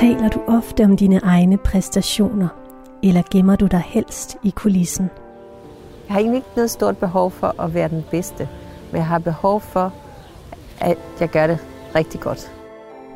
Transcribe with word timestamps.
Taler 0.00 0.28
du 0.28 0.40
ofte 0.48 0.84
om 0.84 0.96
dine 0.96 1.20
egne 1.22 1.56
præstationer, 1.56 2.48
eller 3.02 3.22
gemmer 3.30 3.56
du 3.56 3.66
dig 3.66 3.82
helst 3.86 4.36
i 4.42 4.50
kulissen? 4.50 5.10
Jeg 6.06 6.14
har 6.14 6.20
egentlig 6.20 6.36
ikke 6.36 6.48
noget 6.56 6.70
stort 6.70 6.98
behov 6.98 7.30
for 7.30 7.62
at 7.62 7.74
være 7.74 7.88
den 7.88 8.04
bedste, 8.10 8.48
men 8.90 8.96
jeg 8.96 9.06
har 9.06 9.18
behov 9.18 9.60
for, 9.60 9.92
at 10.80 10.98
jeg 11.20 11.28
gør 11.28 11.46
det 11.46 11.58
rigtig 11.94 12.20
godt. 12.20 12.52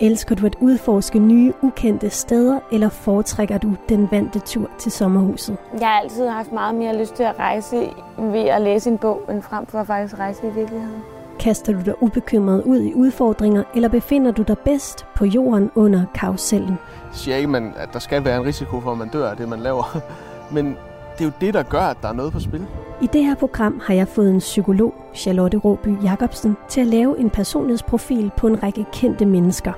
Elsker 0.00 0.34
du 0.34 0.46
at 0.46 0.56
udforske 0.60 1.18
nye, 1.18 1.52
ukendte 1.62 2.10
steder, 2.10 2.60
eller 2.72 2.88
foretrækker 2.88 3.58
du 3.58 3.76
den 3.88 4.08
vante 4.10 4.38
tur 4.38 4.70
til 4.78 4.92
sommerhuset? 4.92 5.56
Jeg 5.80 5.88
har 5.88 6.00
altid 6.00 6.28
haft 6.28 6.52
meget 6.52 6.74
mere 6.74 6.98
lyst 6.98 7.14
til 7.14 7.22
at 7.22 7.38
rejse 7.38 7.76
ved 8.18 8.40
at 8.40 8.62
læse 8.62 8.90
en 8.90 8.98
bog, 8.98 9.20
end 9.30 9.42
frem 9.42 9.66
for 9.66 9.78
at 9.78 9.86
faktisk 9.86 10.18
rejse 10.18 10.46
i 10.46 10.50
virkeligheden. 10.50 11.02
Kaster 11.38 11.72
du 11.72 11.80
dig 11.84 12.02
ubekymret 12.02 12.62
ud 12.62 12.80
i 12.80 12.94
udfordringer, 12.94 13.62
eller 13.74 13.88
befinder 13.88 14.30
du 14.30 14.42
dig 14.42 14.58
bedst 14.58 15.06
på 15.16 15.24
jorden 15.24 15.70
under 15.74 16.04
karusellen? 16.14 16.68
Jeg 16.70 17.12
siger 17.12 17.36
ikke, 17.36 17.48
man, 17.48 17.72
at 17.76 17.88
der 17.92 17.98
skal 17.98 18.24
være 18.24 18.36
en 18.40 18.46
risiko 18.46 18.80
for, 18.80 18.92
at 18.92 18.98
man 18.98 19.08
dør 19.08 19.30
af 19.30 19.36
det, 19.36 19.48
man 19.48 19.60
laver. 19.60 19.98
Men 20.54 20.66
det 21.12 21.20
er 21.20 21.24
jo 21.24 21.32
det, 21.40 21.54
der 21.54 21.62
gør, 21.62 21.80
at 21.80 21.96
der 22.02 22.08
er 22.08 22.12
noget 22.12 22.32
på 22.32 22.40
spil. 22.40 22.66
I 23.02 23.06
det 23.06 23.24
her 23.24 23.34
program 23.34 23.80
har 23.84 23.94
jeg 23.94 24.08
fået 24.08 24.30
en 24.30 24.38
psykolog, 24.38 24.94
Charlotte 25.14 25.58
Råby 25.58 26.02
Jacobsen, 26.02 26.56
til 26.68 26.80
at 26.80 26.86
lave 26.86 27.18
en 27.18 27.30
personlighedsprofil 27.30 28.30
på 28.36 28.46
en 28.46 28.62
række 28.62 28.84
kendte 28.92 29.26
mennesker. 29.26 29.72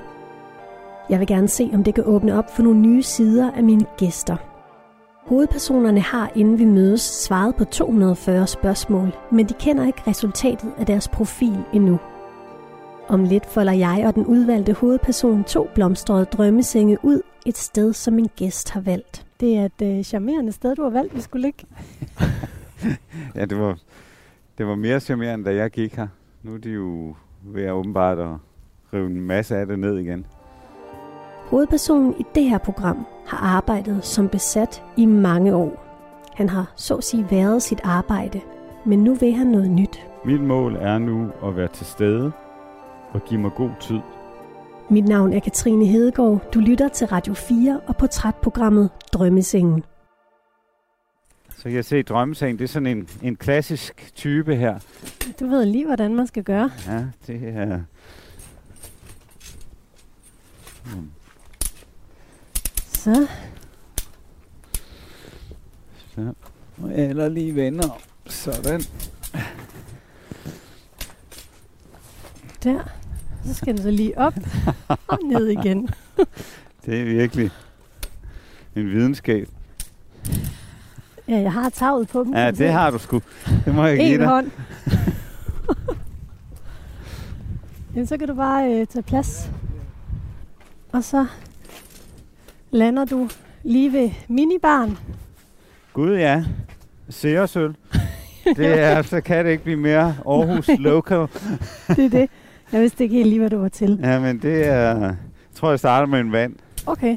Jeg 1.11 1.21
vil 1.21 1.27
gerne 1.27 1.49
se, 1.49 1.71
om 1.75 1.85
det 1.85 1.95
kan 1.95 2.05
åbne 2.07 2.39
op 2.39 2.57
for 2.57 2.63
nogle 2.63 2.79
nye 2.81 3.03
sider 3.03 3.51
af 3.53 3.63
mine 3.63 3.87
gæster. 3.97 4.37
Hovedpersonerne 5.27 6.01
har, 6.01 6.33
inden 6.35 6.59
vi 6.59 6.65
mødes, 6.65 7.01
svaret 7.01 7.57
på 7.57 7.65
240 7.65 8.47
spørgsmål, 8.47 9.13
men 9.33 9.49
de 9.49 9.55
kender 9.61 9.87
ikke 9.87 10.03
resultatet 10.07 10.73
af 10.79 10.87
deres 10.87 11.09
profil 11.09 11.65
endnu. 11.73 11.99
Om 13.09 13.25
lidt 13.25 13.47
folder 13.47 13.73
jeg 13.73 14.05
og 14.07 14.15
den 14.15 14.27
udvalgte 14.27 14.73
hovedperson 14.73 15.45
to 15.45 15.69
blomstrede 15.75 16.25
drømmesenge 16.25 16.99
ud 17.03 17.23
et 17.47 17.57
sted, 17.57 17.93
som 17.93 18.15
min 18.15 18.29
gæst 18.37 18.71
har 18.71 18.81
valgt. 18.81 19.27
Det 19.41 19.57
er 19.57 19.65
et 19.65 19.83
øh, 19.83 20.05
charmerende 20.05 20.53
sted, 20.53 20.77
du 20.77 20.83
har 20.83 20.91
valgt, 20.91 21.15
vi 21.15 21.21
skulle 21.21 21.43
ligge. 21.43 21.65
ja, 23.37 23.45
det 23.45 23.59
var, 23.59 23.79
det 24.59 24.67
var 24.67 24.75
mere 24.75 25.01
charmerende, 25.01 25.45
da 25.45 25.55
jeg 25.55 25.71
gik 25.71 25.97
her. 25.97 26.09
Nu 26.43 26.55
er 26.55 26.59
de 26.59 26.71
jo 26.71 27.15
ved 27.43 27.65
at 27.65 27.73
åbenbart 27.73 28.19
at 28.19 28.35
rive 28.93 29.07
en 29.07 29.21
masse 29.21 29.57
af 29.57 29.67
det 29.67 29.79
ned 29.79 29.99
igen. 29.99 30.27
Hovedpersonen 31.47 32.15
i 32.21 32.25
det 32.35 32.45
her 32.45 32.59
program 32.59 33.07
har 33.27 33.39
arbejdet 33.39 34.05
som 34.05 34.29
besat 34.29 34.83
i 34.97 35.07
mange 35.07 35.55
år. 35.55 35.85
Han 36.35 36.49
har 36.49 36.73
så 36.77 36.95
at 36.95 37.05
sige 37.05 37.27
været 37.31 37.63
sit 37.63 37.81
arbejde, 37.85 38.41
men 38.87 39.05
nu 39.05 39.15
vil 39.15 39.33
han 39.33 39.47
noget 39.47 39.71
nyt. 39.71 40.07
Mit 40.25 40.41
mål 40.41 40.77
er 40.77 40.99
nu 40.99 41.31
at 41.45 41.57
være 41.57 41.69
til 41.69 41.87
stede 41.87 42.33
og 43.13 43.25
give 43.25 43.41
mig 43.41 43.51
god 43.57 43.71
tid. 43.81 43.99
Mit 44.91 45.09
navn 45.09 45.33
er 45.33 45.41
Katrine 45.41 45.87
Hedegaard. 45.87 46.51
Du 46.55 46.61
lytter 46.61 46.89
til 46.89 47.07
Radio 47.07 47.35
4 47.35 47.81
og 47.87 47.97
portrætprogrammet 47.97 48.91
Drømmesengen. 49.13 49.85
Så 51.57 51.63
kan 51.63 51.73
jeg 51.73 51.85
se, 51.85 51.97
at 51.97 52.09
drømmesengen, 52.09 52.59
det 52.59 52.65
er 52.65 52.69
sådan 52.69 52.87
en, 52.87 53.09
en 53.23 53.37
klassisk 53.37 54.13
type 54.15 54.57
her. 54.57 54.79
Du 55.41 55.47
ved 55.47 55.65
lige, 55.65 55.87
hvordan 55.87 56.15
man 56.15 56.27
skal 56.27 56.43
gøre. 56.43 56.71
Ja, 56.87 57.05
det 57.27 57.49
er... 57.49 57.81
Hmm. 60.85 61.11
Så. 63.07 63.27
Så. 66.15 66.33
Eller 66.95 67.29
lige 67.29 67.55
vender. 67.55 67.99
Sådan. 68.27 68.81
Der. 72.65 72.83
Så 73.45 73.55
skal 73.55 73.75
den 73.75 73.83
så 73.83 73.91
lige 73.91 74.19
op 74.19 74.35
og 75.09 75.19
ned 75.25 75.47
igen. 75.47 75.89
det 76.87 77.01
er 77.01 77.05
virkelig 77.05 77.51
en 78.77 78.91
videnskab. 78.91 79.49
Ja, 81.29 81.39
jeg 81.39 81.53
har 81.53 81.69
taget 81.69 82.09
på 82.09 82.25
dem. 82.25 82.35
Ja, 82.35 82.51
det 82.51 82.73
har 82.73 82.91
du 82.91 82.99
sgu. 82.99 83.23
Det 83.65 83.75
må 83.75 83.85
jeg 83.85 83.99
give 83.99 84.19
dig. 84.19 84.27
hånd. 84.27 84.51
Jamen, 87.95 88.07
så 88.07 88.19
kan 88.19 88.29
du 88.29 88.35
bare 88.35 88.73
øh, 88.73 88.87
tage 88.87 89.03
plads. 89.03 89.51
Og 90.93 91.05
så 91.05 91.27
lander 92.71 93.05
du 93.05 93.29
lige 93.63 93.93
ved 93.93 94.11
minibaren. 94.29 94.99
Gud 95.93 96.17
ja. 96.17 96.45
Seersøl. 97.09 97.77
Det 98.57 98.79
er, 98.79 99.03
så 99.03 99.21
kan 99.21 99.45
det 99.45 99.51
ikke 99.51 99.65
blive 99.65 99.77
mere 99.77 100.17
Aarhus 100.27 100.69
local. 100.79 101.27
det 101.89 102.05
er 102.05 102.09
det. 102.09 102.31
Jeg 102.73 102.81
vidste 102.81 103.05
ikke 103.05 103.17
helt 103.17 103.29
lige, 103.29 103.39
hvad 103.39 103.51
du 103.51 103.59
var 103.59 103.69
til. 103.69 104.01
Ja, 104.03 104.21
men 104.21 104.43
det 104.43 104.67
er... 104.67 105.01
Jeg 105.01 105.17
tror, 105.55 105.71
jeg 105.71 105.79
starter 105.79 106.07
med 106.07 106.21
en 106.21 106.33
vand. 106.33 106.55
Okay. 106.87 107.17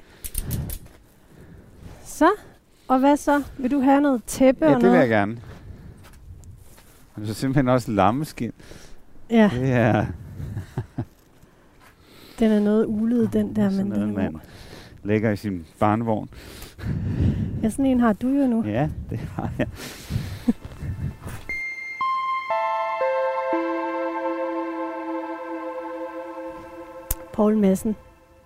Så. 2.06 2.30
Og 2.88 3.00
hvad 3.00 3.18
så? 3.18 3.44
Vil 3.58 3.72
du 3.72 3.80
have 3.80 4.02
noget 4.02 4.22
tæppe 4.28 4.66
ja, 4.66 4.74
og 4.76 4.82
noget? 4.82 4.84
det 4.84 4.92
vil 4.92 5.00
jeg 5.00 5.10
gerne. 5.10 5.38
Så 7.26 7.34
simpelthen 7.34 7.68
også 7.68 7.92
lammeskin. 7.92 8.52
Ja. 9.30 9.50
Det 9.54 9.72
er... 9.72 10.06
den 12.40 12.52
er 12.52 12.60
noget 12.60 12.86
ulet, 12.88 13.34
den 13.34 13.56
der. 13.56 13.70
men 13.78 13.86
noget, 13.86 14.14
man 14.14 14.36
lægger 15.10 15.32
i 15.32 15.36
sin 15.36 15.66
barnevogn. 15.80 16.30
Ja, 17.64 17.70
sådan 17.70 17.86
en 17.86 18.00
har 18.00 18.14
du 18.14 18.28
jo 18.28 18.48
nu. 18.48 18.64
Ja, 18.66 18.90
det 19.10 19.20
har 19.20 19.52
jeg. 19.58 19.68
Poul 27.34 27.58
Madsen, 27.58 27.96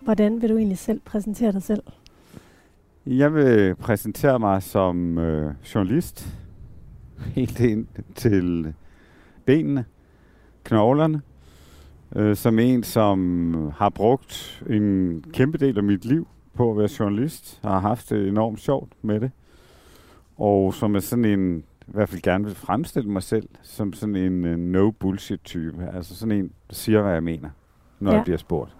hvordan 0.01 0.41
vil 0.41 0.49
du 0.49 0.57
egentlig 0.57 0.77
selv 0.77 0.99
præsentere 1.05 1.51
dig 1.51 1.63
selv? 1.63 1.83
Jeg 3.05 3.33
vil 3.33 3.75
præsentere 3.75 4.39
mig 4.39 4.63
som 4.63 5.17
øh, 5.17 5.53
journalist, 5.75 6.37
helt 7.35 7.59
ind 7.59 7.87
til 8.15 8.73
benene, 9.45 9.85
knoglerne, 10.63 11.21
øh, 12.15 12.35
som 12.35 12.59
en, 12.59 12.83
som 12.83 13.71
har 13.77 13.89
brugt 13.89 14.63
en 14.69 15.23
kæmpe 15.33 15.57
del 15.57 15.77
af 15.77 15.83
mit 15.83 16.05
liv 16.05 16.27
på 16.53 16.71
at 16.71 16.77
være 16.77 16.89
journalist, 16.99 17.59
har 17.61 17.79
haft 17.79 18.09
det 18.09 18.27
enormt 18.27 18.59
sjovt 18.59 18.91
med 19.01 19.19
det, 19.19 19.31
og 20.37 20.73
som 20.73 20.95
er 20.95 20.99
sådan 20.99 21.25
en, 21.25 21.57
i 21.87 21.91
hvert 21.91 22.09
fald 22.09 22.21
gerne 22.21 22.45
vil 22.45 22.55
fremstille 22.55 23.09
mig 23.09 23.23
selv, 23.23 23.49
som 23.61 23.93
sådan 23.93 24.15
en 24.15 24.45
uh, 24.45 24.59
no 24.59 24.91
bullshit 24.91 25.41
type, 25.43 25.89
altså 25.93 26.15
sådan 26.15 26.37
en, 26.37 26.51
der 26.69 26.75
siger, 26.75 27.01
hvad 27.01 27.13
jeg 27.13 27.23
mener, 27.23 27.49
når 27.99 28.11
ja. 28.11 28.17
jeg 28.17 28.23
bliver 28.23 28.37
spurgt. 28.37 28.75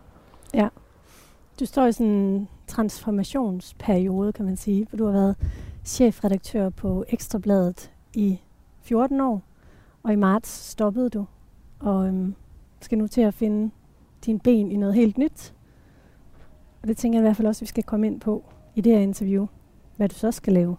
Ja. 0.53 0.67
Du 1.59 1.65
står 1.65 1.85
i 1.85 1.91
sådan 1.91 2.11
en 2.11 2.47
transformationsperiode, 2.67 4.33
kan 4.33 4.45
man 4.45 4.57
sige, 4.57 4.85
for 4.89 4.97
du 4.97 5.05
har 5.05 5.11
været 5.11 5.35
chefredaktør 5.85 6.69
på 6.69 7.05
Ekstrabladet 7.09 7.91
i 8.13 8.39
14 8.81 9.21
år, 9.21 9.41
og 10.03 10.13
i 10.13 10.15
marts 10.15 10.49
stoppede 10.49 11.09
du, 11.09 11.25
og 11.79 12.07
øhm, 12.07 12.35
skal 12.81 12.97
nu 12.97 13.07
til 13.07 13.21
at 13.21 13.33
finde 13.33 13.71
din 14.25 14.39
ben 14.39 14.71
i 14.71 14.75
noget 14.75 14.95
helt 14.95 15.17
nyt. 15.17 15.53
Og 16.83 16.89
det 16.89 16.97
tænker 16.97 17.19
jeg 17.19 17.23
i 17.23 17.27
hvert 17.27 17.37
fald 17.37 17.47
også, 17.47 17.59
at 17.59 17.61
vi 17.61 17.67
skal 17.67 17.83
komme 17.83 18.07
ind 18.07 18.19
på 18.19 18.43
i 18.75 18.81
det 18.81 18.93
her 18.93 18.99
interview, 18.99 19.47
hvad 19.97 20.09
du 20.09 20.15
så 20.15 20.31
skal 20.31 20.53
lave. 20.53 20.77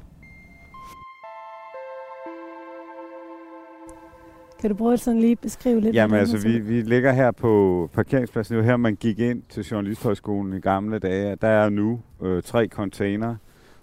Kan 4.60 4.70
du 4.70 4.76
prøve 4.76 4.92
at 4.92 5.00
sådan 5.00 5.20
lige 5.20 5.36
beskrive 5.36 5.80
lidt? 5.80 5.94
Jamen 5.94 6.18
altså, 6.18 6.38
vi, 6.38 6.58
vi 6.58 6.82
ligger 6.82 7.12
her 7.12 7.30
på 7.30 7.90
parkeringspladsen. 7.92 8.54
Det 8.56 8.64
var 8.64 8.70
her, 8.70 8.76
man 8.76 8.94
gik 8.94 9.18
ind 9.18 9.42
til 9.48 9.64
Journalisthøjskolen 9.64 10.52
i 10.52 10.60
gamle 10.60 10.98
dage. 10.98 11.36
Der 11.36 11.48
er 11.48 11.68
nu 11.68 12.00
øh, 12.22 12.42
tre 12.42 12.68
container, 12.68 13.36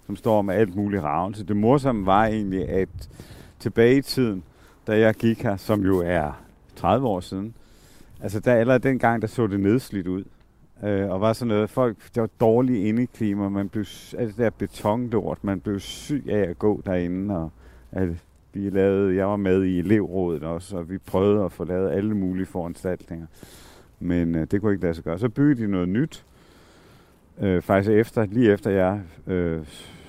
som 0.06 0.16
står 0.16 0.42
med 0.42 0.54
alt 0.54 0.76
muligt 0.76 1.02
ravn. 1.02 1.32
det 1.32 1.56
morsomme 1.56 2.06
var 2.06 2.26
egentlig, 2.26 2.68
at 2.68 2.88
tilbage 3.58 3.96
i 3.96 4.02
tiden, 4.02 4.42
da 4.86 4.98
jeg 4.98 5.14
gik 5.14 5.42
her, 5.42 5.56
som 5.56 5.80
jo 5.84 6.02
er 6.06 6.42
30 6.76 7.06
år 7.06 7.20
siden, 7.20 7.54
altså 8.20 8.40
der 8.40 8.54
allerede 8.54 8.88
dengang, 8.88 9.22
der 9.22 9.28
så 9.28 9.46
det 9.46 9.60
nedslidt 9.60 10.06
ud. 10.06 10.24
Øh, 10.84 11.10
og 11.10 11.20
var 11.20 11.32
sådan 11.32 11.54
noget, 11.54 11.70
folk, 11.70 11.96
der 12.14 12.20
var 12.20 12.30
dårlige 12.40 12.88
indeklima, 12.88 13.48
man 13.48 13.68
blev, 13.68 13.84
altså 14.18 14.34
der 14.38 14.50
betonlort, 14.50 15.44
man 15.44 15.60
blev 15.60 15.80
syg 15.80 16.24
af 16.28 16.50
at 16.50 16.58
gå 16.58 16.82
derinde, 16.86 17.36
og 17.36 17.50
at 17.92 18.08
vi 18.52 18.70
lavede, 18.70 19.16
jeg 19.16 19.26
var 19.26 19.36
med 19.36 19.64
i 19.64 19.78
elevrådet 19.78 20.42
også, 20.42 20.76
og 20.76 20.90
vi 20.90 20.98
prøvede 20.98 21.44
at 21.44 21.52
få 21.52 21.64
lavet 21.64 21.90
alle 21.90 22.14
mulige 22.14 22.46
foranstaltninger. 22.46 23.26
Men 24.00 24.34
øh, 24.34 24.46
det 24.50 24.60
kunne 24.60 24.72
ikke 24.72 24.82
lade 24.82 24.94
sig 24.94 25.04
gøre. 25.04 25.18
Så 25.18 25.28
byggede 25.28 25.62
de 25.62 25.70
noget 25.70 25.88
nyt, 25.88 26.24
øh, 27.40 27.62
faktisk 27.62 27.90
efter, 27.90 28.26
lige 28.26 28.52
efter 28.52 28.70
jeg 28.70 29.00
øh, 29.26 29.60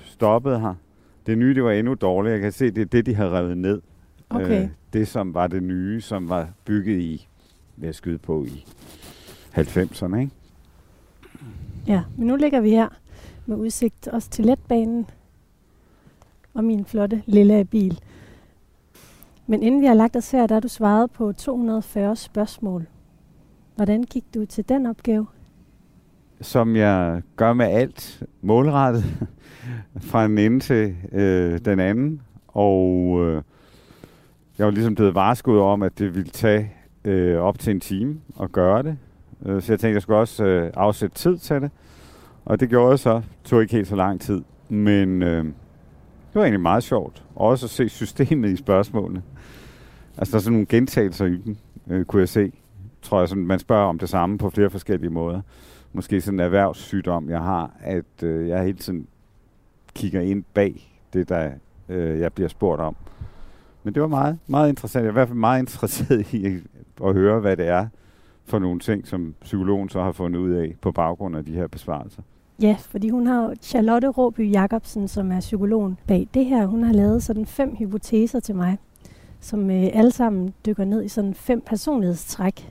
stoppede 0.04 0.60
her. 0.60 0.74
Det 1.26 1.38
nye, 1.38 1.54
det 1.54 1.64
var 1.64 1.72
endnu 1.72 1.94
dårligere. 1.94 2.34
Jeg 2.34 2.42
kan 2.42 2.52
se, 2.52 2.70
det 2.70 2.80
er 2.80 2.84
det, 2.84 3.06
de 3.06 3.14
har 3.14 3.38
revet 3.38 3.58
ned. 3.58 3.82
Okay. 4.30 4.62
Øh, 4.62 4.68
det, 4.92 5.08
som 5.08 5.34
var 5.34 5.46
det 5.46 5.62
nye, 5.62 6.00
som 6.00 6.28
var 6.28 6.48
bygget 6.64 6.98
i, 6.98 7.28
ved 7.76 7.88
at 7.88 7.94
skyde 7.94 8.18
på 8.18 8.44
i 8.44 8.66
90'erne, 9.56 10.16
ikke? 10.16 10.32
Ja, 11.86 12.02
men 12.16 12.26
nu 12.26 12.36
ligger 12.36 12.60
vi 12.60 12.70
her 12.70 12.88
med 13.46 13.56
udsigt 13.56 14.08
også 14.08 14.30
til 14.30 14.44
letbanen 14.44 15.06
og 16.54 16.64
min 16.64 16.84
flotte 16.84 17.22
lille 17.26 17.64
bil. 17.64 18.00
Men 19.46 19.62
inden 19.62 19.80
vi 19.80 19.86
har 19.86 19.94
lagt 19.94 20.16
os 20.16 20.30
her, 20.30 20.46
der 20.46 20.54
har 20.54 20.60
du 20.60 20.68
svaret 20.68 21.10
på 21.10 21.32
240 21.32 22.16
spørgsmål. 22.16 22.86
Hvordan 23.76 24.02
gik 24.02 24.24
du 24.34 24.46
til 24.46 24.68
den 24.68 24.86
opgave? 24.86 25.26
som 26.40 26.76
jeg 26.76 27.22
gør 27.36 27.52
med 27.52 27.66
alt 27.66 28.22
målrettet, 28.42 29.04
fra 30.10 30.28
den 30.28 30.38
ene 30.38 30.60
til 30.60 30.96
øh, 31.12 31.58
den 31.64 31.80
anden. 31.80 32.20
Og 32.48 33.18
øh, 33.20 33.42
jeg 34.58 34.66
var 34.66 34.72
ligesom 34.72 34.94
blevet 34.94 35.14
varskudt 35.14 35.60
om, 35.60 35.82
at 35.82 35.98
det 35.98 36.14
ville 36.14 36.30
tage 36.30 36.72
øh, 37.04 37.40
op 37.40 37.58
til 37.58 37.70
en 37.70 37.80
time 37.80 38.20
at 38.42 38.52
gøre 38.52 38.82
det. 38.82 38.96
Øh, 39.44 39.62
så 39.62 39.72
jeg 39.72 39.80
tænkte, 39.80 39.94
jeg 39.94 40.02
skulle 40.02 40.18
også 40.18 40.44
øh, 40.44 40.70
afsætte 40.74 41.16
tid 41.16 41.38
til 41.38 41.60
det. 41.60 41.70
Og 42.44 42.60
det 42.60 42.68
gjorde 42.68 42.90
jeg 42.90 42.98
så. 42.98 43.14
Det 43.14 43.24
tog 43.44 43.62
ikke 43.62 43.74
helt 43.74 43.88
så 43.88 43.96
lang 43.96 44.20
tid. 44.20 44.42
Men 44.68 45.22
øh, 45.22 45.44
det 45.44 46.34
var 46.34 46.42
egentlig 46.42 46.60
meget 46.60 46.82
sjovt. 46.82 47.24
Også 47.34 47.66
at 47.66 47.70
se 47.70 47.88
systemet 47.88 48.50
i 48.50 48.56
spørgsmålene. 48.56 49.22
Altså, 50.18 50.32
der 50.32 50.38
er 50.38 50.42
sådan 50.42 50.52
nogle 50.52 50.66
gentagelser 50.66 51.26
i 51.26 51.36
dem, 51.44 51.56
øh, 51.90 52.04
kunne 52.04 52.20
jeg 52.20 52.28
se. 52.28 52.52
Tror 53.02 53.18
jeg, 53.18 53.28
sådan, 53.28 53.46
man 53.46 53.58
spørger 53.58 53.86
om 53.86 53.98
det 53.98 54.08
samme 54.08 54.38
på 54.38 54.50
flere 54.50 54.70
forskellige 54.70 55.10
måder. 55.10 55.40
Måske 55.92 56.20
sådan 56.20 56.40
en 56.40 56.44
erhvervssygdom, 56.44 57.30
jeg 57.30 57.40
har, 57.40 57.70
at 57.80 58.22
øh, 58.22 58.48
jeg 58.48 58.62
hele 58.62 58.78
tiden 58.78 59.06
kigger 59.94 60.20
ind 60.20 60.44
bag 60.54 61.00
det, 61.12 61.28
der 61.28 61.50
øh, 61.88 62.20
jeg 62.20 62.32
bliver 62.32 62.48
spurgt 62.48 62.80
om. 62.80 62.96
Men 63.82 63.94
det 63.94 64.02
var 64.02 64.08
meget, 64.08 64.38
meget 64.46 64.68
interessant. 64.68 65.02
Jeg 65.02 65.08
er 65.08 65.12
i 65.12 65.12
hvert 65.12 65.28
fald 65.28 65.38
meget 65.38 65.60
interesseret 65.66 66.32
i 66.32 66.60
at 67.04 67.14
høre, 67.14 67.40
hvad 67.40 67.56
det 67.56 67.68
er 67.68 67.86
for 68.44 68.58
nogle 68.58 68.80
ting, 68.80 69.06
som 69.06 69.34
psykologen 69.40 69.88
så 69.88 70.02
har 70.02 70.12
fundet 70.12 70.40
ud 70.40 70.50
af 70.50 70.74
på 70.80 70.92
baggrund 70.92 71.36
af 71.36 71.44
de 71.44 71.52
her 71.52 71.66
besvarelser. 71.66 72.22
Ja, 72.62 72.76
fordi 72.80 73.08
hun 73.08 73.26
har 73.26 73.54
Charlotte 73.62 74.08
Råby 74.08 74.52
Jacobsen, 74.52 75.08
som 75.08 75.32
er 75.32 75.40
psykologen 75.40 75.98
bag 76.06 76.28
det 76.34 76.44
her. 76.46 76.66
Hun 76.66 76.82
har 76.82 76.92
lavet 76.92 77.22
sådan 77.22 77.46
fem 77.46 77.76
hypoteser 77.76 78.40
til 78.40 78.54
mig, 78.54 78.78
som 79.40 79.70
øh, 79.70 79.86
alle 79.92 80.10
sammen 80.10 80.54
dykker 80.66 80.84
ned 80.84 81.04
i 81.04 81.08
sådan 81.08 81.34
fem 81.34 81.60
personlighedstræk. 81.60 82.70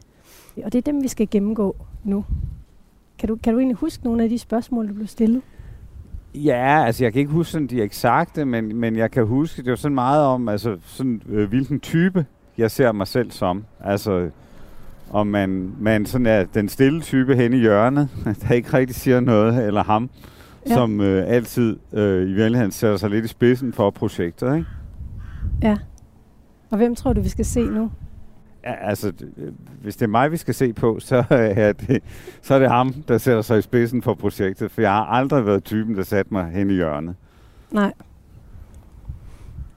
Og 0.63 0.73
det 0.73 0.77
er 0.77 0.91
dem, 0.91 1.03
vi 1.03 1.07
skal 1.07 1.27
gennemgå 1.31 1.75
nu. 2.03 2.25
Kan 3.19 3.29
du, 3.29 3.35
kan 3.35 3.53
du 3.53 3.59
egentlig 3.59 3.77
huske 3.77 4.03
nogle 4.03 4.23
af 4.23 4.29
de 4.29 4.39
spørgsmål, 4.39 4.89
du 4.89 4.93
blev 4.93 5.07
stillet? 5.07 5.41
Ja, 6.35 6.83
altså 6.85 7.03
jeg 7.03 7.13
kan 7.13 7.19
ikke 7.19 7.31
huske 7.31 7.51
sådan 7.51 7.67
de 7.67 7.81
eksakte, 7.81 8.45
men, 8.45 8.75
men 8.75 8.95
jeg 8.95 9.11
kan 9.11 9.25
huske, 9.25 9.63
det 9.63 9.69
var 9.69 9.75
sådan 9.75 9.95
meget 9.95 10.25
om, 10.25 10.49
altså 10.49 10.77
sådan, 10.81 11.21
øh, 11.29 11.49
hvilken 11.49 11.79
type 11.79 12.25
jeg 12.57 12.71
ser 12.71 12.91
mig 12.91 13.07
selv 13.07 13.31
som. 13.31 13.65
Altså, 13.79 14.29
om 15.13 15.27
man, 15.27 15.75
man 15.79 16.05
sådan 16.05 16.27
er 16.27 16.43
den 16.43 16.69
stille 16.69 17.01
type 17.01 17.35
hen 17.35 17.53
i 17.53 17.57
hjørnet, 17.57 18.09
der 18.41 18.53
ikke 18.53 18.73
rigtig 18.73 18.95
siger 18.95 19.19
noget, 19.19 19.67
eller 19.67 19.83
ham, 19.83 20.09
ja. 20.67 20.73
som 20.73 21.01
øh, 21.01 21.23
altid 21.27 21.77
øh, 21.93 22.29
i 22.29 22.33
virkeligheden 22.33 22.71
sætter 22.71 22.97
sig 22.97 23.09
lidt 23.09 23.25
i 23.25 23.27
spidsen 23.27 23.73
for 23.73 23.89
projektet, 23.89 24.55
ikke? 24.55 24.67
Ja. 25.61 25.77
Og 26.69 26.77
hvem 26.77 26.95
tror 26.95 27.13
du, 27.13 27.21
vi 27.21 27.29
skal 27.29 27.45
se 27.45 27.65
nu? 27.65 27.91
Ja, 28.63 28.89
altså, 28.89 29.13
hvis 29.81 29.95
det 29.95 30.05
er 30.05 30.09
mig, 30.09 30.31
vi 30.31 30.37
skal 30.37 30.53
se 30.53 30.73
på, 30.73 30.99
så 30.99 31.23
er, 31.29 31.73
det, 31.73 32.03
så 32.41 32.53
er 32.53 32.59
det 32.59 32.69
ham, 32.69 32.93
der 32.93 33.17
sætter 33.17 33.41
sig 33.41 33.59
i 33.59 33.61
spidsen 33.61 34.01
for 34.01 34.13
projektet, 34.13 34.71
for 34.71 34.81
jeg 34.81 34.91
har 34.91 35.05
aldrig 35.05 35.45
været 35.45 35.63
typen, 35.63 35.95
der 35.95 36.03
satte 36.03 36.33
mig 36.33 36.51
hen 36.51 36.69
i 36.69 36.73
hjørnet. 36.73 37.15
Nej. 37.71 37.93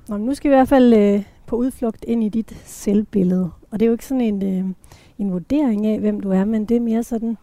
Nå, 0.08 0.16
men 0.16 0.26
nu 0.26 0.34
skal 0.34 0.50
vi 0.50 0.54
i 0.54 0.58
hvert 0.58 0.68
fald 0.68 0.94
øh, 0.94 1.22
på 1.46 1.56
udflugt 1.56 2.04
ind 2.08 2.24
i 2.24 2.28
dit 2.28 2.56
selvbillede. 2.64 3.50
Og 3.70 3.80
det 3.80 3.82
er 3.82 3.86
jo 3.86 3.92
ikke 3.92 4.06
sådan 4.06 4.20
en, 4.20 4.58
øh, 4.58 4.74
en 5.18 5.32
vurdering 5.32 5.86
af, 5.86 6.00
hvem 6.00 6.20
du 6.20 6.30
er, 6.30 6.44
men 6.44 6.64
det 6.64 6.76
er 6.76 6.80
mere 6.80 7.02
sådan, 7.02 7.36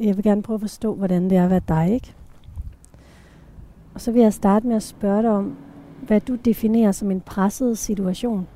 jeg 0.00 0.16
vil 0.16 0.24
gerne 0.24 0.42
prøve 0.42 0.54
at 0.54 0.60
forstå, 0.60 0.94
hvordan 0.94 1.30
det 1.30 1.38
er 1.38 1.44
at 1.44 1.50
være 1.50 1.60
dig, 1.68 1.94
ikke? 1.94 2.14
Og 3.94 4.00
så 4.00 4.12
vil 4.12 4.22
jeg 4.22 4.32
starte 4.32 4.66
med 4.66 4.76
at 4.76 4.82
spørge 4.82 5.22
dig 5.22 5.30
om, 5.30 5.56
hvad 6.06 6.20
du 6.20 6.34
definerer 6.34 6.92
som 6.92 7.10
en 7.10 7.20
presset 7.20 7.78
situation. 7.78 8.46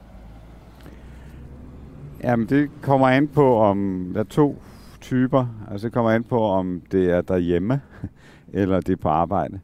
Jamen, 2.22 2.46
det 2.48 2.70
kommer 2.82 3.08
an 3.08 3.28
på, 3.28 3.56
om 3.56 4.10
der 4.14 4.20
er 4.20 4.24
to 4.24 4.56
typer. 5.00 5.46
Altså, 5.70 5.86
det 5.86 5.94
kommer 5.94 6.10
an 6.10 6.24
på, 6.24 6.40
om 6.40 6.82
det 6.92 7.10
er 7.10 7.20
derhjemme, 7.20 7.80
eller 8.52 8.80
det 8.80 8.92
er 8.92 8.96
på 8.96 9.08
arbejde. 9.08 9.60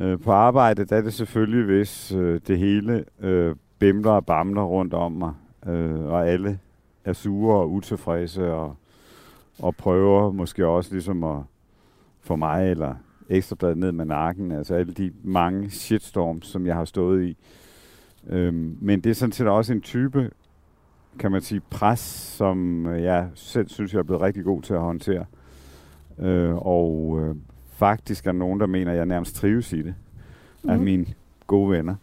Øh, 0.00 0.20
på 0.20 0.32
arbejde, 0.32 0.84
der 0.84 0.96
er 0.96 1.00
det 1.00 1.14
selvfølgelig, 1.14 1.64
hvis 1.64 2.12
øh, 2.12 2.40
det 2.46 2.58
hele 2.58 3.04
øh, 3.20 3.56
bimler 3.78 4.10
og 4.10 4.26
bamler 4.26 4.62
rundt 4.62 4.94
om 4.94 5.12
mig, 5.12 5.32
øh, 5.66 6.04
og 6.04 6.28
alle 6.28 6.58
er 7.06 7.12
sure 7.12 7.60
og 7.60 7.72
utilfredse, 7.72 8.52
og, 8.52 8.76
og 9.58 9.76
prøver 9.76 10.32
måske 10.32 10.66
også 10.66 10.92
ligesom 10.92 11.24
at 11.24 11.38
få 12.20 12.36
mig 12.36 12.70
eller 12.70 12.94
ekstrabladet 13.28 13.78
ned 13.78 13.92
med 13.92 14.04
nakken, 14.04 14.52
altså 14.52 14.74
alle 14.74 14.92
de 14.92 15.12
mange 15.22 15.70
shitstorms, 15.70 16.46
som 16.46 16.66
jeg 16.66 16.74
har 16.74 16.84
stået 16.84 17.24
i. 17.24 17.36
Øhm, 18.26 18.78
men 18.80 19.00
det 19.00 19.10
er 19.10 19.14
sådan 19.14 19.32
set 19.32 19.46
også 19.46 19.72
en 19.72 19.80
type 19.80 20.30
kan 21.18 21.32
man 21.32 21.42
sige, 21.42 21.60
pres, 21.70 22.00
som 22.36 22.86
øh, 22.86 23.02
jeg 23.02 23.28
selv 23.34 23.68
synes, 23.68 23.92
jeg 23.92 23.98
er 23.98 24.02
blevet 24.02 24.22
rigtig 24.22 24.44
god 24.44 24.62
til 24.62 24.74
at 24.74 24.80
håndtere. 24.80 25.24
Øh, 26.18 26.54
og 26.54 27.18
øh, 27.20 27.34
faktisk 27.72 28.26
er 28.26 28.32
nogen, 28.32 28.60
der 28.60 28.66
mener, 28.66 28.92
at 28.92 28.98
jeg 28.98 29.06
nærmest 29.06 29.36
trives 29.36 29.72
i 29.72 29.82
det, 29.82 29.94
mm. 30.62 30.70
af 30.70 30.78
mine 30.78 31.06
gode 31.46 31.70
venner. 31.70 31.94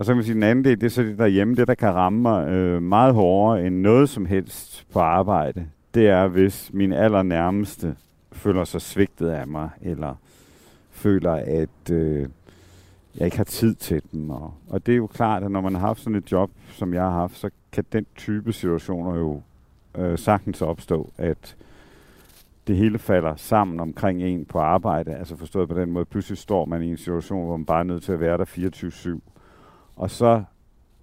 Og 0.00 0.06
så 0.06 0.12
kan 0.12 0.16
man 0.16 0.24
sige, 0.24 0.32
at 0.32 0.34
den 0.34 0.42
anden 0.42 0.64
del, 0.64 0.80
det 0.80 0.86
er 0.86 0.90
så 0.90 1.02
det 1.02 1.18
derhjemme, 1.18 1.54
det 1.54 1.68
der 1.68 1.74
kan 1.74 1.94
ramme 1.94 2.22
mig 2.22 2.48
øh, 2.48 2.82
meget 2.82 3.14
hårdere 3.14 3.66
end 3.66 3.76
noget 3.76 4.08
som 4.08 4.26
helst 4.26 4.86
på 4.92 5.00
arbejde. 5.00 5.66
Det 5.94 6.08
er, 6.08 6.26
hvis 6.26 6.70
min 6.72 6.92
allernærmeste 6.92 7.96
føler 8.32 8.64
sig 8.64 8.80
svigtet 8.80 9.28
af 9.28 9.46
mig, 9.46 9.70
eller 9.82 10.14
føler, 10.90 11.32
at 11.32 11.90
øh, 11.92 12.28
jeg 13.16 13.24
ikke 13.24 13.36
har 13.36 13.44
tid 13.44 13.74
til 13.74 14.02
dem. 14.12 14.30
Og, 14.30 14.54
og 14.68 14.86
det 14.86 14.92
er 14.92 14.96
jo 14.96 15.06
klart, 15.06 15.42
at 15.42 15.50
når 15.50 15.60
man 15.60 15.74
har 15.74 15.80
haft 15.80 16.00
sådan 16.00 16.14
et 16.14 16.32
job, 16.32 16.50
som 16.68 16.94
jeg 16.94 17.02
har 17.02 17.10
haft, 17.10 17.36
så 17.36 17.50
kan 17.72 17.84
den 17.92 18.06
type 18.16 18.52
situationer 18.52 19.18
jo 19.18 19.42
øh, 19.98 20.18
sagtens 20.18 20.62
opstå, 20.62 21.10
at 21.18 21.56
det 22.66 22.76
hele 22.76 22.98
falder 22.98 23.36
sammen 23.36 23.80
omkring 23.80 24.22
en 24.22 24.44
på 24.44 24.58
arbejde. 24.58 25.14
Altså 25.14 25.36
forstået 25.36 25.68
på 25.68 25.80
den 25.80 25.90
måde, 25.90 26.04
pludselig 26.04 26.38
står 26.38 26.64
man 26.64 26.82
i 26.82 26.90
en 26.90 26.96
situation, 26.96 27.44
hvor 27.46 27.56
man 27.56 27.66
bare 27.66 27.80
er 27.80 27.84
nødt 27.84 28.02
til 28.02 28.12
at 28.12 28.20
være 28.20 28.38
der 28.38 28.44
24-7. 29.14 29.30
Og 30.00 30.10
så 30.10 30.44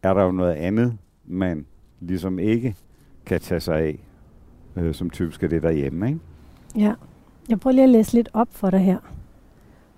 er 0.04 0.14
der 0.14 0.24
jo 0.24 0.32
noget 0.32 0.54
andet, 0.54 0.98
man 1.26 1.66
ligesom 2.00 2.40
ikke 2.40 2.76
kan 3.26 3.42
tage 3.42 3.60
sig 3.60 3.80
af, 3.80 4.00
øh, 4.76 4.94
som 4.94 5.10
typisk 5.10 5.44
er 5.44 5.48
det 5.48 5.64
derhjemme, 5.64 6.08
ikke? 6.08 6.20
Ja. 6.76 6.94
Jeg 7.50 7.60
prøver 7.60 7.74
lige 7.74 7.84
at 7.84 7.90
læse 7.90 8.14
lidt 8.14 8.30
op 8.34 8.48
for 8.52 8.70
dig 8.70 8.80
her. 8.80 9.00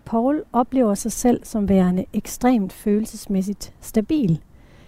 Paul 0.06 0.44
oplever 0.54 0.94
sig 0.94 1.12
selv 1.12 1.44
som 1.44 1.70
værende 1.70 2.06
ekstremt 2.14 2.74
følelsesmæssigt 2.74 3.74
stabil. 3.82 4.42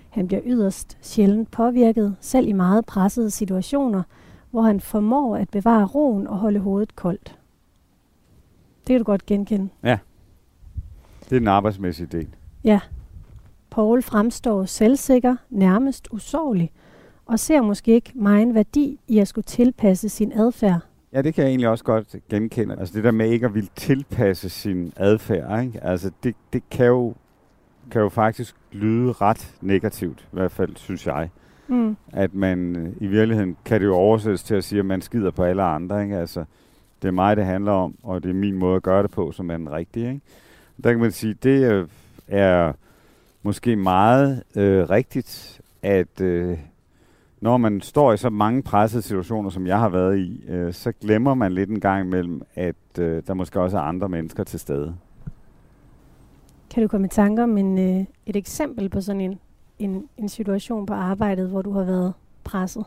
Han 0.10 0.28
bliver 0.28 0.42
yderst 0.46 0.98
sjældent 1.02 1.52
påvirket, 1.52 2.16
selv 2.22 2.48
i 2.48 2.54
meget 2.54 2.86
pressede 2.86 3.32
situationer, 3.32 4.04
hvor 4.52 4.62
han 4.62 4.80
formår 4.80 5.36
at 5.36 5.50
bevare 5.50 5.86
roen 5.86 6.28
og 6.28 6.38
holde 6.38 6.60
hovedet 6.60 6.96
koldt. 6.96 7.40
Det 8.80 8.88
kan 8.88 8.98
du 8.98 9.04
godt 9.04 9.26
genkende. 9.26 9.70
Ja. 9.84 9.98
Det 11.30 11.36
er 11.36 11.40
den 11.40 11.48
arbejdsmæssige 11.48 12.08
del. 12.08 12.28
Ja. 12.64 12.80
Paul 13.72 14.02
fremstår 14.02 14.66
selvsikker, 14.66 15.36
nærmest 15.50 16.08
usårlig, 16.12 16.72
og 17.26 17.40
ser 17.40 17.62
måske 17.62 17.92
ikke 17.92 18.12
meget 18.16 18.56
værdi 18.56 19.00
i 19.08 19.20
at 19.20 19.28
skulle 19.28 19.46
tilpasse 19.46 20.10
sin 20.10 20.32
adfærd 20.32 20.82
Ja, 21.14 21.22
det 21.22 21.34
kan 21.34 21.44
jeg 21.44 21.50
egentlig 21.50 21.70
også 21.70 21.84
godt 21.84 22.16
genkende. 22.30 22.80
Altså 22.80 22.94
det 22.96 23.04
der 23.04 23.12
med 23.12 23.30
ikke 23.30 23.46
at 23.46 23.54
ville 23.54 23.70
tilpasse 23.76 24.50
sin 24.50 24.94
adfærd, 24.96 25.64
ikke? 25.64 25.84
Altså 25.84 26.12
det, 26.24 26.36
det 26.54 26.64
kan, 26.72 26.86
jo, 26.86 27.14
kan 27.92 28.02
jo 28.02 28.10
faktisk 28.10 28.56
lyde 28.72 29.12
ret 29.12 29.56
negativt, 29.62 30.20
i 30.22 30.36
hvert 30.36 30.52
fald 30.52 30.76
synes 30.76 31.08
jeg. 31.08 31.30
Mm. 31.68 31.98
At 32.14 32.34
man 32.34 32.76
øh, 32.76 32.94
i 33.00 33.08
virkeligheden 33.08 33.58
kan 33.66 33.82
det 33.82 33.88
jo 33.88 33.96
oversættes 33.96 34.44
til 34.44 34.56
at 34.56 34.64
sige, 34.64 34.80
at 34.80 34.86
man 34.86 35.02
skider 35.02 35.32
på 35.32 35.44
alle 35.44 35.64
andre. 35.64 36.04
Ikke? 36.04 36.18
Altså, 36.18 36.46
det 37.02 37.08
er 37.08 37.12
mig, 37.12 37.38
det 37.38 37.46
handler 37.46 37.72
om, 37.72 37.96
og 38.04 38.24
det 38.24 38.30
er 38.30 38.34
min 38.34 38.56
måde 38.56 38.76
at 38.76 38.84
gøre 38.84 39.04
det 39.04 39.12
på, 39.12 39.32
som 39.32 39.52
er 39.52 39.58
den 39.58 39.72
rigtige. 39.72 40.08
Ikke? 40.08 40.22
Der 40.84 40.92
kan 40.92 41.00
man 41.00 41.12
sige, 41.12 41.34
det 41.44 41.88
er 42.28 42.74
måske 43.44 43.76
meget 43.76 44.44
øh, 44.56 44.90
rigtigt, 44.90 45.62
at 45.82 46.22
øh, 46.22 46.58
når 47.42 47.58
man 47.58 47.82
står 47.82 48.14
i 48.14 48.18
så 48.18 48.30
mange 48.30 48.64
pressede 48.64 49.02
situationer, 49.02 49.50
som 49.50 49.68
jeg 49.68 49.80
har 49.80 49.90
været 49.90 50.18
i, 50.18 50.44
øh, 50.48 50.74
så 50.74 50.92
glemmer 50.92 51.34
man 51.34 51.52
lidt 51.52 51.70
en 51.70 51.80
gang 51.80 52.08
imellem, 52.08 52.42
at 52.56 53.00
øh, 53.00 53.24
der 53.28 53.34
måske 53.34 53.62
også 53.62 53.78
er 53.78 53.82
andre 53.82 54.10
mennesker 54.10 54.44
til 54.44 54.60
stede. 54.60 54.96
Kan 56.70 56.84
du 56.84 56.88
komme 56.88 57.06
i 57.06 57.10
tanke 57.10 57.44
om 57.44 57.58
en, 57.58 57.78
øh, 57.78 58.06
et 58.26 58.36
eksempel 58.36 58.90
på 58.90 59.02
sådan 59.02 59.22
en, 59.22 59.40
en, 59.80 60.08
en 60.18 60.30
situation 60.30 60.86
på 60.86 60.94
arbejdet, 60.94 61.50
hvor 61.50 61.62
du 61.62 61.72
har 61.72 61.84
været 61.84 62.14
presset? 62.44 62.86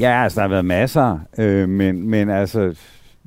Ja, 0.00 0.22
altså 0.22 0.36
der 0.36 0.42
har 0.42 0.48
været 0.48 0.64
masser, 0.64 1.18
øh, 1.38 1.68
men, 1.68 2.08
men 2.08 2.30
altså 2.30 2.76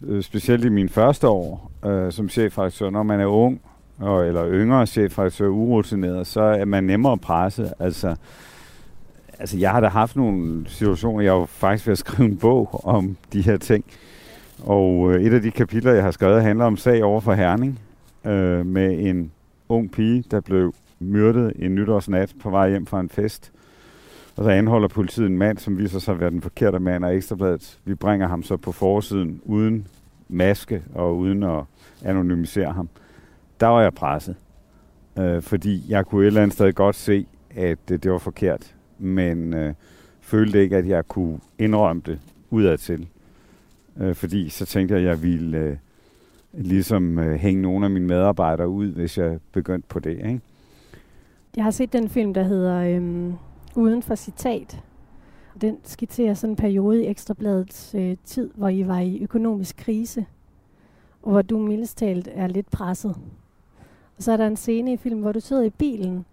øh, 0.03 0.24
specielt 0.24 0.65
i 0.65 0.69
mine 0.69 0.89
første 0.89 1.27
år 1.27 1.71
øh, 1.86 2.12
som 2.12 2.29
chefredaktør, 2.29 2.89
når 2.89 3.03
man 3.03 3.19
er 3.19 3.25
ung, 3.25 3.62
og, 3.99 4.27
eller 4.27 4.51
yngre 4.51 4.87
chefredaktør, 4.87 5.47
urutineret, 5.47 6.27
så 6.27 6.41
er 6.41 6.65
man 6.65 6.83
nemmere 6.83 7.17
presset. 7.17 7.73
Altså, 7.79 8.15
altså 9.39 9.57
jeg 9.57 9.71
har 9.71 9.79
da 9.79 9.87
haft 9.87 10.15
nogle 10.15 10.63
situationer, 10.67 11.23
jeg 11.23 11.33
har 11.33 11.45
faktisk 11.45 11.87
ved 11.87 11.91
at 11.91 11.97
skrive 11.97 12.29
en 12.29 12.37
bog 12.37 12.81
om 12.83 13.17
de 13.33 13.41
her 13.41 13.57
ting. 13.57 13.85
Og 14.63 15.11
øh, 15.11 15.23
et 15.23 15.33
af 15.33 15.41
de 15.41 15.51
kapitler, 15.51 15.93
jeg 15.93 16.03
har 16.03 16.11
skrevet, 16.11 16.43
handler 16.43 16.65
om 16.65 16.77
sag 16.77 17.03
over 17.03 17.21
for 17.21 17.33
Herning 17.33 17.79
øh, 18.25 18.65
med 18.65 18.99
en 18.99 19.31
ung 19.69 19.91
pige, 19.91 20.23
der 20.31 20.39
blev 20.39 20.73
myrdet 20.99 21.53
en 21.55 21.75
nytårsnat 21.75 22.33
på 22.41 22.49
vej 22.49 22.69
hjem 22.69 22.85
fra 22.85 22.99
en 22.99 23.09
fest. 23.09 23.51
Og 24.35 24.43
så 24.43 24.49
anholder 24.49 24.87
politiet 24.87 25.27
en 25.27 25.37
mand, 25.37 25.57
som 25.57 25.77
viser 25.77 25.99
sig 25.99 26.13
at 26.13 26.19
være 26.19 26.29
den 26.29 26.41
forkerte 26.41 26.79
mand 26.79 27.05
af 27.05 27.13
Ekstrabladet. 27.13 27.79
Vi 27.85 27.95
bringer 27.95 28.27
ham 28.27 28.43
så 28.43 28.57
på 28.57 28.71
forsiden 28.71 29.41
uden 29.45 29.87
maske 30.29 30.83
og 30.95 31.17
uden 31.17 31.43
at 31.43 31.63
anonymisere 32.03 32.71
ham, 32.71 32.89
der 33.59 33.67
var 33.67 33.81
jeg 33.81 33.93
presset. 33.93 34.35
Øh, 35.19 35.41
fordi 35.41 35.85
jeg 35.89 36.05
kunne 36.05 36.21
et 36.21 36.27
eller 36.27 36.41
andet 36.41 36.53
sted 36.53 36.73
godt 36.73 36.95
se, 36.95 37.25
at 37.55 37.77
det, 37.89 38.03
det 38.03 38.11
var 38.11 38.17
forkert, 38.17 38.75
men 38.99 39.53
øh, 39.53 39.73
følte 40.21 40.61
ikke, 40.61 40.77
at 40.77 40.87
jeg 40.87 41.07
kunne 41.07 41.39
indrømme 41.57 42.01
det 42.05 42.19
udadtil. 42.49 43.07
Øh, 43.97 44.15
fordi 44.15 44.49
så 44.49 44.65
tænkte 44.65 44.93
jeg, 44.93 45.01
at 45.01 45.07
jeg 45.07 45.23
ville 45.23 45.57
øh, 45.57 45.77
ligesom 46.53 47.19
øh, 47.19 47.39
hænge 47.39 47.61
nogle 47.61 47.85
af 47.85 47.91
mine 47.91 48.07
medarbejdere 48.07 48.69
ud, 48.69 48.87
hvis 48.87 49.17
jeg 49.17 49.39
begyndte 49.51 49.87
på 49.87 49.99
det. 49.99 50.17
Ikke? 50.17 50.39
Jeg 51.55 51.63
har 51.63 51.71
set 51.71 51.93
den 51.93 52.09
film, 52.09 52.33
der 52.33 52.43
hedder 52.43 52.95
øhm, 52.95 53.33
Uden 53.75 54.03
for 54.03 54.15
citat. 54.15 54.83
Den 55.61 55.77
skitserer 55.83 56.33
sådan 56.33 56.51
en 56.51 56.55
periode 56.55 57.03
i 57.03 57.07
Ekstrabladets 57.07 57.95
øh, 57.95 58.17
tid, 58.25 58.49
hvor 58.55 58.69
I 58.69 58.87
var 58.87 58.99
i 58.99 59.19
økonomisk 59.21 59.77
krise, 59.77 60.25
og 61.21 61.31
hvor 61.31 61.41
du 61.41 61.57
mildest 61.57 61.97
talt 61.97 62.29
er 62.31 62.47
lidt 62.47 62.71
presset. 62.71 63.15
Og 64.19 64.23
så 64.23 64.31
er 64.31 64.38
der 64.38 64.47
en 64.47 64.55
scene 64.57 64.93
i 64.93 64.97
filmen, 64.97 65.21
hvor 65.21 65.31
du 65.31 65.39
sidder 65.39 65.63
i 65.63 65.69
bilen, 65.69 66.25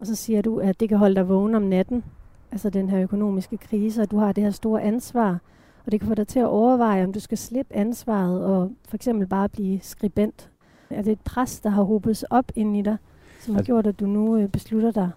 og 0.00 0.06
så 0.06 0.14
siger 0.14 0.42
du, 0.42 0.58
at 0.58 0.80
det 0.80 0.88
kan 0.88 0.98
holde 0.98 1.14
dig 1.14 1.28
vågen 1.28 1.54
om 1.54 1.62
natten, 1.62 2.04
altså 2.52 2.70
den 2.70 2.88
her 2.90 3.02
økonomiske 3.02 3.56
krise, 3.56 4.02
og 4.02 4.10
du 4.10 4.18
har 4.18 4.32
det 4.32 4.44
her 4.44 4.50
store 4.50 4.82
ansvar, 4.82 5.38
og 5.86 5.92
det 5.92 6.00
kan 6.00 6.08
få 6.08 6.14
dig 6.14 6.28
til 6.28 6.38
at 6.38 6.46
overveje, 6.46 7.04
om 7.04 7.12
du 7.12 7.20
skal 7.20 7.38
slippe 7.38 7.74
ansvaret 7.76 8.44
og 8.44 8.72
for 8.88 8.96
eksempel 8.96 9.26
bare 9.26 9.48
blive 9.48 9.80
skribent. 9.82 10.50
Er 10.90 11.02
det 11.02 11.12
et 11.12 11.20
pres, 11.24 11.60
der 11.60 11.70
har 11.70 11.82
hobet 11.82 12.24
op 12.30 12.52
ind 12.56 12.76
i 12.76 12.82
dig, 12.82 12.96
som 13.40 13.54
har 13.54 13.58
Altså- 13.58 13.66
gjort, 13.72 13.86
at 13.86 14.00
du 14.00 14.06
nu 14.06 14.36
øh, 14.36 14.48
beslutter 14.48 14.90
dig 14.90 15.10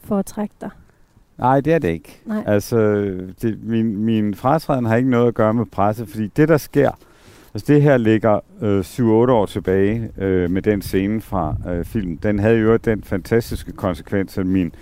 for 0.00 0.18
at 0.18 0.26
trække 0.26 0.54
dig? 0.60 0.70
Nej, 1.38 1.60
det 1.60 1.72
er 1.72 1.78
det 1.78 1.88
ikke. 1.88 2.20
Nej. 2.26 2.42
Altså, 2.46 2.76
det, 3.42 3.64
min, 3.64 3.96
min 3.96 4.34
fratræden 4.34 4.84
har 4.84 4.96
ikke 4.96 5.10
noget 5.10 5.28
at 5.28 5.34
gøre 5.34 5.54
med 5.54 5.66
presse, 5.66 6.06
fordi 6.06 6.26
det, 6.26 6.48
der 6.48 6.56
sker, 6.56 6.90
altså 7.54 7.72
det 7.72 7.82
her 7.82 7.96
ligger 7.96 8.40
øh, 8.62 8.80
7-8 8.80 9.02
år 9.32 9.46
tilbage 9.46 10.10
øh, 10.18 10.50
med 10.50 10.62
den 10.62 10.82
scene 10.82 11.20
fra 11.20 11.56
øh, 11.68 11.84
filmen. 11.84 12.18
Den 12.22 12.38
havde 12.38 12.58
jo 12.58 12.76
den 12.76 13.02
fantastiske 13.02 13.72
konsekvens, 13.72 14.38
at 14.38 14.46
min, 14.46 14.74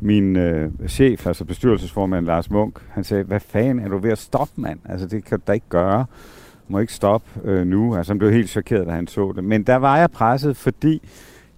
min 0.00 0.36
øh, 0.36 0.70
chef, 0.88 1.26
altså 1.26 1.44
bestyrelsesformand 1.44 2.26
Lars 2.26 2.50
Munk, 2.50 2.80
han 2.90 3.04
sagde, 3.04 3.24
hvad 3.24 3.40
fanden 3.40 3.84
er 3.84 3.88
du 3.88 3.98
ved 3.98 4.10
at 4.10 4.18
stoppe, 4.18 4.52
mand? 4.56 4.78
Altså, 4.88 5.06
det 5.06 5.24
kan 5.24 5.38
du 5.38 5.44
da 5.46 5.52
ikke 5.52 5.68
gøre. 5.68 5.98
Du 6.68 6.72
må 6.72 6.78
ikke 6.78 6.94
stoppe 6.94 7.26
øh, 7.44 7.66
nu. 7.66 7.96
Altså, 7.96 8.12
han 8.12 8.18
blev 8.18 8.32
helt 8.32 8.50
chokeret, 8.50 8.86
da 8.86 8.92
han 8.92 9.06
så 9.06 9.32
det. 9.36 9.44
Men 9.44 9.62
der 9.62 9.76
var 9.76 9.98
jeg 9.98 10.10
presset, 10.10 10.56
fordi 10.56 11.02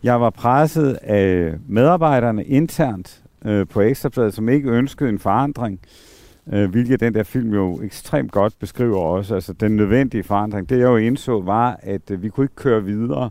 jeg 0.02 0.21
var 0.21 0.30
presset 0.30 0.99
af 1.02 1.54
medarbejderne 1.68 2.44
internt 2.44 3.23
øh, 3.44 3.66
på 3.68 3.80
Ekstrabladet, 3.80 4.35
som 4.35 4.49
ikke 4.49 4.71
ønskede 4.71 5.09
en 5.09 5.18
forandring, 5.18 5.80
øh, 5.82 6.12
Øh, 6.52 6.70
hvilket 6.70 7.00
den 7.00 7.14
der 7.14 7.22
film 7.22 7.54
jo 7.54 7.82
ekstremt 7.82 8.32
godt 8.32 8.54
beskriver 8.58 8.99
også. 8.99 9.34
Altså 9.34 9.52
den 9.52 9.76
nødvendige 9.76 10.22
forandring. 10.22 10.68
Det 10.68 10.78
jeg 10.78 10.84
jo 10.84 10.96
indså 10.96 11.40
var, 11.40 11.78
at 11.82 12.11
øh, 12.11 12.22
vi 12.22 12.28
kunne 12.28 12.44
ikke 12.44 12.54
køre 12.54 12.84
videre 12.84 13.30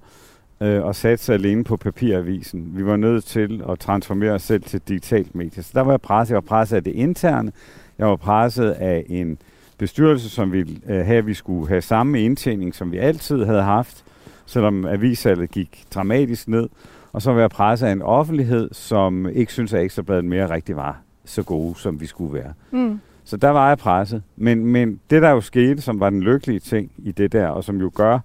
øh, 0.62 0.84
og 0.84 0.96
satse 0.96 1.34
alene 1.34 1.63
på 1.63 1.77
papiravisen. 1.77 2.72
Vi 2.75 2.86
var 2.86 2.96
nødt 2.96 3.25
til 3.25 3.63
at 3.70 3.80
transformere 3.80 4.32
os 4.32 4.41
selv 4.41 4.63
til 4.63 4.82
digitalt 4.88 5.36
medie. 5.36 5.63
Så 5.63 5.72
der 5.74 5.82
var 5.82 5.91
jeg 5.91 6.01
presset. 6.01 6.30
Jeg 6.30 6.36
var 6.36 6.41
presset 6.41 6.75
af 6.75 6.84
det 6.84 6.94
interne. 6.94 7.51
Jeg 7.98 8.08
var 8.08 8.15
presset 8.15 8.70
af 8.70 9.06
en 9.10 9.38
bestyrelse, 9.77 10.30
som 10.30 10.51
ville 10.51 10.80
øh, 10.88 11.06
have, 11.06 11.18
at 11.18 11.27
vi 11.27 11.34
skulle 11.34 11.68
have 11.68 11.82
samme 11.82 12.22
indtjening, 12.22 12.75
som 12.75 12.91
vi 12.91 12.98
altid 12.98 13.46
havde 13.46 13.63
haft, 13.63 14.03
selvom 14.46 14.86
avisalget 14.86 15.51
gik 15.51 15.84
dramatisk 15.96 16.48
ned. 16.48 16.70
Og 17.13 17.22
så 17.22 17.34
var 17.34 17.39
jeg 17.39 17.50
presset 17.50 17.88
af 17.88 17.91
en 17.91 18.01
offentlighed, 18.01 18.70
som 18.72 19.30
ikke 19.30 19.53
synes 19.53 19.74
at 19.74 19.84
Ekstrabladet 19.84 20.25
mere 20.25 20.50
rigtig 20.50 20.75
var 20.75 21.01
så 21.25 21.44
gode, 21.44 21.75
som 21.75 22.01
vi 22.01 22.06
skulle 22.06 22.34
være. 22.34 22.54
Mm. 22.72 23.00
Så 23.24 23.38
der 23.38 23.50
var 23.50 23.68
jeg 23.68 23.78
presset. 23.78 24.24
Men, 24.36 24.66
men 24.66 25.00
det, 25.10 25.22
der 25.22 25.30
jo 25.30 25.42
skete, 25.42 25.82
som 25.82 26.00
var 26.00 26.10
den 26.10 26.24
lykkelige 26.24 26.60
ting 26.60 26.92
i 26.98 27.12
det 27.12 27.32
der, 27.32 27.48
og 27.48 27.63
som 27.63 27.82
jo 27.82 27.92
gør 27.96 28.20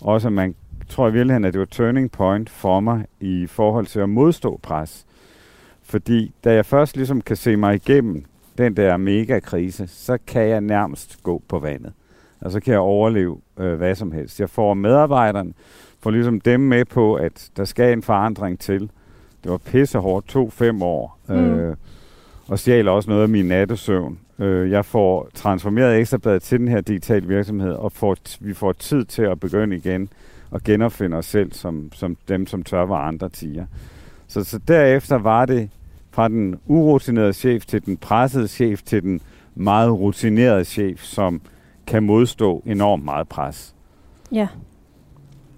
også, 0.00 0.28
at 0.28 0.32
man 0.32 0.54
tror 0.88 1.08
i 1.08 1.12
virkeligheden, 1.12 1.44
at 1.44 1.52
det 1.52 1.58
var 1.58 1.66
turning 1.66 2.10
point 2.10 2.50
for 2.50 2.80
mig 2.80 3.06
i 3.20 3.46
forhold 3.46 3.86
til 3.86 4.00
at 4.00 4.08
modstå 4.08 4.60
pres. 4.62 5.06
Fordi 5.82 6.34
da 6.44 6.54
jeg 6.54 6.66
først 6.66 6.96
ligesom 6.96 7.20
kan 7.20 7.36
se 7.36 7.56
mig 7.56 7.74
igennem 7.74 8.24
den 8.58 8.76
der 8.76 8.96
mega-krise, 8.96 9.86
så 9.86 10.18
kan 10.26 10.48
jeg 10.48 10.60
nærmest 10.60 11.22
gå 11.22 11.42
på 11.48 11.58
vandet. 11.58 11.92
Og 12.40 12.52
så 12.52 12.60
kan 12.60 12.72
jeg 12.72 12.80
overleve 12.80 13.40
øh, 13.58 13.74
hvad 13.74 13.94
som 13.94 14.12
helst. 14.12 14.40
Jeg 14.40 14.50
får 14.50 14.74
medarbejderne, 14.74 15.52
får 16.00 16.10
ligesom 16.10 16.40
dem 16.40 16.60
med 16.60 16.84
på, 16.84 17.14
at 17.14 17.50
der 17.56 17.64
skal 17.64 17.92
en 17.92 18.02
forandring 18.02 18.58
til. 18.58 18.90
Det 19.42 19.50
var 19.50 19.58
pissehårdt, 19.58 20.28
to-fem 20.28 20.82
år. 20.82 21.18
Mm. 21.28 21.34
Øh, 21.34 21.76
og 22.52 22.58
stjæler 22.58 22.92
også 22.92 23.10
noget 23.10 23.22
af 23.22 23.28
min 23.28 23.46
nattesøvn. 23.46 24.18
Øh, 24.38 24.70
jeg 24.70 24.84
får 24.84 25.28
transformeret 25.34 25.98
Ekstrabladet 25.98 26.42
til 26.42 26.58
den 26.58 26.68
her 26.68 26.80
digitale 26.80 27.26
virksomhed, 27.26 27.72
og 27.72 27.92
får 27.92 28.16
t- 28.28 28.36
vi 28.40 28.54
får 28.54 28.72
tid 28.72 29.04
til 29.04 29.22
at 29.22 29.40
begynde 29.40 29.76
igen 29.76 30.08
og 30.50 30.62
genopfinde 30.62 31.16
os 31.16 31.26
selv 31.26 31.52
som, 31.52 31.90
som 31.94 32.16
dem, 32.28 32.46
som 32.46 32.62
tør, 32.62 32.82
var 32.82 33.08
andre 33.08 33.28
tiger. 33.28 33.66
Så, 34.28 34.44
så 34.44 34.58
derefter 34.68 35.18
var 35.18 35.46
det 35.46 35.70
fra 36.10 36.28
den 36.28 36.60
urutinerede 36.66 37.32
chef 37.32 37.66
til 37.66 37.86
den 37.86 37.96
pressede 37.96 38.48
chef 38.48 38.82
til 38.82 39.02
den 39.02 39.20
meget 39.54 39.92
rutinerede 39.92 40.64
chef, 40.64 41.02
som 41.02 41.40
kan 41.86 42.02
modstå 42.02 42.62
enormt 42.66 43.04
meget 43.04 43.28
pres. 43.28 43.74
Ja. 44.32 44.48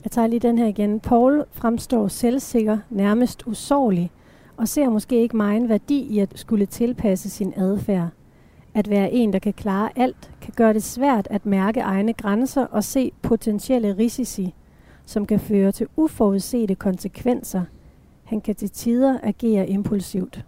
Jeg 0.04 0.10
tager 0.10 0.26
lige 0.26 0.40
den 0.40 0.58
her 0.58 0.66
igen. 0.66 1.00
Paul 1.00 1.44
fremstår 1.52 2.08
selvsikker, 2.08 2.78
nærmest 2.90 3.42
usårlig, 3.46 4.10
og 4.56 4.68
ser 4.68 4.88
måske 4.88 5.22
ikke 5.22 5.36
meget 5.36 5.68
værdi 5.68 5.98
i 6.00 6.18
at 6.18 6.32
skulle 6.34 6.66
tilpasse 6.66 7.30
sin 7.30 7.52
adfærd. 7.56 8.08
At 8.74 8.90
være 8.90 9.12
en, 9.12 9.32
der 9.32 9.38
kan 9.38 9.52
klare 9.52 9.90
alt, 9.96 10.30
kan 10.40 10.52
gøre 10.56 10.72
det 10.72 10.82
svært 10.82 11.28
at 11.30 11.46
mærke 11.46 11.80
egne 11.80 12.12
grænser 12.12 12.66
og 12.66 12.84
se 12.84 13.12
potentielle 13.22 13.96
risici, 13.98 14.54
som 15.04 15.26
kan 15.26 15.40
føre 15.40 15.72
til 15.72 15.86
uforudsete 15.96 16.74
konsekvenser. 16.74 17.62
Han 18.24 18.40
kan 18.40 18.54
til 18.54 18.70
tider 18.70 19.18
agere 19.22 19.68
impulsivt. 19.68 20.44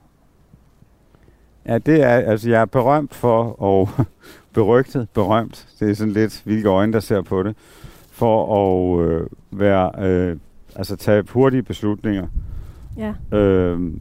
Ja, 1.66 1.78
det 1.78 2.02
er, 2.02 2.08
altså 2.08 2.50
jeg 2.50 2.60
er 2.60 2.64
berømt 2.64 3.14
for, 3.14 3.62
og 3.62 3.88
berygtet, 4.54 5.08
berømt, 5.14 5.68
det 5.80 5.90
er 5.90 5.94
sådan 5.94 6.12
lidt, 6.12 6.42
hvilke 6.44 6.68
øjne, 6.68 6.92
der 6.92 7.00
ser 7.00 7.22
på 7.22 7.42
det, 7.42 7.56
for 8.10 8.56
at 8.56 9.06
øh, 9.06 9.26
være, 9.50 9.90
øh, 9.98 10.36
altså 10.76 10.96
tage 10.96 11.24
hurtige 11.32 11.62
beslutninger, 11.62 12.26
Ja. 12.96 13.38
øh, 13.38 13.92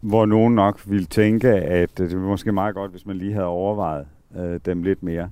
hvor 0.00 0.26
nogen 0.26 0.54
nok 0.54 0.80
ville 0.86 1.06
tænke, 1.06 1.48
at 1.48 2.00
øh, 2.00 2.10
det 2.10 2.20
var 2.20 2.26
måske 2.26 2.52
meget 2.52 2.74
godt, 2.74 2.90
hvis 2.90 3.06
man 3.06 3.16
lige 3.16 3.32
havde 3.32 3.46
overvejet 3.46 4.06
øh, 4.36 4.60
dem 4.64 4.82
lidt 4.82 5.02
mere. 5.02 5.30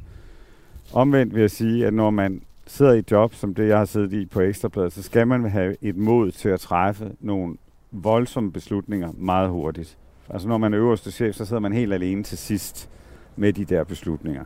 Omvendt 0.92 1.34
vil 1.34 1.40
jeg 1.40 1.50
sige, 1.50 1.86
at 1.86 1.94
når 1.94 2.10
man 2.10 2.42
sidder 2.66 2.92
i 2.92 2.98
et 2.98 3.10
job, 3.10 3.34
som 3.34 3.54
det 3.54 3.68
jeg 3.68 3.78
har 3.78 3.84
siddet 3.84 4.12
i 4.12 4.26
på 4.26 4.40
Ekstrabladet, 4.40 4.92
så 4.92 5.02
skal 5.02 5.26
man 5.26 5.50
have 5.50 5.76
et 5.82 5.96
mod 5.96 6.30
til 6.30 6.48
at 6.48 6.60
træffe 6.60 7.12
nogle 7.20 7.56
voldsomme 7.90 8.52
beslutninger 8.52 9.12
meget 9.16 9.50
hurtigt. 9.50 9.98
Altså 10.30 10.48
når 10.48 10.58
man 10.58 10.74
er 10.74 10.78
øverste 10.78 11.12
chef, 11.12 11.34
så 11.34 11.44
sidder 11.44 11.60
man 11.60 11.72
helt 11.72 11.92
alene 11.92 12.22
til 12.22 12.38
sidst 12.38 12.90
med 13.36 13.52
de 13.52 13.64
der 13.64 13.84
beslutninger. 13.84 14.44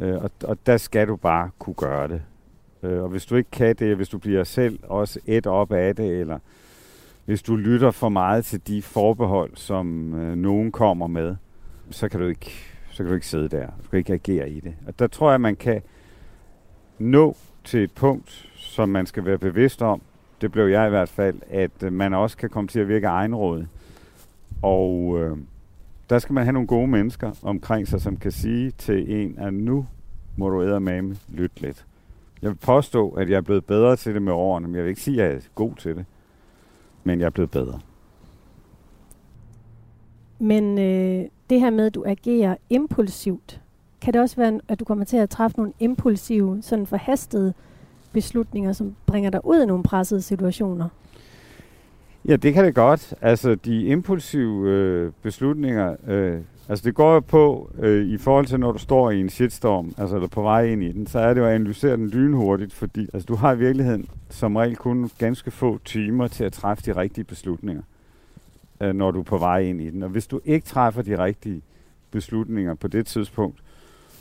Øh, 0.00 0.14
og, 0.14 0.30
og 0.44 0.58
der 0.66 0.76
skal 0.76 1.08
du 1.08 1.16
bare 1.16 1.50
kunne 1.58 1.74
gøre 1.74 2.08
det. 2.08 2.22
Øh, 2.82 3.02
og 3.02 3.08
hvis 3.08 3.26
du 3.26 3.36
ikke 3.36 3.50
kan 3.50 3.76
det, 3.76 3.96
hvis 3.96 4.08
du 4.08 4.18
bliver 4.18 4.44
selv 4.44 4.78
også 4.82 5.20
et 5.26 5.46
op 5.46 5.72
af 5.72 5.96
det, 5.96 6.20
eller 6.20 6.38
hvis 7.24 7.42
du 7.42 7.56
lytter 7.56 7.90
for 7.90 8.08
meget 8.08 8.44
til 8.44 8.66
de 8.66 8.82
forbehold, 8.82 9.50
som 9.54 10.14
øh, 10.14 10.36
nogen 10.36 10.72
kommer 10.72 11.06
med, 11.06 11.36
så 11.90 12.08
kan 12.08 12.20
du 12.20 12.26
ikke 12.26 12.50
så 12.90 13.02
kan 13.02 13.06
du 13.06 13.14
ikke 13.14 13.26
sidde 13.26 13.48
der. 13.48 13.66
Du 13.66 13.88
kan 13.90 13.98
ikke 13.98 14.12
agere 14.12 14.50
i 14.50 14.60
det. 14.60 14.74
Og 14.86 14.98
der 14.98 15.06
tror 15.06 15.30
jeg, 15.30 15.40
man 15.40 15.56
kan 15.56 15.82
nå 16.98 17.36
til 17.64 17.84
et 17.84 17.92
punkt, 17.92 18.48
som 18.56 18.88
man 18.88 19.06
skal 19.06 19.24
være 19.24 19.38
bevidst 19.38 19.82
om. 19.82 20.02
Det 20.40 20.52
blev 20.52 20.66
jeg 20.66 20.86
i 20.86 20.90
hvert 20.90 21.08
fald, 21.08 21.40
at 21.50 21.82
øh, 21.82 21.92
man 21.92 22.14
også 22.14 22.36
kan 22.36 22.50
komme 22.50 22.68
til 22.68 22.80
at 22.80 22.88
virke 22.88 23.06
egenråd. 23.06 23.66
Og 24.62 25.16
øh, 25.20 25.36
der 26.10 26.18
skal 26.18 26.32
man 26.32 26.44
have 26.44 26.52
nogle 26.52 26.68
gode 26.68 26.88
mennesker 26.88 27.30
omkring 27.42 27.88
sig, 27.88 28.00
som 28.00 28.16
kan 28.16 28.32
sige 28.32 28.70
til 28.70 29.22
en, 29.22 29.38
at 29.38 29.54
nu 29.54 29.86
må 30.36 30.50
du 30.50 30.60
eddermame 30.60 31.16
lytte 31.28 31.60
lidt. 31.60 31.86
Jeg 32.42 32.50
vil 32.50 32.56
påstå, 32.56 33.10
at 33.10 33.30
jeg 33.30 33.36
er 33.36 33.40
blevet 33.40 33.64
bedre 33.64 33.96
til 33.96 34.14
det 34.14 34.22
med 34.22 34.32
årene, 34.32 34.68
men 34.68 34.74
jeg 34.74 34.84
vil 34.84 34.88
ikke 34.88 35.02
sige, 35.02 35.22
at 35.22 35.28
jeg 35.28 35.36
er 35.36 35.40
god 35.54 35.74
til 35.74 35.96
det. 35.96 36.04
Men 37.04 37.20
jeg 37.20 37.26
er 37.26 37.30
blevet 37.30 37.50
bedre. 37.50 37.80
Men 40.38 40.78
øh, 40.78 41.24
det 41.50 41.60
her 41.60 41.70
med, 41.70 41.86
at 41.86 41.94
du 41.94 42.04
agerer 42.06 42.56
impulsivt, 42.70 43.60
kan 44.00 44.12
det 44.12 44.20
også 44.20 44.36
være, 44.36 44.60
at 44.68 44.80
du 44.80 44.84
kommer 44.84 45.04
til 45.04 45.16
at 45.16 45.30
træffe 45.30 45.56
nogle 45.56 45.72
impulsive, 45.80 46.58
sådan 46.62 46.86
forhastede 46.86 47.54
beslutninger, 48.12 48.72
som 48.72 48.94
bringer 49.06 49.30
dig 49.30 49.40
ud 49.44 49.58
af 49.58 49.66
nogle 49.66 49.82
pressede 49.82 50.22
situationer? 50.22 50.88
Ja, 52.28 52.36
det 52.36 52.54
kan 52.54 52.64
det 52.64 52.74
godt. 52.74 53.14
Altså, 53.20 53.54
de 53.54 53.84
impulsive 53.84 54.70
øh, 54.70 55.12
beslutninger, 55.22 55.96
øh, 56.06 56.40
altså 56.68 56.84
det 56.84 56.94
går 56.94 57.14
jo 57.14 57.20
på, 57.20 57.70
øh, 57.78 58.06
i 58.06 58.18
forhold 58.18 58.46
til 58.46 58.60
når 58.60 58.72
du 58.72 58.78
står 58.78 59.10
i 59.10 59.20
en 59.20 59.30
shitstorm, 59.30 59.94
altså 59.98 60.16
eller 60.16 60.28
på 60.28 60.42
vej 60.42 60.64
ind 60.64 60.82
i 60.82 60.92
den, 60.92 61.06
så 61.06 61.18
er 61.18 61.34
det 61.34 61.40
jo 61.40 61.46
at 61.46 61.54
analysere 61.54 61.96
den 61.96 62.08
lynhurtigt, 62.08 62.72
fordi 62.72 63.08
altså, 63.14 63.26
du 63.26 63.34
har 63.34 63.52
i 63.52 63.58
virkeligheden 63.58 64.08
som 64.30 64.56
regel 64.56 64.76
kun 64.76 65.10
ganske 65.18 65.50
få 65.50 65.78
timer 65.84 66.28
til 66.28 66.44
at 66.44 66.52
træffe 66.52 66.82
de 66.86 67.00
rigtige 67.00 67.24
beslutninger, 67.24 67.82
øh, 68.80 68.94
når 68.94 69.10
du 69.10 69.20
er 69.20 69.24
på 69.24 69.38
vej 69.38 69.58
ind 69.58 69.80
i 69.80 69.90
den. 69.90 70.02
Og 70.02 70.08
hvis 70.08 70.26
du 70.26 70.40
ikke 70.44 70.66
træffer 70.66 71.02
de 71.02 71.24
rigtige 71.24 71.62
beslutninger 72.10 72.74
på 72.74 72.88
det 72.88 73.06
tidspunkt, 73.06 73.58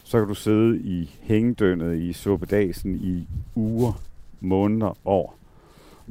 så 0.03 0.19
kan 0.19 0.27
du 0.27 0.33
sidde 0.33 0.79
i 0.79 1.15
hængedønnet 1.21 1.97
i 1.97 2.13
suppedasen 2.13 2.95
i 2.95 3.27
uger, 3.55 4.01
måneder, 4.41 4.97
år. 5.05 5.35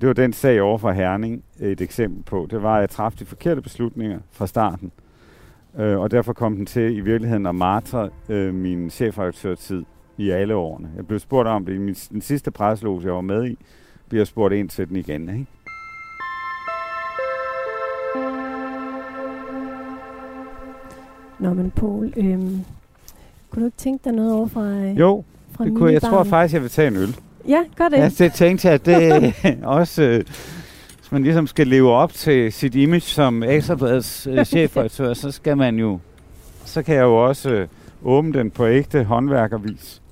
Det 0.01 0.07
var 0.07 0.13
den 0.13 0.33
sag 0.33 0.63
over 0.63 0.79
for 0.79 0.93
Herning 0.93 1.45
et 1.61 1.81
eksempel 1.81 2.23
på. 2.23 2.47
Det 2.51 2.63
var, 2.63 2.75
at 2.75 2.81
jeg 2.81 2.91
træffede 2.91 3.25
de 3.25 3.29
forkerte 3.29 3.61
beslutninger 3.61 4.19
fra 4.31 4.47
starten. 4.47 4.93
Øh, 5.79 5.99
og 6.01 6.11
derfor 6.11 6.33
kom 6.33 6.57
den 6.57 6.67
til 6.67 6.97
i 6.97 7.01
virkeligheden 7.01 7.47
at 7.47 7.55
martre 7.55 8.11
øh, 8.29 8.55
min 8.55 8.91
chefredaktørtid 8.91 9.85
i 10.17 10.31
alle 10.31 10.55
årene. 10.55 10.91
Jeg 10.97 11.07
blev 11.07 11.19
spurgt 11.19 11.49
om 11.49 11.65
det 11.67 11.75
i 11.75 11.79
min, 11.79 11.95
den 11.95 12.21
sidste 12.21 12.51
presloge, 12.51 13.03
jeg 13.05 13.13
var 13.15 13.21
med 13.21 13.47
i, 13.47 13.59
bliver 14.09 14.21
jeg 14.21 14.27
spurgt 14.27 14.55
ind 14.55 14.69
til 14.69 14.89
den 14.89 14.97
igen. 14.97 15.29
Ikke? 15.29 15.47
Nå, 21.39 21.55
men 21.55 21.71
Poul, 21.71 22.13
øhm, 22.17 22.61
kunne 23.51 23.61
du 23.61 23.67
ikke 23.67 23.77
tænke 23.77 24.05
dig 24.05 24.13
noget 24.13 24.33
over 24.33 24.47
fra 24.47 24.67
øh, 24.67 24.99
Jo, 24.99 25.25
fra 25.53 25.65
det 25.65 25.75
kunne, 25.77 25.93
jeg. 25.93 26.03
tror 26.03 26.25
faktisk, 26.25 26.55
jeg 26.55 26.63
vil 26.63 26.71
tage 26.71 26.89
en 26.89 26.97
øl. 26.97 27.17
Ja, 27.49 27.65
gør 27.77 27.89
det. 27.89 27.97
Ja, 27.97 28.09
det 28.19 28.33
tænkte 28.33 28.69
jeg, 28.69 28.75
at 28.75 28.87
det 28.87 29.35
også, 29.65 30.03
øh, 30.03 30.25
hvis 31.13 31.17
man 31.17 31.23
ligesom 31.23 31.47
skal 31.47 31.67
leve 31.67 31.91
op 31.91 32.13
til 32.13 32.53
sit 32.53 32.75
image 32.75 33.01
som 33.01 33.43
Ekstrabladets 33.43 34.27
øh, 34.27 34.45
chefredaktør, 34.55 35.15
så 35.15 35.31
skal 35.31 35.57
man 35.57 35.79
jo, 35.79 35.99
så 36.65 36.83
kan 36.83 36.95
jeg 36.95 37.03
jo 37.03 37.27
også 37.27 37.51
øh, 37.51 37.69
åbne 38.03 38.33
den 38.33 38.51
på 38.51 38.67
ægte 38.67 39.05
håndværkervis. 39.05 40.03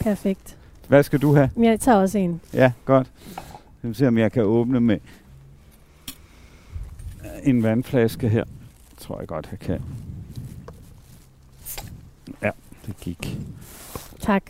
Perfekt. 0.00 0.56
Hvad 0.88 1.02
skal 1.02 1.22
du 1.22 1.34
have? 1.34 1.50
Jeg 1.56 1.80
tager 1.80 1.98
også 1.98 2.18
en. 2.18 2.40
Ja, 2.52 2.72
godt. 2.84 3.10
Vil 3.82 3.94
se, 3.94 4.08
om 4.08 4.18
jeg 4.18 4.32
kan 4.32 4.42
åbne 4.42 4.80
med 4.80 4.98
en 7.42 7.62
vandflaske 7.62 8.28
her. 8.28 8.44
tror 8.98 9.18
jeg 9.18 9.28
godt, 9.28 9.48
jeg 9.50 9.58
kan. 9.58 9.82
Ja, 12.42 12.50
det 12.86 12.96
gik. 13.00 13.38
Tak. 14.20 14.42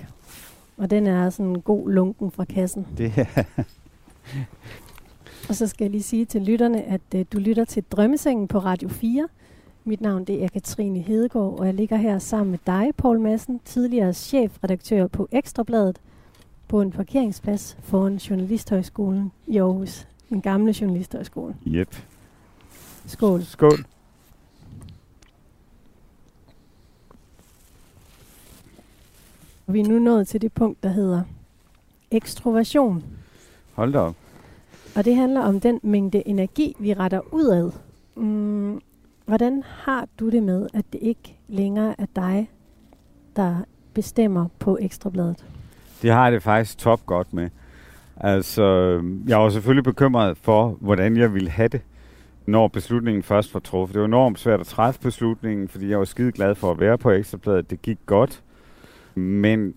Og 0.76 0.90
den 0.90 1.06
er 1.06 1.30
sådan 1.30 1.46
en 1.46 1.60
god 1.60 1.90
lunken 1.90 2.30
fra 2.30 2.44
kassen. 2.44 2.86
Det 2.98 3.12
er 3.16 3.44
Og 5.48 5.54
så 5.54 5.66
skal 5.66 5.84
jeg 5.84 5.90
lige 5.90 6.02
sige 6.02 6.24
til 6.24 6.42
lytterne, 6.42 6.82
at 6.82 7.00
øh, 7.14 7.24
du 7.32 7.38
lytter 7.38 7.64
til 7.64 7.84
Drømmesengen 7.90 8.48
på 8.48 8.58
Radio 8.58 8.88
4. 8.88 9.28
Mit 9.84 10.00
navn 10.00 10.24
det 10.24 10.44
er 10.44 10.48
Katrine 10.48 10.98
Hedegaard, 11.00 11.58
og 11.58 11.66
jeg 11.66 11.74
ligger 11.74 11.96
her 11.96 12.18
sammen 12.18 12.50
med 12.50 12.58
dig, 12.66 12.92
Poul 12.96 13.20
Madsen, 13.20 13.60
tidligere 13.64 14.12
chefredaktør 14.12 15.06
på 15.06 15.28
Ekstrabladet, 15.32 16.00
på 16.68 16.80
en 16.80 16.90
parkeringsplads 16.90 17.76
foran 17.82 18.16
Journalisthøjskolen 18.16 19.32
i 19.46 19.58
Aarhus. 19.58 20.06
Den 20.28 20.40
gamle 20.40 20.74
Journalisthøjskole. 20.80 21.56
Yep. 21.66 21.96
Skål. 23.06 23.42
Skål. 23.42 23.84
Vi 29.66 29.80
er 29.80 29.84
nu 29.84 29.98
nået 29.98 30.28
til 30.28 30.42
det 30.42 30.52
punkt, 30.52 30.82
der 30.82 30.88
hedder 30.88 31.22
ekstroversion. 32.10 33.04
Hold 33.72 33.92
da 33.92 33.98
op. 33.98 34.23
Og 34.96 35.04
det 35.04 35.16
handler 35.16 35.40
om 35.40 35.60
den 35.60 35.80
mængde 35.82 36.28
energi, 36.28 36.76
vi 36.78 36.94
retter 36.94 37.20
udad. 37.32 37.70
Mm, 38.16 38.80
hvordan 39.26 39.62
har 39.66 40.08
du 40.20 40.30
det 40.30 40.42
med, 40.42 40.66
at 40.74 40.84
det 40.92 40.98
ikke 41.02 41.38
længere 41.48 41.94
er 41.98 42.06
dig, 42.16 42.50
der 43.36 43.56
bestemmer 43.94 44.46
på 44.58 44.78
Ekstrabladet? 44.80 45.44
Det 46.02 46.10
har 46.10 46.24
jeg 46.24 46.32
det 46.32 46.42
faktisk 46.42 46.78
top 46.78 47.06
godt 47.06 47.32
med. 47.32 47.48
Altså, 48.16 48.62
jeg 49.28 49.38
var 49.38 49.48
selvfølgelig 49.48 49.84
bekymret 49.84 50.36
for, 50.38 50.76
hvordan 50.80 51.16
jeg 51.16 51.34
ville 51.34 51.50
have 51.50 51.68
det, 51.68 51.80
når 52.46 52.68
beslutningen 52.68 53.22
først 53.22 53.54
var 53.54 53.60
truffet. 53.60 53.94
Det 53.94 54.00
var 54.00 54.06
enormt 54.06 54.38
svært 54.38 54.60
at 54.60 54.66
træffe 54.66 55.00
beslutningen, 55.00 55.68
fordi 55.68 55.90
jeg 55.90 55.98
var 55.98 56.04
skide 56.04 56.32
glad 56.32 56.54
for 56.54 56.70
at 56.70 56.80
være 56.80 56.98
på 56.98 57.10
Ekstrabladet. 57.10 57.70
Det 57.70 57.82
gik 57.82 57.98
godt. 58.06 58.42
Men 59.14 59.60
et 59.68 59.74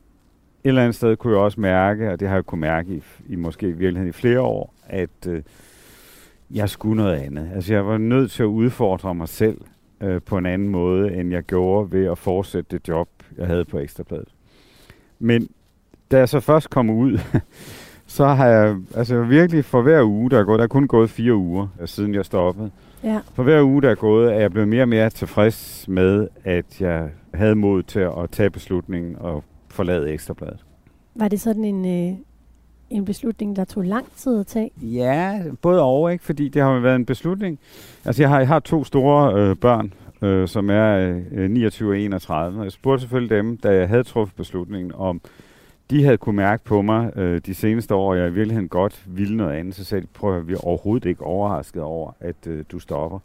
eller 0.64 0.82
andet 0.82 0.96
sted 0.96 1.16
kunne 1.18 1.34
jeg 1.34 1.42
også 1.42 1.62
mærke, 1.62 2.12
og 2.12 2.20
det 2.20 2.28
har 2.28 2.36
jeg 2.36 2.46
kunne 2.46 2.62
mærke 2.62 2.96
i, 2.96 3.04
i 3.30 3.36
måske 3.36 3.68
i 3.68 3.72
virkeligheden 3.72 4.10
i 4.10 4.12
flere 4.12 4.42
år, 4.42 4.74
at 4.90 5.28
øh, 5.28 5.44
jeg 6.52 6.70
skulle 6.70 7.04
noget 7.04 7.16
andet. 7.16 7.50
Altså 7.56 7.74
jeg 7.74 7.88
var 7.88 7.98
nødt 7.98 8.32
til 8.32 8.44
at 8.44 8.48
udfordre 8.48 9.16
mig 9.16 9.30
selv 9.30 9.58
øh, 10.02 10.22
på 10.22 10.38
en 10.38 10.46
anden 10.46 10.70
måde, 10.70 11.14
end 11.14 11.32
jeg 11.32 11.44
gjorde 11.44 11.92
ved 11.92 12.06
at 12.06 12.18
fortsætte 12.18 12.78
det 12.78 12.88
job, 12.88 13.10
jeg 13.38 13.48
havde 13.48 13.66
på 13.66 13.80
Ekstrabladet. 13.80 14.28
Men 15.20 15.50
da 16.12 16.18
jeg 16.18 16.30
så 16.30 16.40
først 16.40 16.70
kom 16.70 16.90
ud, 16.90 17.20
så 18.18 18.26
har 18.26 18.48
jeg 18.48 18.78
altså 18.96 19.24
virkelig 19.24 19.66
for 19.66 19.82
hver 19.82 20.04
uge, 20.04 20.30
der 20.30 20.40
er 20.40 20.44
gået, 20.44 20.60
der 20.60 20.64
er 20.64 20.68
kun 20.68 20.88
gået 20.88 21.10
fire 21.10 21.36
uger, 21.36 21.68
siden 21.86 22.14
jeg 22.14 22.26
stoppede. 22.26 22.72
Ja, 23.04 23.20
For 23.34 23.44
hver 23.44 23.64
uge, 23.64 23.82
der 23.82 23.90
er 23.90 23.96
gået, 23.96 24.34
er 24.34 24.40
jeg 24.40 24.52
blevet 24.52 24.68
mere 24.68 24.82
og 24.82 24.90
mere 24.90 25.10
tilfreds 25.10 25.86
med, 25.88 26.28
at 26.44 26.82
jeg 26.82 27.10
havde 27.34 27.56
mod 27.56 27.84
til 27.84 28.00
at 28.00 28.30
tage 28.32 28.50
beslutningen 28.50 29.16
og 29.20 29.44
forlade 29.70 30.10
Ekstrabladet. 30.12 30.66
var 31.16 31.28
det 31.28 31.40
sådan 31.42 31.66
en, 31.66 31.86
øh, 31.86 32.18
en 32.90 33.06
beslutning, 33.06 33.56
der 33.56 33.66
tog 33.66 33.84
lang 33.84 34.06
tid 34.16 34.40
at 34.40 34.48
tage? 34.48 34.72
Ja, 34.82 35.42
både 35.62 35.82
og, 35.82 36.12
ikke? 36.12 36.24
Fordi 36.24 36.50
det 36.50 36.62
har 36.62 36.74
jo 36.74 36.80
været 36.80 36.96
en 36.96 37.06
beslutning. 37.06 37.60
Altså, 38.06 38.22
jeg 38.24 38.30
har, 38.30 38.40
jeg 38.40 38.48
har 38.48 38.60
to 38.60 38.84
store 38.84 39.34
øh, 39.34 39.56
børn, 39.56 39.94
øh, 40.22 40.48
som 40.48 40.70
er 40.70 41.20
øh, 41.32 41.50
29 41.52 41.90
og 41.90 42.00
31. 42.00 42.60
Og 42.60 42.64
jeg 42.64 42.72
spurgte 42.72 43.02
selvfølgelig 43.02 43.38
dem, 43.38 43.58
da 43.58 43.70
jeg 43.74 43.88
havde 43.88 44.04
truffet 44.04 44.36
beslutningen, 44.36 44.92
om 44.96 45.22
de 45.90 46.04
havde 46.04 46.18
kunne 46.18 46.36
mærke 46.36 46.64
på 46.64 46.82
mig 46.82 47.18
øh, 47.18 47.42
de 47.46 47.54
seneste 47.54 47.96
år, 47.96 48.14
at 48.14 48.20
jeg 48.20 48.28
i 48.28 48.34
virkeligheden 48.34 48.70
godt 48.70 49.04
ville 49.06 49.38
noget 49.38 49.54
andet. 49.54 49.76
Så 49.76 49.84
sagde 49.84 50.02
de, 50.02 50.08
prøv 50.14 50.38
at 50.38 50.48
vi 50.48 50.54
er 50.54 50.66
overhovedet 50.68 51.10
ikke 51.10 51.24
overrasket 51.24 51.82
over, 51.82 52.12
at 52.20 52.48
øh, 52.48 52.64
du 52.72 52.80
stopper. 52.80 53.20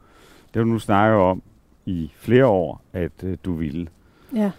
Det 0.46 0.56
har 0.56 0.62
du 0.62 0.68
nu 0.70 0.78
snakket 0.78 1.20
om 1.20 1.42
i 1.86 2.10
flere 2.14 2.46
år, 2.46 2.80
at 2.92 3.12
øh, 3.24 3.36
du 3.44 3.52
ville. 3.52 3.86
Ja, 4.36 4.50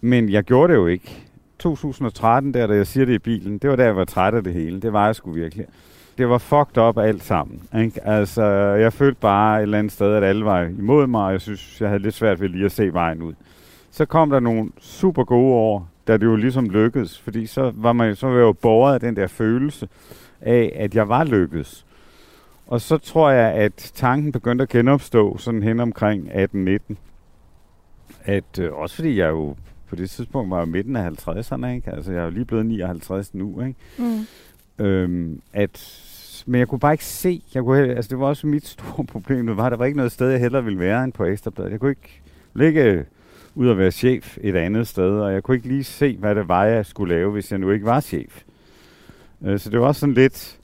Men 0.00 0.28
jeg 0.28 0.44
gjorde 0.44 0.72
det 0.72 0.78
jo 0.78 0.86
ikke. 0.86 1.27
2013, 1.58 2.54
der, 2.54 2.66
da 2.66 2.74
jeg 2.74 2.86
siger 2.86 3.06
det 3.06 3.12
i 3.12 3.18
bilen, 3.18 3.58
det 3.58 3.70
var 3.70 3.76
da 3.76 3.84
jeg 3.84 3.96
var 3.96 4.04
træt 4.04 4.34
af 4.34 4.44
det 4.44 4.52
hele. 4.52 4.80
Det 4.80 4.92
var 4.92 5.06
jeg 5.06 5.16
sgu 5.16 5.30
virkelig. 5.30 5.66
Det 6.18 6.28
var 6.28 6.38
fucked 6.38 6.78
up 6.78 6.98
alt 6.98 7.22
sammen. 7.22 7.62
Ikke? 7.78 8.06
Altså, 8.06 8.44
jeg 8.80 8.92
følte 8.92 9.20
bare 9.20 9.58
et 9.58 9.62
eller 9.62 9.78
andet 9.78 9.92
sted, 9.92 10.14
at 10.14 10.24
alle 10.24 10.44
var 10.44 10.62
imod 10.62 11.06
mig, 11.06 11.24
og 11.24 11.32
jeg 11.32 11.40
synes, 11.40 11.80
jeg 11.80 11.88
havde 11.88 12.02
lidt 12.02 12.14
svært 12.14 12.40
ved 12.40 12.48
lige 12.48 12.64
at 12.64 12.72
se 12.72 12.92
vejen 12.92 13.22
ud. 13.22 13.34
Så 13.90 14.04
kom 14.04 14.30
der 14.30 14.40
nogle 14.40 14.70
super 14.80 15.24
gode 15.24 15.54
år, 15.54 15.88
da 16.08 16.16
det 16.16 16.26
jo 16.26 16.36
ligesom 16.36 16.70
lykkedes, 16.70 17.18
fordi 17.18 17.46
så 17.46 17.72
var, 17.74 17.92
man, 17.92 18.16
så 18.16 18.26
var 18.26 18.34
jeg 18.34 18.42
jo 18.42 18.52
borget 18.52 18.94
af 18.94 19.00
den 19.00 19.16
der 19.16 19.26
følelse 19.26 19.88
af, 20.40 20.72
at 20.76 20.94
jeg 20.94 21.08
var 21.08 21.24
lykkedes. 21.24 21.86
Og 22.66 22.80
så 22.80 22.98
tror 22.98 23.30
jeg, 23.30 23.52
at 23.52 23.90
tanken 23.94 24.32
begyndte 24.32 24.62
at 24.62 24.68
genopstå 24.68 25.38
sådan 25.38 25.62
hen 25.62 25.80
omkring 25.80 26.30
18-19. 26.32 26.94
At, 28.24 28.58
øh, 28.60 28.72
også 28.72 28.94
fordi 28.94 29.18
jeg 29.18 29.28
jo 29.28 29.56
på 29.88 29.96
det 29.96 30.10
tidspunkt 30.10 30.50
var 30.50 30.58
jeg 30.58 30.68
midten 30.68 30.96
af 30.96 31.10
50'erne, 31.10 31.66
ikke? 31.66 31.90
Altså 31.90 32.12
jeg 32.12 32.20
er 32.20 32.24
jo 32.24 32.30
lige 32.30 32.44
blevet 32.44 32.66
59 32.66 33.34
nu, 33.34 33.60
ikke? 33.60 33.74
mm. 33.98 34.26
Øhm, 34.84 35.40
at, 35.52 36.04
men 36.46 36.58
jeg 36.58 36.68
kunne 36.68 36.78
bare 36.78 36.92
ikke 36.92 37.04
se, 37.04 37.42
jeg 37.54 37.62
kunne, 37.62 37.78
altså 37.78 38.08
det 38.08 38.18
var 38.18 38.26
også 38.26 38.46
mit 38.46 38.66
store 38.66 39.04
problem, 39.12 39.46
det 39.46 39.56
var, 39.56 39.66
at 39.66 39.70
der 39.72 39.78
var 39.78 39.84
ikke 39.84 39.96
noget 39.96 40.12
sted, 40.12 40.30
jeg 40.30 40.40
hellere 40.40 40.64
ville 40.64 40.78
være 40.78 41.04
end 41.04 41.12
på 41.12 41.24
Ekstrabladet. 41.24 41.70
Jeg 41.70 41.80
kunne 41.80 41.90
ikke 41.90 42.20
ligge 42.54 43.04
ud 43.54 43.68
og 43.68 43.78
være 43.78 43.90
chef 43.90 44.38
et 44.40 44.56
andet 44.56 44.88
sted, 44.88 45.10
og 45.10 45.32
jeg 45.32 45.42
kunne 45.42 45.56
ikke 45.56 45.68
lige 45.68 45.84
se, 45.84 46.16
hvad 46.16 46.34
det 46.34 46.48
var, 46.48 46.64
jeg 46.64 46.86
skulle 46.86 47.14
lave, 47.14 47.32
hvis 47.32 47.50
jeg 47.50 47.58
nu 47.58 47.70
ikke 47.70 47.86
var 47.86 48.00
chef. 48.00 48.42
Øh, 49.44 49.58
så 49.58 49.70
det 49.70 49.80
var 49.80 49.92
sådan 49.92 50.14
lidt, 50.14 50.57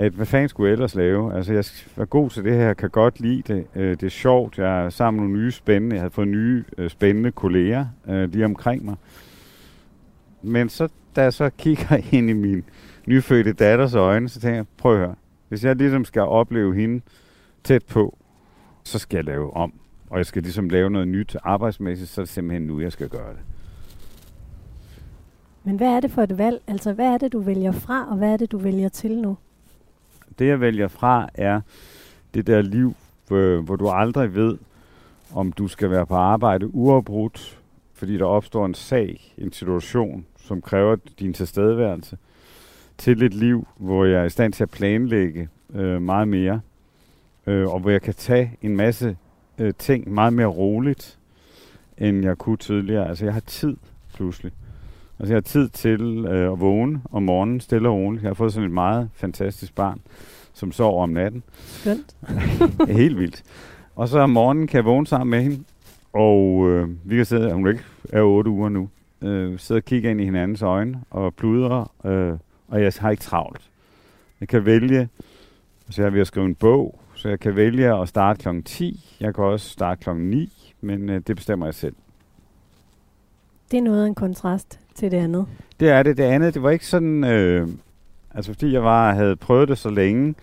at 0.00 0.12
hvad 0.12 0.26
fanden 0.26 0.48
skulle 0.48 0.68
jeg 0.68 0.72
ellers 0.72 0.94
lave? 0.94 1.34
Altså 1.34 1.52
jeg 1.52 1.64
er 1.96 2.04
god 2.04 2.30
til 2.30 2.44
det 2.44 2.54
her, 2.54 2.74
kan 2.74 2.90
godt 2.90 3.20
lide 3.20 3.54
det, 3.54 3.66
øh, 3.74 3.90
det 3.90 4.02
er 4.02 4.08
sjovt, 4.10 4.58
jeg 4.58 4.84
er 4.84 4.90
sammen 4.90 5.20
med 5.20 5.28
nogle 5.28 5.44
nye 5.44 5.50
spændende, 5.50 5.96
jeg 5.96 6.02
har 6.02 6.08
fået 6.08 6.28
nye 6.28 6.64
øh, 6.78 6.90
spændende 6.90 7.32
kolleger 7.32 7.86
øh, 8.08 8.32
lige 8.32 8.44
omkring 8.44 8.84
mig. 8.84 8.94
Men 10.42 10.68
så, 10.68 10.88
da 11.16 11.22
jeg 11.22 11.32
så 11.32 11.50
kigger 11.58 11.96
ind 12.16 12.30
i 12.30 12.32
min 12.32 12.64
nyfødte 13.06 13.52
datters 13.52 13.94
øjne, 13.94 14.28
så 14.28 14.40
tænker 14.40 14.56
jeg, 14.56 14.66
prøv 14.76 14.92
at 14.92 14.98
høre, 14.98 15.14
hvis 15.48 15.64
jeg 15.64 15.76
ligesom 15.76 16.04
skal 16.04 16.22
opleve 16.22 16.74
hende 16.74 17.00
tæt 17.64 17.84
på, 17.84 18.18
så 18.84 18.98
skal 18.98 19.16
jeg 19.16 19.24
lave 19.24 19.56
om. 19.56 19.72
Og 20.10 20.18
jeg 20.18 20.26
skal 20.26 20.42
ligesom 20.42 20.68
lave 20.68 20.90
noget 20.90 21.08
nyt 21.08 21.36
arbejdsmæssigt, 21.42 22.10
så 22.10 22.20
er 22.20 22.24
det 22.24 22.32
simpelthen 22.32 22.62
nu, 22.62 22.80
jeg 22.80 22.92
skal 22.92 23.08
gøre 23.08 23.30
det. 23.30 23.40
Men 25.64 25.76
hvad 25.76 25.88
er 25.88 26.00
det 26.00 26.10
for 26.10 26.22
et 26.22 26.38
valg? 26.38 26.62
Altså, 26.66 26.92
hvad 26.92 27.06
er 27.06 27.18
det, 27.18 27.32
du 27.32 27.40
vælger 27.40 27.72
fra, 27.72 28.06
og 28.10 28.16
hvad 28.16 28.32
er 28.32 28.36
det, 28.36 28.52
du 28.52 28.58
vælger 28.58 28.88
til 28.88 29.18
nu? 29.18 29.36
Det, 30.38 30.46
jeg 30.46 30.60
vælger 30.60 30.88
fra, 30.88 31.28
er 31.34 31.60
det 32.34 32.46
der 32.46 32.62
liv, 32.62 32.94
hvor, 33.28 33.60
hvor 33.60 33.76
du 33.76 33.88
aldrig 33.88 34.34
ved, 34.34 34.58
om 35.34 35.52
du 35.52 35.68
skal 35.68 35.90
være 35.90 36.06
på 36.06 36.14
arbejde 36.14 36.74
uafbrudt, 36.74 37.58
fordi 37.94 38.18
der 38.18 38.24
opstår 38.24 38.66
en 38.66 38.74
sag, 38.74 39.34
en 39.38 39.52
situation, 39.52 40.26
som 40.36 40.62
kræver 40.62 40.96
din 41.18 41.32
tilstedeværelse, 41.32 42.18
til 42.98 43.22
et 43.22 43.34
liv, 43.34 43.66
hvor 43.76 44.04
jeg 44.04 44.20
er 44.20 44.24
i 44.24 44.30
stand 44.30 44.52
til 44.52 44.62
at 44.62 44.70
planlægge 44.70 45.48
øh, 45.74 46.02
meget 46.02 46.28
mere, 46.28 46.60
øh, 47.46 47.68
og 47.68 47.80
hvor 47.80 47.90
jeg 47.90 48.02
kan 48.02 48.14
tage 48.14 48.56
en 48.62 48.76
masse 48.76 49.16
øh, 49.58 49.74
ting 49.78 50.12
meget 50.14 50.32
mere 50.32 50.46
roligt, 50.46 51.18
end 51.98 52.24
jeg 52.24 52.38
kunne 52.38 52.56
tidligere. 52.56 53.08
Altså, 53.08 53.24
jeg 53.24 53.34
har 53.34 53.40
tid 53.40 53.76
pludselig. 54.14 54.52
Altså, 55.20 55.32
jeg 55.32 55.36
har 55.36 55.40
tid 55.40 55.68
til 55.68 56.26
øh, 56.28 56.52
at 56.52 56.60
vågne 56.60 57.02
om 57.12 57.22
morgenen, 57.22 57.60
stille 57.60 57.88
og 57.88 57.94
roligt. 57.94 58.22
Jeg 58.22 58.28
har 58.28 58.34
fået 58.34 58.52
sådan 58.52 58.66
et 58.66 58.74
meget 58.74 59.10
fantastisk 59.14 59.74
barn, 59.74 60.00
som 60.52 60.72
sover 60.72 61.02
om 61.02 61.08
natten. 61.08 61.42
Skønt. 61.56 62.16
Helt 63.00 63.18
vildt. 63.18 63.42
Og 63.96 64.08
så 64.08 64.18
om 64.18 64.30
morgenen 64.30 64.66
kan 64.66 64.76
jeg 64.76 64.84
vågne 64.84 65.06
sammen 65.06 65.30
med 65.30 65.42
hende, 65.42 65.64
Og 66.12 66.68
øh, 66.70 66.88
vi 67.04 67.16
kan 67.16 67.24
sidde, 67.24 67.52
hun 67.52 67.66
er 67.66 67.70
ikke 67.70 67.84
er 68.12 68.22
otte 68.22 68.50
uger 68.50 68.68
nu, 68.68 68.88
øh, 69.22 69.58
sidde 69.58 69.78
og 69.78 69.84
kigge 69.84 70.10
ind 70.10 70.20
i 70.20 70.24
hinandens 70.24 70.62
øjne 70.62 71.00
og 71.10 71.34
pludre, 71.34 71.86
øh, 72.04 72.32
og 72.68 72.82
jeg 72.82 72.92
har 72.98 73.10
ikke 73.10 73.22
travlt. 73.22 73.62
Jeg 74.40 74.48
kan 74.48 74.64
vælge, 74.64 75.08
så 75.90 76.02
jeg 76.02 76.06
er 76.06 76.12
ved 76.12 76.20
at 76.20 76.26
skrive 76.26 76.46
en 76.46 76.54
bog, 76.54 77.00
så 77.14 77.28
jeg 77.28 77.40
kan 77.40 77.56
vælge 77.56 78.00
at 78.02 78.08
starte 78.08 78.42
kl. 78.42 78.48
10. 78.64 79.16
Jeg 79.20 79.34
kan 79.34 79.44
også 79.44 79.68
starte 79.68 80.00
kl. 80.02 80.10
9, 80.14 80.74
men 80.80 81.08
øh, 81.08 81.20
det 81.26 81.36
bestemmer 81.36 81.66
jeg 81.66 81.74
selv. 81.74 81.94
Det 83.70 83.78
er 83.78 83.82
noget 83.82 84.02
af 84.02 84.06
en 84.06 84.14
kontrast 84.14 84.80
til 84.94 85.10
det 85.10 85.16
andet. 85.16 85.46
Det 85.80 85.90
er 85.90 86.02
det. 86.02 86.16
Det 86.16 86.24
andet, 86.24 86.54
det 86.54 86.62
var 86.62 86.70
ikke 86.70 86.86
sådan... 86.86 87.24
Øh, 87.24 87.68
altså, 88.34 88.52
fordi 88.52 88.72
jeg 88.72 88.84
var, 88.84 89.14
havde 89.14 89.36
prøvet 89.36 89.68
det 89.68 89.78
så 89.78 89.90
længe, 89.90 90.34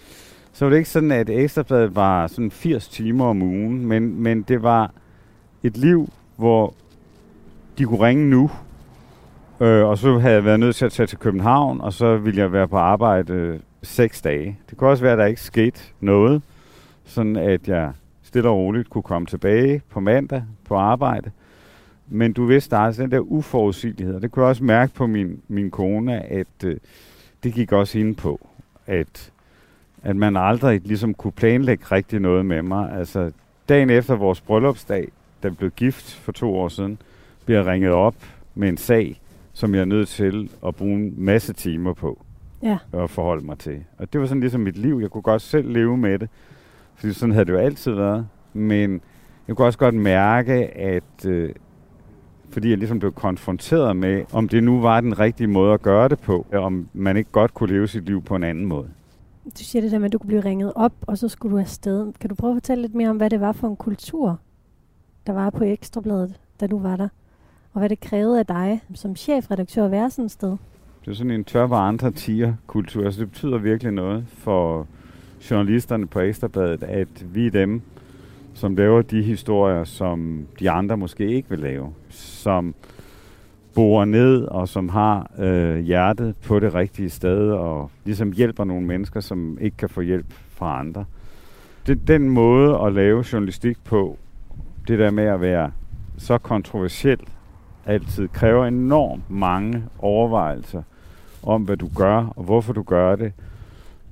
så 0.53 0.65
var 0.65 0.69
det 0.69 0.77
ikke 0.77 0.89
sådan, 0.89 1.11
at 1.11 1.29
Ekstrabladet 1.29 1.95
var 1.95 2.27
sådan 2.27 2.51
80 2.51 2.87
timer 2.87 3.25
om 3.25 3.41
ugen, 3.41 3.85
men, 3.85 4.23
men 4.23 4.41
det 4.41 4.63
var 4.63 4.91
et 5.63 5.77
liv, 5.77 6.09
hvor 6.35 6.73
de 7.77 7.85
kunne 7.85 8.07
ringe 8.07 8.29
nu, 8.29 8.51
øh, 9.59 9.85
og 9.85 9.97
så 9.97 10.19
havde 10.19 10.35
jeg 10.35 10.45
været 10.45 10.59
nødt 10.59 10.75
til 10.75 10.85
at 10.85 10.91
tage 10.91 11.07
til 11.07 11.17
København, 11.17 11.81
og 11.81 11.93
så 11.93 12.17
ville 12.17 12.41
jeg 12.41 12.51
være 12.51 12.67
på 12.67 12.77
arbejde 12.77 13.33
øh, 13.33 13.59
seks 13.83 14.21
dage. 14.21 14.59
Det 14.69 14.77
kunne 14.77 14.89
også 14.89 15.03
være, 15.03 15.13
at 15.13 15.19
der 15.19 15.25
ikke 15.25 15.41
skete 15.41 15.79
noget, 15.99 16.41
sådan 17.05 17.35
at 17.35 17.67
jeg 17.67 17.91
stille 18.23 18.49
og 18.49 18.57
roligt 18.57 18.89
kunne 18.89 19.03
komme 19.03 19.25
tilbage 19.25 19.81
på 19.89 19.99
mandag 19.99 20.43
på 20.65 20.75
arbejde. 20.75 21.31
Men 22.09 22.33
du 22.33 22.45
vidste, 22.45 22.75
der 22.75 22.81
er 22.81 22.91
den 22.91 23.11
der 23.11 23.19
uforudsigelighed, 23.19 24.21
det 24.21 24.31
kunne 24.31 24.43
jeg 24.43 24.49
også 24.49 24.63
mærke 24.63 24.93
på 24.93 25.07
min, 25.07 25.41
min 25.47 25.71
kone, 25.71 26.19
at 26.31 26.47
øh, 26.65 26.75
det 27.43 27.53
gik 27.53 27.71
også 27.71 27.99
ind 27.99 28.15
på, 28.15 28.47
at, 28.85 29.31
at 30.03 30.15
man 30.15 30.37
aldrig 30.37 30.81
ligesom 30.85 31.13
kunne 31.13 31.31
planlægge 31.31 31.85
rigtig 31.91 32.19
noget 32.19 32.45
med 32.45 32.61
mig. 32.61 32.91
Altså, 32.91 33.31
dagen 33.69 33.89
efter 33.89 34.15
vores 34.15 34.41
bryllupsdag, 34.41 35.07
da 35.43 35.47
vi 35.47 35.55
blev 35.55 35.71
gift 35.71 36.13
for 36.15 36.31
to 36.31 36.55
år 36.55 36.67
siden, 36.67 36.97
bliver 37.45 37.59
jeg 37.59 37.67
ringet 37.67 37.91
op 37.91 38.15
med 38.55 38.69
en 38.69 38.77
sag, 38.77 39.21
som 39.53 39.73
jeg 39.75 39.81
er 39.81 39.85
nødt 39.85 40.07
til 40.07 40.49
at 40.67 40.75
bruge 40.75 40.93
en 40.93 41.13
masse 41.17 41.53
timer 41.53 41.93
på 41.93 42.23
Ja. 42.63 42.77
at 42.93 43.09
forholde 43.09 43.45
mig 43.45 43.57
til. 43.59 43.83
Og 43.97 44.13
det 44.13 44.21
var 44.21 44.27
sådan 44.27 44.41
ligesom 44.41 44.61
mit 44.61 44.77
liv. 44.77 44.99
Jeg 45.01 45.09
kunne 45.09 45.21
godt 45.21 45.41
selv 45.41 45.71
leve 45.71 45.97
med 45.97 46.19
det, 46.19 46.29
fordi 46.95 47.13
sådan 47.13 47.33
havde 47.33 47.45
det 47.45 47.53
jo 47.53 47.57
altid 47.57 47.91
været. 47.93 48.27
Men 48.53 49.01
jeg 49.47 49.55
kunne 49.55 49.65
også 49.67 49.79
godt 49.79 49.95
mærke, 49.95 50.53
at 50.77 51.25
øh, 51.25 51.49
fordi 52.49 52.69
jeg 52.69 52.77
ligesom 52.77 52.99
blev 52.99 53.11
konfronteret 53.11 53.95
med, 53.95 54.23
om 54.33 54.49
det 54.49 54.63
nu 54.63 54.81
var 54.81 55.01
den 55.01 55.19
rigtige 55.19 55.47
måde 55.47 55.73
at 55.73 55.81
gøre 55.81 56.09
det 56.09 56.19
på, 56.19 56.45
om 56.53 56.87
man 56.93 57.17
ikke 57.17 57.31
godt 57.31 57.53
kunne 57.53 57.73
leve 57.73 57.87
sit 57.87 58.05
liv 58.05 58.21
på 58.21 58.35
en 58.35 58.43
anden 58.43 58.65
måde. 58.65 58.87
Du 59.45 59.63
siger 59.63 59.81
det 59.81 59.91
der 59.91 59.99
med, 59.99 60.05
at 60.05 60.13
du 60.13 60.17
kunne 60.17 60.27
blive 60.27 60.45
ringet 60.45 60.73
op, 60.75 60.93
og 61.01 61.17
så 61.17 61.27
skulle 61.27 61.55
du 61.55 61.59
afsted. 61.59 62.13
Kan 62.19 62.29
du 62.29 62.35
prøve 62.35 62.51
at 62.51 62.55
fortælle 62.55 62.81
lidt 62.81 62.95
mere 62.95 63.09
om, 63.09 63.17
hvad 63.17 63.29
det 63.29 63.41
var 63.41 63.51
for 63.51 63.67
en 63.67 63.75
kultur, 63.75 64.39
der 65.27 65.33
var 65.33 65.49
på 65.49 65.63
Ekstrabladet, 65.63 66.39
da 66.59 66.67
du 66.67 66.79
var 66.79 66.95
der? 66.95 67.07
Og 67.73 67.79
hvad 67.79 67.89
det 67.89 67.99
krævede 67.99 68.39
af 68.39 68.45
dig 68.45 68.81
som 68.93 69.15
chefredaktør 69.15 69.85
at 69.85 69.91
være 69.91 70.09
sådan 70.09 70.25
et 70.25 70.31
sted? 70.31 70.57
Det 71.05 71.11
er 71.11 71.15
sådan 71.15 71.31
en 71.31 71.43
tør 71.43 71.67
var 71.67 71.87
andre 71.87 72.11
tiger 72.11 72.53
kultur. 72.67 73.05
Altså 73.05 73.19
det 73.21 73.31
betyder 73.31 73.57
virkelig 73.57 73.93
noget 73.93 74.25
for 74.27 74.87
journalisterne 75.51 76.07
på 76.07 76.19
Ekstrabladet, 76.19 76.83
at 76.83 77.35
vi 77.35 77.47
er 77.47 77.51
dem, 77.51 77.81
som 78.57 78.75
laver 78.75 79.01
de 79.01 79.23
historier, 79.23 79.83
som 79.83 80.47
de 80.59 80.69
andre 80.69 80.97
måske 80.97 81.27
ikke 81.27 81.49
vil 81.49 81.59
lave. 81.59 81.93
Som 82.09 82.75
borer 83.75 84.05
ned, 84.05 84.43
og 84.43 84.67
som 84.67 84.89
har 84.89 85.31
øh, 85.39 85.79
hjertet 85.79 86.35
på 86.45 86.59
det 86.59 86.73
rigtige 86.73 87.09
sted, 87.09 87.51
og 87.51 87.91
ligesom 88.05 88.31
hjælper 88.31 88.63
nogle 88.63 88.87
mennesker, 88.87 89.19
som 89.19 89.57
ikke 89.61 89.77
kan 89.77 89.89
få 89.89 90.01
hjælp 90.01 90.33
fra 90.49 90.79
andre. 90.79 91.05
Det 91.87 92.07
den 92.07 92.29
måde 92.29 92.79
at 92.85 92.93
lave 92.93 93.25
journalistik 93.33 93.77
på, 93.83 94.17
det 94.87 94.99
der 94.99 95.11
med 95.11 95.23
at 95.23 95.41
være 95.41 95.71
så 96.17 96.37
kontroversiel, 96.37 97.19
altid 97.85 98.27
kræver 98.27 98.65
enormt 98.65 99.29
mange 99.29 99.83
overvejelser 99.99 100.81
om, 101.43 101.63
hvad 101.63 101.77
du 101.77 101.89
gør, 101.97 102.33
og 102.35 102.43
hvorfor 102.43 102.73
du 102.73 102.83
gør 102.83 103.15
det. 103.15 103.33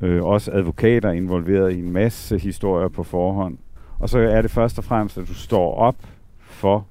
Øh, 0.01 0.23
også 0.23 0.51
advokater 0.51 1.11
involveret 1.11 1.73
i 1.73 1.79
en 1.79 1.91
masse 1.91 2.37
historier 2.37 2.87
på 2.87 3.03
forhånd. 3.03 3.57
Og 3.99 4.09
så 4.09 4.19
er 4.19 4.41
det 4.41 4.51
først 4.51 4.77
og 4.77 4.83
fremmest, 4.83 5.17
at 5.17 5.27
du 5.27 5.33
står 5.33 5.75
op 5.75 5.95
for 6.39 6.85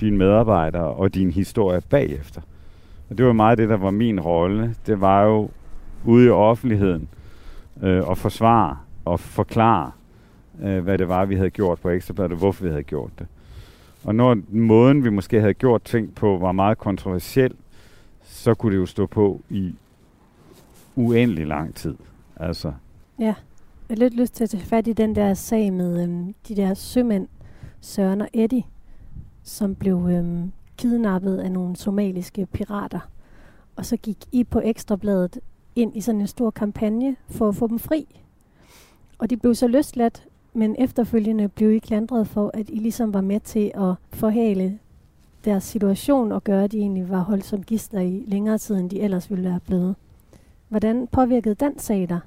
dine 0.00 0.16
medarbejdere 0.16 0.84
og 0.84 1.14
din 1.14 1.30
historie 1.30 1.80
bagefter. 1.80 2.40
Og 3.10 3.18
det 3.18 3.26
var 3.26 3.32
meget 3.32 3.58
det, 3.58 3.68
der 3.68 3.76
var 3.76 3.90
min 3.90 4.20
rolle. 4.20 4.74
Det 4.86 5.00
var 5.00 5.22
jo 5.22 5.50
ude 6.04 6.26
i 6.26 6.28
offentligheden 6.28 7.08
øh, 7.82 8.10
at 8.10 8.18
forsvare 8.18 8.76
og 9.04 9.20
forklare, 9.20 9.90
øh, 10.62 10.82
hvad 10.82 10.98
det 10.98 11.08
var, 11.08 11.24
vi 11.24 11.36
havde 11.36 11.50
gjort 11.50 11.80
på 11.80 11.88
Ekstrabladet, 11.90 12.32
og 12.32 12.38
hvorfor 12.38 12.64
vi 12.64 12.70
havde 12.70 12.82
gjort 12.82 13.10
det. 13.18 13.26
Og 14.04 14.14
når 14.14 14.38
måden, 14.48 15.04
vi 15.04 15.10
måske 15.10 15.40
havde 15.40 15.54
gjort 15.54 15.82
ting 15.82 16.14
på, 16.14 16.38
var 16.38 16.52
meget 16.52 16.78
kontroversiel, 16.78 17.54
så 18.24 18.54
kunne 18.54 18.72
det 18.72 18.80
jo 18.80 18.86
stå 18.86 19.06
på 19.06 19.40
i 19.50 19.74
uendelig 20.96 21.46
lang 21.46 21.74
tid. 21.74 21.94
Altså, 22.36 22.72
Ja. 23.18 23.34
Jeg 23.88 23.94
har 23.94 23.98
lidt 23.98 24.14
lyst 24.14 24.34
til 24.34 24.44
at 24.44 24.50
tage 24.50 24.64
fat 24.64 24.86
i 24.86 24.92
den 24.92 25.16
der 25.16 25.34
sag 25.34 25.72
med 25.72 26.02
øhm, 26.02 26.34
de 26.48 26.56
der 26.56 26.74
sømænd, 26.74 27.28
Søren 27.80 28.20
og 28.20 28.28
Eddie, 28.32 28.64
som 29.42 29.74
blev 29.74 30.08
øhm, 30.10 30.52
kidnappet 30.76 31.36
af 31.36 31.52
nogle 31.52 31.76
somaliske 31.76 32.46
pirater. 32.46 33.00
Og 33.76 33.86
så 33.86 33.96
gik 33.96 34.16
I 34.32 34.44
på 34.44 34.60
Ekstrabladet 34.64 35.38
ind 35.76 35.96
i 35.96 36.00
sådan 36.00 36.20
en 36.20 36.26
stor 36.26 36.50
kampagne 36.50 37.16
for 37.28 37.48
at 37.48 37.54
få 37.54 37.66
dem 37.66 37.78
fri. 37.78 38.20
Og 39.18 39.30
de 39.30 39.36
blev 39.36 39.54
så 39.54 39.66
løsladt, 39.66 40.26
men 40.54 40.76
efterfølgende 40.78 41.48
blev 41.48 41.72
I 41.72 41.78
klandret 41.78 42.28
for, 42.28 42.50
at 42.54 42.68
I 42.68 42.74
ligesom 42.74 43.14
var 43.14 43.20
med 43.20 43.40
til 43.40 43.72
at 43.74 43.94
forhale 44.12 44.78
deres 45.44 45.64
situation 45.64 46.32
og 46.32 46.44
gøre, 46.44 46.64
at 46.64 46.72
de 46.72 46.78
egentlig 46.78 47.08
var 47.10 47.20
holdt 47.20 47.44
som 47.44 47.62
gister 47.62 48.00
i 48.00 48.24
længere 48.26 48.58
tid, 48.58 48.76
end 48.76 48.90
de 48.90 49.00
ellers 49.00 49.30
ville 49.30 49.44
være 49.44 49.60
blevet. 49.66 49.94
Hvordan 50.68 51.06
påvirkede 51.06 51.54
den 51.54 51.78
sag 51.78 52.08
dig? 52.08 52.20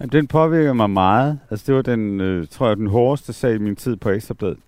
Jamen, 0.00 0.12
den 0.12 0.26
påvirker 0.26 0.72
mig 0.72 0.90
meget. 0.90 1.38
Altså, 1.50 1.64
det 1.66 1.74
var 1.74 1.82
den, 1.82 2.20
øh, 2.20 2.46
tror 2.46 2.68
jeg, 2.68 2.76
den 2.76 2.86
hårdeste 2.86 3.32
sag 3.32 3.54
i 3.54 3.58
min 3.58 3.76
tid 3.76 3.96
på 3.96 4.10
Ekstrabladet. 4.10 4.58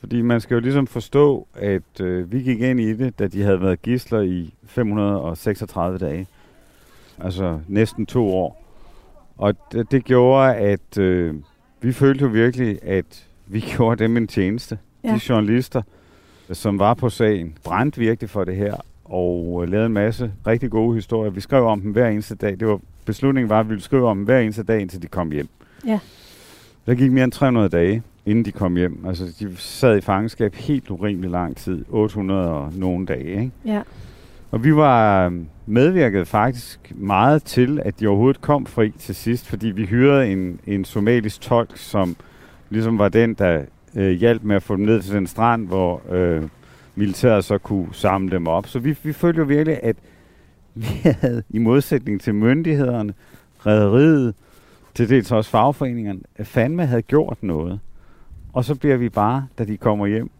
Fordi 0.00 0.22
man 0.22 0.40
skal 0.40 0.54
jo 0.54 0.60
ligesom 0.60 0.86
forstå, 0.86 1.46
at 1.54 2.00
øh, 2.00 2.32
vi 2.32 2.42
gik 2.42 2.60
ind 2.60 2.80
i 2.80 2.92
det, 2.92 3.18
da 3.18 3.26
de 3.26 3.42
havde 3.42 3.60
været 3.60 3.82
gisler 3.82 4.20
i 4.20 4.54
536 4.64 5.98
dage. 5.98 6.26
Altså 7.18 7.60
næsten 7.68 8.06
to 8.06 8.28
år. 8.28 8.62
Og 9.38 9.54
det, 9.72 9.90
det 9.90 10.04
gjorde, 10.04 10.54
at 10.54 10.98
øh, 10.98 11.34
vi 11.80 11.92
følte 11.92 12.22
jo 12.22 12.30
virkelig, 12.30 12.78
at 12.82 13.26
vi 13.46 13.60
gjorde 13.76 14.04
dem 14.04 14.16
en 14.16 14.26
tjeneste. 14.26 14.78
Ja. 15.04 15.14
De 15.14 15.20
journalister, 15.28 15.82
som 16.52 16.78
var 16.78 16.94
på 16.94 17.08
sagen, 17.08 17.56
brændte 17.64 17.98
virkelig 17.98 18.30
for 18.30 18.44
det 18.44 18.56
her 18.56 18.76
og 19.04 19.60
øh, 19.62 19.68
lavede 19.68 19.86
en 19.86 19.92
masse 19.92 20.32
rigtig 20.46 20.70
gode 20.70 20.94
historier. 20.94 21.30
Vi 21.30 21.40
skrev 21.40 21.64
om 21.64 21.80
dem 21.80 21.92
hver 21.92 22.08
eneste 22.08 22.34
dag. 22.34 22.60
Det 22.60 22.68
var, 22.68 22.80
beslutningen 23.04 23.48
var, 23.48 23.60
at 23.60 23.66
vi 23.66 23.68
ville 23.68 23.82
skrive 23.82 24.08
om 24.08 24.22
hver 24.22 24.38
eneste 24.38 24.62
dag, 24.62 24.80
indtil 24.80 25.02
de 25.02 25.06
kom 25.06 25.30
hjem. 25.30 25.48
Ja. 25.86 25.98
Der 26.86 26.94
gik 26.94 27.12
mere 27.12 27.24
end 27.24 27.32
300 27.32 27.68
dage, 27.68 28.02
inden 28.26 28.44
de 28.44 28.52
kom 28.52 28.76
hjem. 28.76 29.04
Altså, 29.06 29.24
de 29.40 29.56
sad 29.56 29.98
i 29.98 30.00
fangenskab 30.00 30.54
helt 30.54 30.90
urimelig 30.90 31.30
lang 31.30 31.56
tid. 31.56 31.84
800 31.88 32.50
og 32.50 32.72
nogle 32.76 33.06
dage, 33.06 33.30
ikke? 33.30 33.50
Ja. 33.64 33.82
Og 34.50 34.64
vi 34.64 34.76
var 34.76 35.26
øh, 35.26 35.32
medvirket 35.66 36.28
faktisk 36.28 36.92
meget 36.94 37.44
til, 37.44 37.80
at 37.84 38.00
de 38.00 38.06
overhovedet 38.06 38.40
kom 38.40 38.66
fri 38.66 38.90
til 38.90 39.14
sidst, 39.14 39.48
fordi 39.48 39.66
vi 39.66 39.84
hyrede 39.84 40.32
en, 40.32 40.60
en 40.66 40.84
somalisk 40.84 41.40
tolk, 41.40 41.70
som 41.74 42.16
ligesom 42.70 42.98
var 42.98 43.08
den, 43.08 43.34
der 43.34 43.62
øh, 43.94 44.10
hjalp 44.10 44.42
med 44.42 44.56
at 44.56 44.62
få 44.62 44.76
dem 44.76 44.84
ned 44.84 45.02
til 45.02 45.14
den 45.14 45.26
strand, 45.26 45.66
hvor 45.66 46.12
øh, 46.12 46.42
militæret 46.94 47.44
så 47.44 47.58
kunne 47.58 47.88
samle 47.92 48.30
dem 48.30 48.46
op. 48.46 48.66
Så 48.66 48.78
vi, 48.78 48.96
vi 49.02 49.12
følte 49.12 49.38
jo 49.38 49.44
virkelig, 49.44 49.78
at 49.82 49.96
vi 50.74 50.86
havde 51.04 51.42
i 51.50 51.58
modsætning 51.58 52.20
til 52.20 52.34
myndighederne, 52.34 53.14
rederiet, 53.66 54.34
til 54.94 55.08
dels 55.08 55.32
også 55.32 55.50
fagforeningerne, 55.50 56.20
at 56.36 56.46
fandme 56.46 56.86
havde 56.86 57.02
gjort 57.02 57.42
noget. 57.42 57.80
Og 58.52 58.64
så 58.64 58.74
bliver 58.74 58.96
vi 58.96 59.08
bare, 59.08 59.46
da 59.58 59.64
de 59.64 59.76
kommer 59.76 60.06
hjem, 60.06 60.30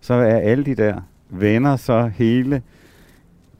så 0.00 0.14
er 0.14 0.36
alle 0.36 0.64
de 0.64 0.74
der 0.74 1.00
venner 1.28 1.76
så 1.76 2.10
hele 2.14 2.62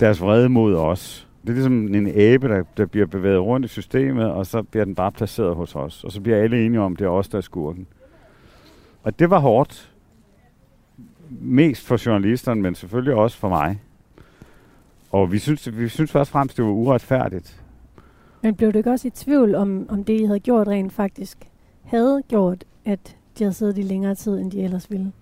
deres 0.01 0.21
vrede 0.21 0.49
mod 0.49 0.75
os. 0.75 1.29
Det 1.43 1.49
er 1.49 1.55
ligesom 1.55 1.95
en 1.95 2.07
æbe, 2.07 2.49
der, 2.49 2.63
der 2.77 2.87
bliver 2.87 3.07
bevæget 3.07 3.41
rundt 3.41 3.67
i 3.67 3.69
systemet, 3.69 4.31
og 4.31 4.47
så 4.47 4.63
bliver 4.63 4.85
den 4.85 4.95
bare 4.95 5.13
placeret 5.13 5.55
hos 5.55 5.77
os. 5.77 6.05
Og 6.05 6.13
så 6.13 6.21
bliver 6.21 6.43
alle 6.43 6.67
enige 6.67 6.81
om, 6.81 6.93
at 6.93 6.99
det 6.99 7.05
er 7.05 7.09
os, 7.09 7.29
der 7.29 7.39
er 7.39 7.43
skurken. 7.43 7.87
Og 9.03 9.19
det 9.19 9.31
var 9.31 9.39
hårdt. 9.39 9.93
Mest 11.31 11.87
for 11.87 12.07
journalisterne, 12.07 12.63
men 12.63 12.75
selvfølgelig 12.75 13.15
også 13.15 13.39
for 13.39 13.49
mig. 13.49 13.81
Og 15.11 15.33
vi 15.33 15.39
synes, 15.39 15.79
vi 15.79 15.89
synes 15.89 16.13
først 16.13 16.29
og 16.29 16.33
fremmest, 16.33 16.57
det 16.57 16.65
var 16.65 16.71
uretfærdigt. 16.71 17.63
Men 18.43 18.55
blev 18.55 18.73
du 18.73 18.79
ikke 18.79 18.91
også 18.91 19.09
i 19.09 19.11
tvivl 19.11 19.55
om, 19.55 19.87
om 19.89 20.05
det, 20.05 20.21
I 20.21 20.25
havde 20.25 20.41
gjort 20.41 20.69
rent 20.69 20.93
faktisk, 20.93 21.39
havde 21.85 22.23
gjort, 22.29 22.65
at 22.85 23.17
de 23.39 23.45
havde 23.45 23.55
siddet 23.55 23.79
i 23.79 23.83
længere 23.83 24.15
tid, 24.15 24.39
end 24.39 24.51
de 24.51 24.63
ellers 24.63 24.91
ville? 24.91 25.13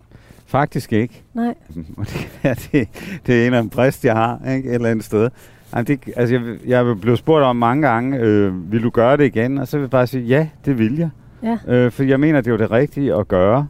Faktisk 0.47 0.93
ikke. 0.93 1.23
Nej. 1.35 1.55
Det, 2.73 2.89
det 3.27 3.43
er 3.43 3.47
en 3.47 3.55
af 3.55 3.61
en 3.61 3.71
brist, 3.71 4.05
jeg 4.05 4.15
har 4.15 4.41
ikke? 4.55 4.69
et 4.69 4.75
eller 4.75 4.89
andet 4.89 5.05
sted. 5.05 5.31
Jamen, 5.73 5.87
det, 5.87 6.01
altså, 6.17 6.35
jeg, 6.35 6.59
jeg 6.67 7.01
blev 7.01 7.17
spurgt 7.17 7.45
om 7.45 7.57
mange 7.57 7.89
gange, 7.89 8.19
øh, 8.19 8.73
vil 8.73 8.83
du 8.83 8.91
gøre 8.91 9.17
det 9.17 9.25
igen? 9.25 9.59
Og 9.59 9.69
så 9.69 9.77
vil 9.77 9.83
jeg 9.83 9.91
bare 9.91 10.07
sige, 10.07 10.25
ja, 10.25 10.49
det 10.65 10.79
vil 10.79 10.97
jeg. 10.97 11.11
Ja. 11.43 11.59
Øh, 11.69 11.91
for 11.91 12.03
jeg 12.03 12.21
mener, 12.21 12.41
det 12.41 12.47
er 12.47 12.53
jo 12.53 12.59
det 12.59 12.71
rigtige 12.71 13.15
at 13.15 13.29
gøre. 13.29 13.67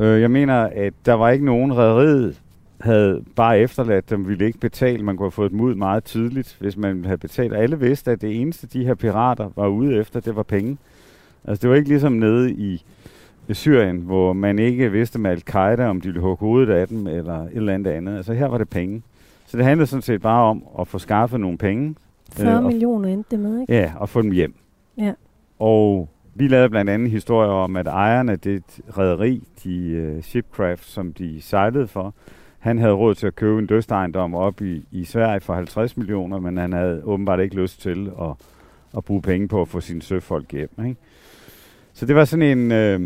Øh, 0.00 0.20
jeg 0.20 0.30
mener, 0.30 0.54
at 0.54 0.92
der 1.06 1.14
var 1.14 1.30
ikke 1.30 1.44
nogen 1.44 1.76
rederiet 1.76 2.40
havde 2.80 3.24
bare 3.36 3.58
efterladt 3.58 4.10
dem, 4.10 4.28
ville 4.28 4.46
ikke 4.46 4.58
betale. 4.58 5.02
Man 5.02 5.16
kunne 5.16 5.24
have 5.24 5.30
fået 5.30 5.50
dem 5.50 5.60
ud 5.60 5.74
meget 5.74 6.04
tidligt, 6.04 6.56
hvis 6.60 6.76
man 6.76 7.04
havde 7.04 7.18
betalt. 7.18 7.54
Alle 7.54 7.78
vidste, 7.78 8.10
at 8.10 8.20
det 8.20 8.40
eneste, 8.40 8.66
de 8.66 8.84
her 8.84 8.94
pirater 8.94 9.50
var 9.56 9.66
ude 9.66 9.96
efter, 9.96 10.20
det 10.20 10.36
var 10.36 10.42
penge. 10.42 10.78
Altså, 11.44 11.62
det 11.62 11.70
var 11.70 11.76
ikke 11.76 11.88
ligesom 11.88 12.12
nede 12.12 12.52
i, 12.52 12.84
Syrien, 13.54 13.96
hvor 13.96 14.32
man 14.32 14.58
ikke 14.58 14.92
vidste 14.92 15.18
med 15.18 15.30
al-Qaida, 15.30 15.88
om 15.88 16.00
de 16.00 16.08
ville 16.08 16.20
hugge 16.20 16.40
hovedet 16.40 16.72
af 16.72 16.88
dem, 16.88 17.06
eller 17.06 17.42
et 17.42 17.50
eller 17.54 17.74
andet 17.74 17.90
andet. 17.90 18.16
Altså, 18.16 18.32
her 18.32 18.46
var 18.46 18.58
det 18.58 18.68
penge. 18.68 19.02
Så 19.46 19.56
det 19.56 19.64
handlede 19.64 19.86
sådan 19.86 20.02
set 20.02 20.22
bare 20.22 20.42
om 20.42 20.62
at 20.80 20.88
få 20.88 20.98
skaffet 20.98 21.40
nogle 21.40 21.58
penge. 21.58 21.94
40 22.32 22.56
øh, 22.56 22.64
millioner 22.64 23.08
endte 23.08 23.30
det 23.30 23.38
med, 23.38 23.60
ikke? 23.60 23.74
Ja, 23.74 23.92
og 23.96 24.08
få 24.08 24.22
dem 24.22 24.30
hjem. 24.30 24.54
Ja. 24.98 25.12
Og 25.58 26.08
vi 26.34 26.48
lavede 26.48 26.70
blandt 26.70 26.90
andet 26.90 27.10
historier 27.10 27.50
om, 27.50 27.76
at 27.76 27.86
ejerne 27.86 28.32
af 28.32 28.40
det 28.40 28.62
rederi, 28.98 29.42
de 29.64 30.12
uh, 30.16 30.22
Shipcraft, 30.22 30.84
som 30.84 31.12
de 31.12 31.42
sejlede 31.42 31.86
for, 31.86 32.14
han 32.58 32.78
havde 32.78 32.92
råd 32.92 33.14
til 33.14 33.26
at 33.26 33.36
købe 33.36 33.58
en 33.58 33.66
dødsejendom 33.66 34.34
op 34.34 34.62
i, 34.62 34.84
i 34.90 35.04
Sverige 35.04 35.40
for 35.40 35.54
50 35.54 35.96
millioner, 35.96 36.40
men 36.40 36.56
han 36.56 36.72
havde 36.72 37.02
åbenbart 37.04 37.40
ikke 37.40 37.56
lyst 37.56 37.80
til 37.80 38.12
at, 38.20 38.30
at 38.96 39.04
bruge 39.04 39.22
penge 39.22 39.48
på 39.48 39.62
at 39.62 39.68
få 39.68 39.80
sine 39.80 40.02
søfolk 40.02 40.52
hjem. 40.52 40.70
Ikke? 40.86 40.96
Så 41.92 42.06
det 42.06 42.16
var 42.16 42.24
sådan 42.24 42.58
en, 42.58 42.72
øh, 42.72 43.00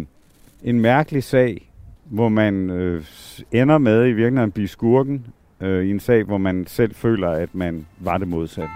en 0.62 0.81
mærkelig 0.81 1.25
sag, 1.25 1.71
hvor 2.05 2.29
man 2.29 2.71
øh, 2.71 3.05
ender 3.53 3.79
med 3.79 4.03
i 4.03 4.12
virkeligheden 4.12 4.49
at 4.49 4.55
blive 4.55 4.69
skurken 4.69 5.27
øh, 5.61 5.85
i 5.85 5.91
en 5.91 6.01
sag, 6.01 6.25
hvor 6.25 6.38
man 6.38 6.67
selv 6.67 6.95
føler, 6.95 7.31
at 7.31 7.55
man 7.55 7.87
var 8.01 8.19
det 8.19 8.29
modsatte. 8.29 8.71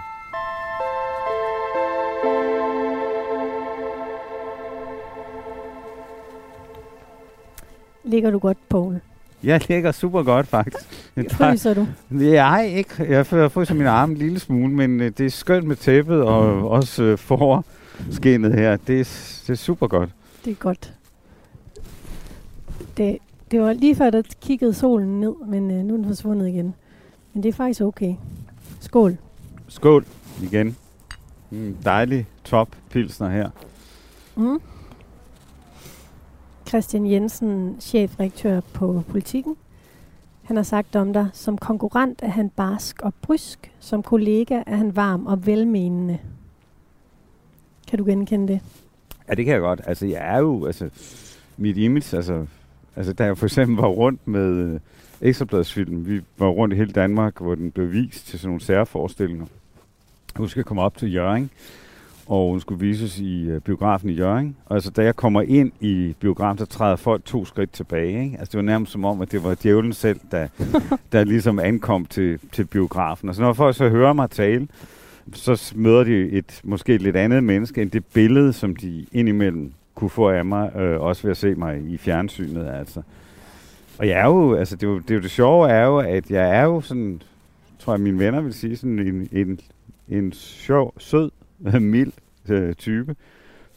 Ligger 8.03 8.31
du 8.31 8.39
godt, 8.39 8.57
Poul? 8.69 8.99
Jeg 9.43 9.69
ligger 9.69 9.91
super 9.91 10.23
godt, 10.23 10.47
faktisk. 10.47 10.85
Fryser 11.31 11.73
du? 11.73 11.87
Nej, 12.09 12.65
ikke. 12.65 13.05
Jeg 13.09 13.25
fryser 13.25 13.73
min 13.73 13.85
arme 13.85 14.11
en 14.11 14.17
lille 14.17 14.39
smule, 14.39 14.73
men 14.73 15.01
øh, 15.01 15.11
det 15.17 15.25
er 15.25 15.29
skønt 15.29 15.67
med 15.67 15.75
tæppet 15.75 16.21
og 16.21 16.55
mm. 16.55 16.63
også 16.63 17.03
øh, 17.03 17.17
forskinnet 17.17 18.53
her. 18.53 18.77
Det 18.77 18.99
er, 18.99 19.03
det 19.47 19.49
er 19.49 19.55
super 19.55 19.87
godt. 19.87 20.09
Det 20.45 20.51
er 20.51 20.55
godt. 20.55 20.93
Det, 22.97 23.17
det 23.51 23.61
var 23.61 23.73
lige 23.73 23.95
før, 23.95 24.09
der 24.09 24.21
kiggede 24.41 24.73
solen 24.73 25.19
ned, 25.19 25.33
men 25.47 25.71
øh, 25.71 25.77
nu 25.77 25.93
er 25.93 25.97
den 25.97 26.07
forsvundet 26.07 26.47
igen. 26.47 26.75
Men 27.33 27.43
det 27.43 27.49
er 27.49 27.53
faktisk 27.53 27.81
okay. 27.81 28.15
Skål. 28.79 29.17
Skål 29.67 30.05
igen. 30.43 30.75
En 31.51 31.77
dejlig 31.85 32.25
top 32.43 32.69
pilsner 32.89 33.29
her. 33.29 33.49
Mm. 34.35 34.59
Christian 36.67 37.11
Jensen, 37.11 37.77
chefredaktør 37.79 38.59
på 38.59 39.03
Politiken. 39.09 39.55
Han 40.43 40.55
har 40.55 40.63
sagt 40.63 40.95
om 40.95 41.13
dig, 41.13 41.29
som 41.33 41.57
konkurrent 41.57 42.19
er 42.23 42.27
han 42.27 42.49
barsk 42.49 43.01
og 43.01 43.13
brysk, 43.21 43.71
som 43.79 44.03
kollega 44.03 44.63
er 44.67 44.75
han 44.75 44.95
varm 44.95 45.25
og 45.25 45.45
velmenende. 45.45 46.17
Kan 47.87 47.99
du 47.99 48.05
genkende 48.05 48.53
det? 48.53 48.61
Ja, 49.29 49.33
det 49.33 49.45
kan 49.45 49.53
jeg 49.53 49.61
godt. 49.61 49.81
Altså, 49.85 50.05
jeg 50.05 50.35
er 50.35 50.39
jo, 50.39 50.65
altså, 50.65 50.89
mit 51.57 51.77
image, 51.77 52.17
altså, 52.17 52.45
altså 52.95 53.13
da 53.13 53.25
jeg 53.25 53.37
for 53.37 53.45
eksempel 53.45 53.75
var 53.75 53.87
rundt 53.87 54.27
med 54.27 54.55
øh, 54.55 54.79
Ekstrabladsfilmen, 55.21 56.07
vi 56.07 56.21
var 56.37 56.47
rundt 56.47 56.73
i 56.73 56.77
hele 56.77 56.91
Danmark, 56.91 57.39
hvor 57.39 57.55
den 57.55 57.71
blev 57.71 57.91
vist 57.91 58.27
til 58.27 58.39
sådan 58.39 58.49
nogle 58.49 58.61
særforestillinger. 58.61 59.45
Jeg 60.35 60.39
husker, 60.39 60.59
jeg 60.59 60.65
kom 60.65 60.79
op 60.79 60.97
til 60.97 61.13
Jørgen, 61.13 61.49
og 62.27 62.49
hun 62.49 62.59
skulle 62.59 62.79
vises 62.79 63.19
i 63.19 63.51
uh, 63.51 63.61
biografen 63.61 64.09
i 64.09 64.13
Jørgen. 64.13 64.55
Og 64.65 64.75
altså, 64.75 64.91
da 64.91 65.03
jeg 65.03 65.15
kommer 65.15 65.41
ind 65.41 65.71
i 65.79 66.15
biografen, 66.19 66.57
så 66.57 66.65
træder 66.65 66.95
folk 66.95 67.25
to 67.25 67.45
skridt 67.45 67.71
tilbage. 67.71 68.23
Ikke? 68.23 68.37
Altså, 68.39 68.51
det 68.51 68.57
var 68.57 68.71
nærmest 68.71 68.91
som 68.91 69.05
om, 69.05 69.21
at 69.21 69.31
det 69.31 69.43
var 69.43 69.55
djævlen 69.63 69.93
selv, 69.93 70.19
der, 70.31 70.47
der 71.11 71.23
ligesom 71.23 71.59
ankom 71.59 72.05
til, 72.05 72.39
til 72.51 72.65
biografen. 72.65 73.29
Og 73.29 73.35
så 73.35 73.41
når 73.41 73.53
folk 73.53 73.75
så 73.75 73.89
hører 73.89 74.13
mig 74.13 74.29
tale, 74.29 74.67
så 75.33 75.73
møder 75.75 76.03
de 76.03 76.29
et 76.29 76.61
måske 76.63 76.95
et 76.95 77.01
lidt 77.01 77.15
andet 77.15 77.43
menneske, 77.43 77.81
end 77.81 77.91
det 77.91 78.05
billede, 78.05 78.53
som 78.53 78.75
de 78.75 79.05
indimellem 79.11 79.73
kunne 79.95 80.09
få 80.09 80.29
af 80.29 80.45
mig, 80.45 80.75
øh, 80.75 81.01
også 81.01 81.23
ved 81.23 81.31
at 81.31 81.37
se 81.37 81.55
mig 81.55 81.81
i 81.87 81.97
fjernsynet. 81.97 82.67
Altså. 82.67 83.01
Og 83.99 84.07
jeg 84.07 84.19
er 84.19 84.25
jo, 84.25 84.55
altså 84.55 84.75
det, 84.75 84.83
er 84.83 84.87
jo, 84.87 84.99
det, 84.99 85.11
er 85.11 85.15
jo 85.15 85.21
det 85.21 85.31
sjove 85.31 85.69
er 85.69 85.85
jo, 85.85 85.97
at 85.97 86.31
jeg 86.31 86.55
er 86.55 86.63
jo 86.63 86.81
sådan, 86.81 87.21
tror 87.79 87.93
jeg 87.93 87.99
mine 87.99 88.19
venner 88.19 88.41
vil 88.41 88.53
sige, 88.53 88.77
sådan 88.77 88.99
en, 88.99 89.29
en, 89.31 89.59
en 90.09 90.31
sjov, 90.33 90.93
sød, 90.97 91.31
mild 91.79 92.11
øh, 92.49 92.73
type. 92.73 93.15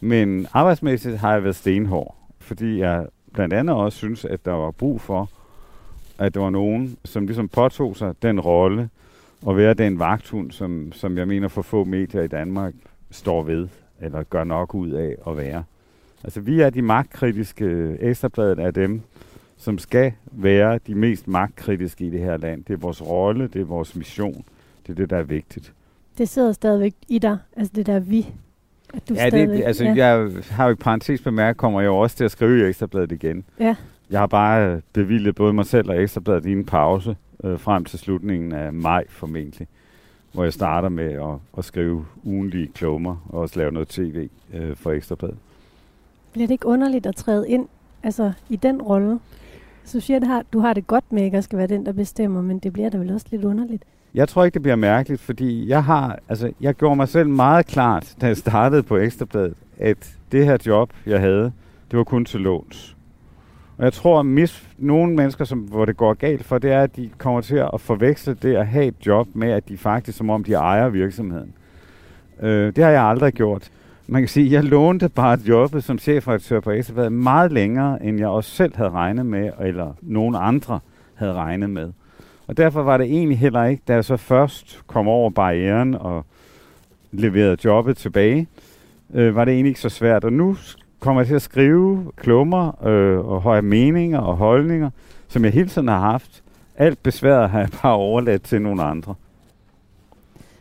Men 0.00 0.46
arbejdsmæssigt 0.52 1.16
har 1.16 1.32
jeg 1.32 1.42
været 1.42 1.56
stenhård, 1.56 2.16
fordi 2.38 2.78
jeg 2.78 3.06
blandt 3.32 3.54
andet 3.54 3.76
også 3.76 3.98
synes, 3.98 4.24
at 4.24 4.44
der 4.44 4.52
var 4.52 4.70
brug 4.70 5.00
for, 5.00 5.30
at 6.18 6.34
der 6.34 6.40
var 6.40 6.50
nogen, 6.50 6.96
som 7.04 7.26
ligesom 7.26 7.48
påtog 7.48 7.96
sig 7.96 8.14
den 8.22 8.40
rolle, 8.40 8.88
at 9.48 9.56
være 9.56 9.74
den 9.74 9.98
vagthund, 9.98 10.50
som, 10.50 10.92
som 10.92 11.18
jeg 11.18 11.28
mener 11.28 11.48
for 11.48 11.62
få 11.62 11.84
medier 11.84 12.22
i 12.22 12.28
Danmark 12.28 12.74
står 13.10 13.42
ved, 13.42 13.68
eller 14.00 14.22
gør 14.22 14.44
nok 14.44 14.74
ud 14.74 14.90
af 14.90 15.16
at 15.26 15.36
være. 15.36 15.64
Altså 16.24 16.40
vi 16.40 16.60
er 16.60 16.70
de 16.70 16.82
magtkritiske, 16.82 17.64
øh, 17.64 17.96
Ekstrabladet 18.00 18.58
er 18.58 18.70
dem, 18.70 19.00
som 19.56 19.78
skal 19.78 20.12
være 20.32 20.78
de 20.86 20.94
mest 20.94 21.28
magtkritiske 21.28 22.06
i 22.06 22.10
det 22.10 22.20
her 22.20 22.36
land. 22.36 22.64
Det 22.64 22.72
er 22.72 22.78
vores 22.78 23.06
rolle, 23.06 23.48
det 23.52 23.60
er 23.60 23.64
vores 23.64 23.96
mission, 23.96 24.44
det 24.86 24.92
er 24.92 24.96
det, 24.96 25.10
der 25.10 25.16
er 25.16 25.22
vigtigt. 25.22 25.72
Det 26.20 26.28
sidder 26.28 26.52
stadigvæk 26.52 26.94
i 27.08 27.18
dig, 27.18 27.38
altså 27.56 27.72
det 27.74 27.86
der 27.86 27.98
vi. 27.98 28.26
At 28.94 29.08
du 29.08 29.14
ja, 29.14 29.28
stadigvæk, 29.28 29.58
det, 29.58 29.64
altså 29.64 29.84
ja. 29.84 29.94
jeg 29.94 30.30
har 30.50 30.66
jo 30.66 30.72
i 30.72 30.74
parentes 30.74 31.22
bemærket, 31.22 31.56
kommer 31.56 31.80
jeg 31.80 31.86
jo 31.86 31.98
også 31.98 32.16
til 32.16 32.24
at 32.24 32.30
skrive 32.30 32.60
i 32.60 32.62
Ekstrabladet 32.62 33.12
igen. 33.12 33.44
Ja. 33.60 33.76
Jeg 34.10 34.20
har 34.20 34.26
bare 34.26 34.80
bevilget 34.92 35.34
både 35.34 35.52
mig 35.52 35.66
selv 35.66 35.90
og 35.90 36.02
Ekstrabladet 36.02 36.46
i 36.46 36.52
en 36.52 36.64
pause 36.64 37.16
øh, 37.44 37.58
frem 37.58 37.84
til 37.84 37.98
slutningen 37.98 38.52
af 38.52 38.72
maj 38.72 39.04
formentlig, 39.08 39.68
hvor 40.32 40.44
jeg 40.44 40.52
starter 40.52 40.88
med 40.88 41.12
at, 41.12 41.58
at 41.58 41.64
skrive 41.64 42.06
ugenlige 42.24 42.66
klummer 42.74 43.26
og 43.28 43.40
også 43.40 43.58
lave 43.58 43.72
noget 43.72 43.88
tv 43.88 44.28
øh, 44.54 44.76
for 44.76 44.90
Ekstrabladet. 44.90 45.36
Bliver 46.32 46.46
det 46.46 46.54
ikke 46.54 46.66
underligt 46.66 47.06
at 47.06 47.16
træde 47.16 47.48
ind 47.48 47.68
altså, 48.02 48.32
i 48.48 48.56
den 48.56 48.82
rolle? 48.82 49.18
Så 49.84 49.98
du 49.98 50.02
siger, 50.02 50.38
at 50.38 50.46
du 50.52 50.58
har 50.58 50.72
det 50.72 50.86
godt 50.86 51.12
med 51.12 51.24
ikke 51.24 51.36
at 51.36 51.44
skal 51.44 51.58
være 51.58 51.66
den, 51.66 51.86
der 51.86 51.92
bestemmer, 51.92 52.42
men 52.42 52.58
det 52.58 52.72
bliver 52.72 52.90
da 52.90 52.98
vel 52.98 53.12
også 53.12 53.26
lidt 53.30 53.44
underligt. 53.44 53.84
Jeg 54.14 54.28
tror 54.28 54.44
ikke, 54.44 54.54
det 54.54 54.62
bliver 54.62 54.76
mærkeligt, 54.76 55.20
fordi 55.20 55.68
jeg 55.68 55.84
har, 55.84 56.18
altså, 56.28 56.52
jeg 56.60 56.74
gjorde 56.74 56.96
mig 56.96 57.08
selv 57.08 57.28
meget 57.28 57.66
klart, 57.66 58.14
da 58.20 58.26
jeg 58.26 58.36
startede 58.36 58.82
på 58.82 58.96
Ekstrabladet, 58.96 59.54
at 59.78 60.16
det 60.32 60.44
her 60.44 60.56
job, 60.66 60.90
jeg 61.06 61.20
havde, 61.20 61.52
det 61.90 61.98
var 61.98 62.04
kun 62.04 62.24
til 62.24 62.40
låns. 62.40 62.96
Og 63.78 63.84
jeg 63.84 63.92
tror, 63.92 64.20
at 64.20 64.26
mis, 64.26 64.68
nogle 64.78 65.14
mennesker, 65.14 65.44
som, 65.44 65.58
hvor 65.58 65.84
det 65.84 65.96
går 65.96 66.14
galt 66.14 66.44
for, 66.44 66.58
det 66.58 66.72
er, 66.72 66.82
at 66.82 66.96
de 66.96 67.10
kommer 67.18 67.40
til 67.40 67.56
at 67.56 67.80
forveksle 67.80 68.34
det 68.34 68.56
at 68.56 68.66
have 68.66 68.84
et 68.84 69.06
job 69.06 69.28
med, 69.34 69.50
at 69.50 69.68
de 69.68 69.78
faktisk, 69.78 70.18
som 70.18 70.30
om 70.30 70.44
de 70.44 70.52
ejer 70.52 70.88
virksomheden. 70.88 71.52
Øh, 72.40 72.76
det 72.76 72.84
har 72.84 72.90
jeg 72.90 73.02
aldrig 73.02 73.32
gjort. 73.32 73.70
Man 74.06 74.22
kan 74.22 74.28
sige, 74.28 74.46
at 74.46 74.52
jeg 74.52 74.64
lånte 74.64 75.08
bare 75.08 75.38
jobbet 75.48 75.84
som 75.84 75.98
chefredaktør 75.98 76.60
på 76.60 76.70
Ekstrabladet 76.70 77.12
meget 77.12 77.52
længere, 77.52 78.04
end 78.04 78.18
jeg 78.18 78.28
også 78.28 78.50
selv 78.50 78.76
havde 78.76 78.90
regnet 78.90 79.26
med, 79.26 79.50
eller 79.60 79.92
nogen 80.02 80.34
andre 80.38 80.80
havde 81.14 81.32
regnet 81.32 81.70
med. 81.70 81.92
Og 82.50 82.56
derfor 82.56 82.82
var 82.82 82.96
det 82.96 83.06
egentlig 83.06 83.38
heller 83.38 83.64
ikke, 83.64 83.82
da 83.88 83.94
jeg 83.94 84.04
så 84.04 84.16
først 84.16 84.82
kom 84.86 85.08
over 85.08 85.30
barrieren 85.30 85.94
og 85.94 86.24
leverede 87.12 87.56
jobbet 87.64 87.96
tilbage, 87.96 88.46
øh, 89.14 89.34
var 89.34 89.44
det 89.44 89.54
egentlig 89.54 89.68
ikke 89.68 89.80
så 89.80 89.88
svært. 89.88 90.24
Og 90.24 90.32
nu 90.32 90.56
kommer 91.00 91.22
jeg 91.22 91.26
til 91.26 91.34
at 91.34 91.42
skrive 91.42 92.12
klummer 92.16 92.86
øh, 92.86 93.18
og 93.18 93.40
høje 93.40 93.62
meninger 93.62 94.18
og 94.18 94.36
holdninger, 94.36 94.90
som 95.28 95.44
jeg 95.44 95.52
hele 95.52 95.68
tiden 95.68 95.88
har 95.88 95.98
haft. 95.98 96.42
Alt 96.76 97.02
besværet 97.02 97.50
har 97.50 97.58
jeg 97.58 97.68
bare 97.82 97.94
overladt 97.94 98.42
til 98.42 98.62
nogle 98.62 98.82
andre. 98.82 99.14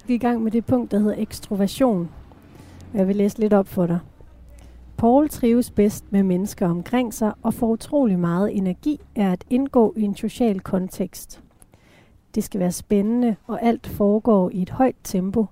Vi 0.07 0.13
er 0.13 0.15
i 0.15 0.17
gang 0.17 0.43
med 0.43 0.51
det 0.51 0.65
punkt, 0.65 0.91
der 0.91 0.99
hedder 0.99 1.15
ekstroversion. 1.17 2.09
Jeg 2.93 3.07
vil 3.07 3.15
læse 3.15 3.39
lidt 3.39 3.53
op 3.53 3.67
for 3.67 3.85
dig. 3.85 3.99
Paul 4.97 5.29
trives 5.29 5.71
bedst 5.71 6.05
med 6.09 6.23
mennesker 6.23 6.69
omkring 6.69 7.13
sig 7.13 7.31
og 7.43 7.53
får 7.53 7.67
utrolig 7.67 8.19
meget 8.19 8.57
energi 8.57 8.99
af 9.15 9.31
at 9.31 9.43
indgå 9.49 9.93
i 9.97 10.01
en 10.01 10.15
social 10.15 10.59
kontekst. 10.59 11.43
Det 12.35 12.43
skal 12.43 12.59
være 12.59 12.71
spændende, 12.71 13.35
og 13.47 13.63
alt 13.63 13.87
foregår 13.87 14.49
i 14.53 14.61
et 14.61 14.69
højt 14.69 14.95
tempo, 15.03 15.45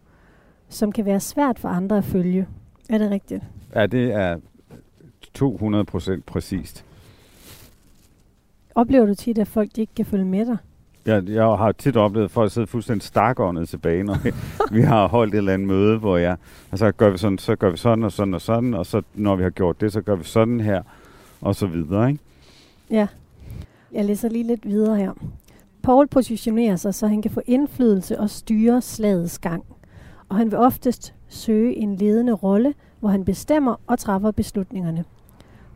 som 0.70 0.92
kan 0.92 1.06
være 1.06 1.20
svært 1.20 1.60
for 1.60 1.70
andre 1.70 1.98
at 1.98 2.04
følge. 2.04 2.48
Er 2.90 2.98
det 2.98 3.12
rigtigt? 3.12 3.44
Ja, 3.76 3.86
det 3.86 4.14
er 4.14 4.38
200 5.34 5.86
procent 5.86 6.26
præcist. 6.26 6.86
Oplever 8.76 9.06
du 9.06 9.16
tit, 9.16 9.38
at 9.38 9.48
folk 9.48 9.78
ikke 9.78 9.96
kan 9.96 10.06
følge 10.06 10.26
med 10.26 10.46
dig? 10.46 10.58
Ja, 11.06 11.22
jeg 11.28 11.44
har 11.44 11.72
tit 11.72 11.98
oplevet, 11.98 12.26
at 12.26 12.32
folk 12.32 12.52
sidder 12.52 12.66
fuldstændig 12.66 13.04
stakåndet 13.04 13.70
tilbage, 13.70 14.04
når 14.04 14.18
vi, 14.24 14.32
vi 14.78 14.82
har 14.82 15.08
holdt 15.08 15.34
et 15.34 15.38
eller 15.38 15.54
andet 15.54 15.68
møde, 15.68 15.98
hvor 15.98 16.18
jeg, 16.18 16.38
og 16.72 16.78
så 16.78 16.92
gør 16.92 17.10
vi 17.10 17.18
sådan, 17.18 17.38
så 17.38 17.56
gør 17.56 17.70
vi 17.70 17.78
sådan 17.78 18.04
og 18.04 18.12
sådan 18.12 18.34
og 18.34 18.42
sådan, 18.42 18.74
og 18.74 18.86
så 18.86 19.02
når 19.16 19.36
vi 19.36 19.44
har 19.44 19.50
gjort 19.50 19.82
det, 19.82 19.94
så 19.94 20.02
gør 20.02 20.16
vi 20.16 20.24
sådan 20.24 20.60
her, 20.60 20.82
og 21.42 21.56
så 21.56 21.68
videre, 21.68 22.10
ikke? 22.10 22.24
Ja. 22.90 23.08
Jeg 23.92 24.06
læser 24.06 24.30
lige 24.30 24.48
lidt 24.48 24.66
videre 24.66 24.98
her. 24.98 25.12
Paul 25.88 26.08
positionerer 26.08 26.76
sig, 26.76 26.94
så 26.94 27.08
han 27.08 27.22
kan 27.22 27.32
få 27.32 27.42
indflydelse 27.46 28.20
og 28.20 28.30
styre 28.30 28.82
slagets 28.82 29.40
gang. 29.40 29.64
Og 30.30 30.36
han 30.36 30.52
vil 30.52 30.60
oftest 30.60 31.14
søge 31.28 31.76
en 31.76 31.96
ledende 31.96 32.34
rolle, 32.34 32.74
hvor 33.00 33.10
han 33.10 33.26
bestemmer 33.26 33.76
og 33.88 34.00
træffer 34.00 34.32
beslutningerne. 34.32 35.04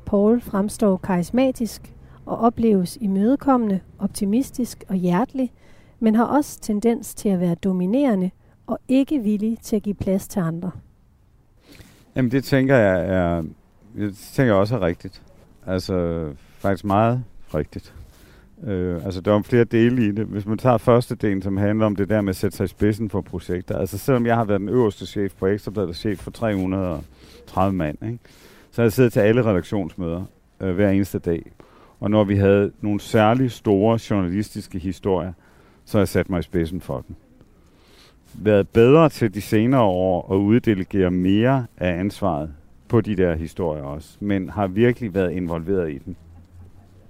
Paul 0.06 0.42
fremstår 0.42 0.98
karismatisk 0.98 1.96
og 2.26 2.38
opleves 2.38 2.98
imødekommende, 3.02 3.80
optimistisk 4.00 4.84
og 4.90 4.96
hjertelig, 4.96 5.52
men 6.00 6.16
har 6.16 6.26
også 6.26 6.60
tendens 6.60 7.16
til 7.16 7.30
at 7.30 7.40
være 7.40 7.56
dominerende 7.56 8.32
og 8.68 8.80
ikke 8.88 9.20
villig 9.20 9.60
til 9.60 9.76
at 9.76 9.84
give 9.84 9.96
plads 9.96 10.28
til 10.28 10.40
andre. 10.40 10.72
Jamen 12.16 12.32
det 12.32 12.44
tænker 12.44 12.76
jeg 12.76 13.06
er, 13.06 13.44
det 13.96 14.16
tænker 14.16 14.54
jeg 14.54 14.60
også 14.62 14.76
er 14.76 14.82
rigtigt. 14.82 15.22
Altså 15.66 16.28
faktisk 16.60 16.86
meget 16.86 17.24
rigtigt. 17.54 17.94
Øh, 18.68 19.06
altså 19.06 19.22
der 19.22 19.34
er 19.38 19.42
flere 19.42 19.64
dele 19.64 20.08
i 20.08 20.12
det. 20.12 20.26
Hvis 20.26 20.46
man 20.46 20.58
tager 20.58 20.78
første 20.78 21.16
del, 21.16 21.44
som 21.44 21.58
handler 21.58 21.86
om 21.86 21.96
det 21.96 22.10
der 22.10 22.22
med 22.22 22.30
at 22.30 22.36
sætte 22.36 22.58
sig 22.58 22.64
i 22.64 22.68
spidsen 22.68 23.10
for 23.10 23.22
projekter. 23.22 23.78
Altså 23.78 23.98
selvom 23.98 24.26
jeg 24.26 24.36
har 24.36 24.46
været 24.46 24.60
den 24.60 24.70
øverste 24.70 25.06
chef 25.06 25.34
på 25.40 25.48
Ekstrabladet, 25.48 25.96
chef 25.96 26.20
for 26.20 26.32
330 26.32 27.76
mand, 27.78 27.98
ikke? 28.06 28.20
så 28.72 28.82
har 28.82 28.86
jeg 28.86 28.94
siddet 28.94 29.14
til 29.14 29.20
alle 29.20 29.46
redaktionsmøder 29.46 30.24
øh, 30.62 30.76
hver 30.76 30.90
eneste 30.90 31.20
dag. 31.20 31.52
Og 32.00 32.12
når 32.12 32.24
vi 32.24 32.36
havde 32.36 32.72
nogle 32.82 33.00
særligt 33.00 33.52
store 33.52 34.00
journalistiske 34.10 34.80
historier, 34.80 35.34
så 35.86 35.98
har 35.98 36.02
jeg 36.02 36.08
sat 36.08 36.30
mig 36.30 36.40
i 36.40 36.44
spidsen 36.44 36.82
for 36.82 37.04
dem. 37.08 37.16
Været 38.34 38.70
bedre 38.70 39.10
til 39.10 39.34
de 39.34 39.42
senere 39.42 39.82
år 39.82 40.34
at 40.34 40.38
uddelegere 40.38 41.12
mere 41.12 41.66
af 41.78 42.00
ansvaret 42.00 42.50
på 42.88 43.02
de 43.02 43.16
der 43.16 43.36
historier 43.36 43.84
også, 43.84 44.18
men 44.20 44.50
har 44.50 44.68
virkelig 44.68 45.14
været 45.14 45.32
involveret 45.32 45.92
i 45.92 45.98
den. 45.98 46.16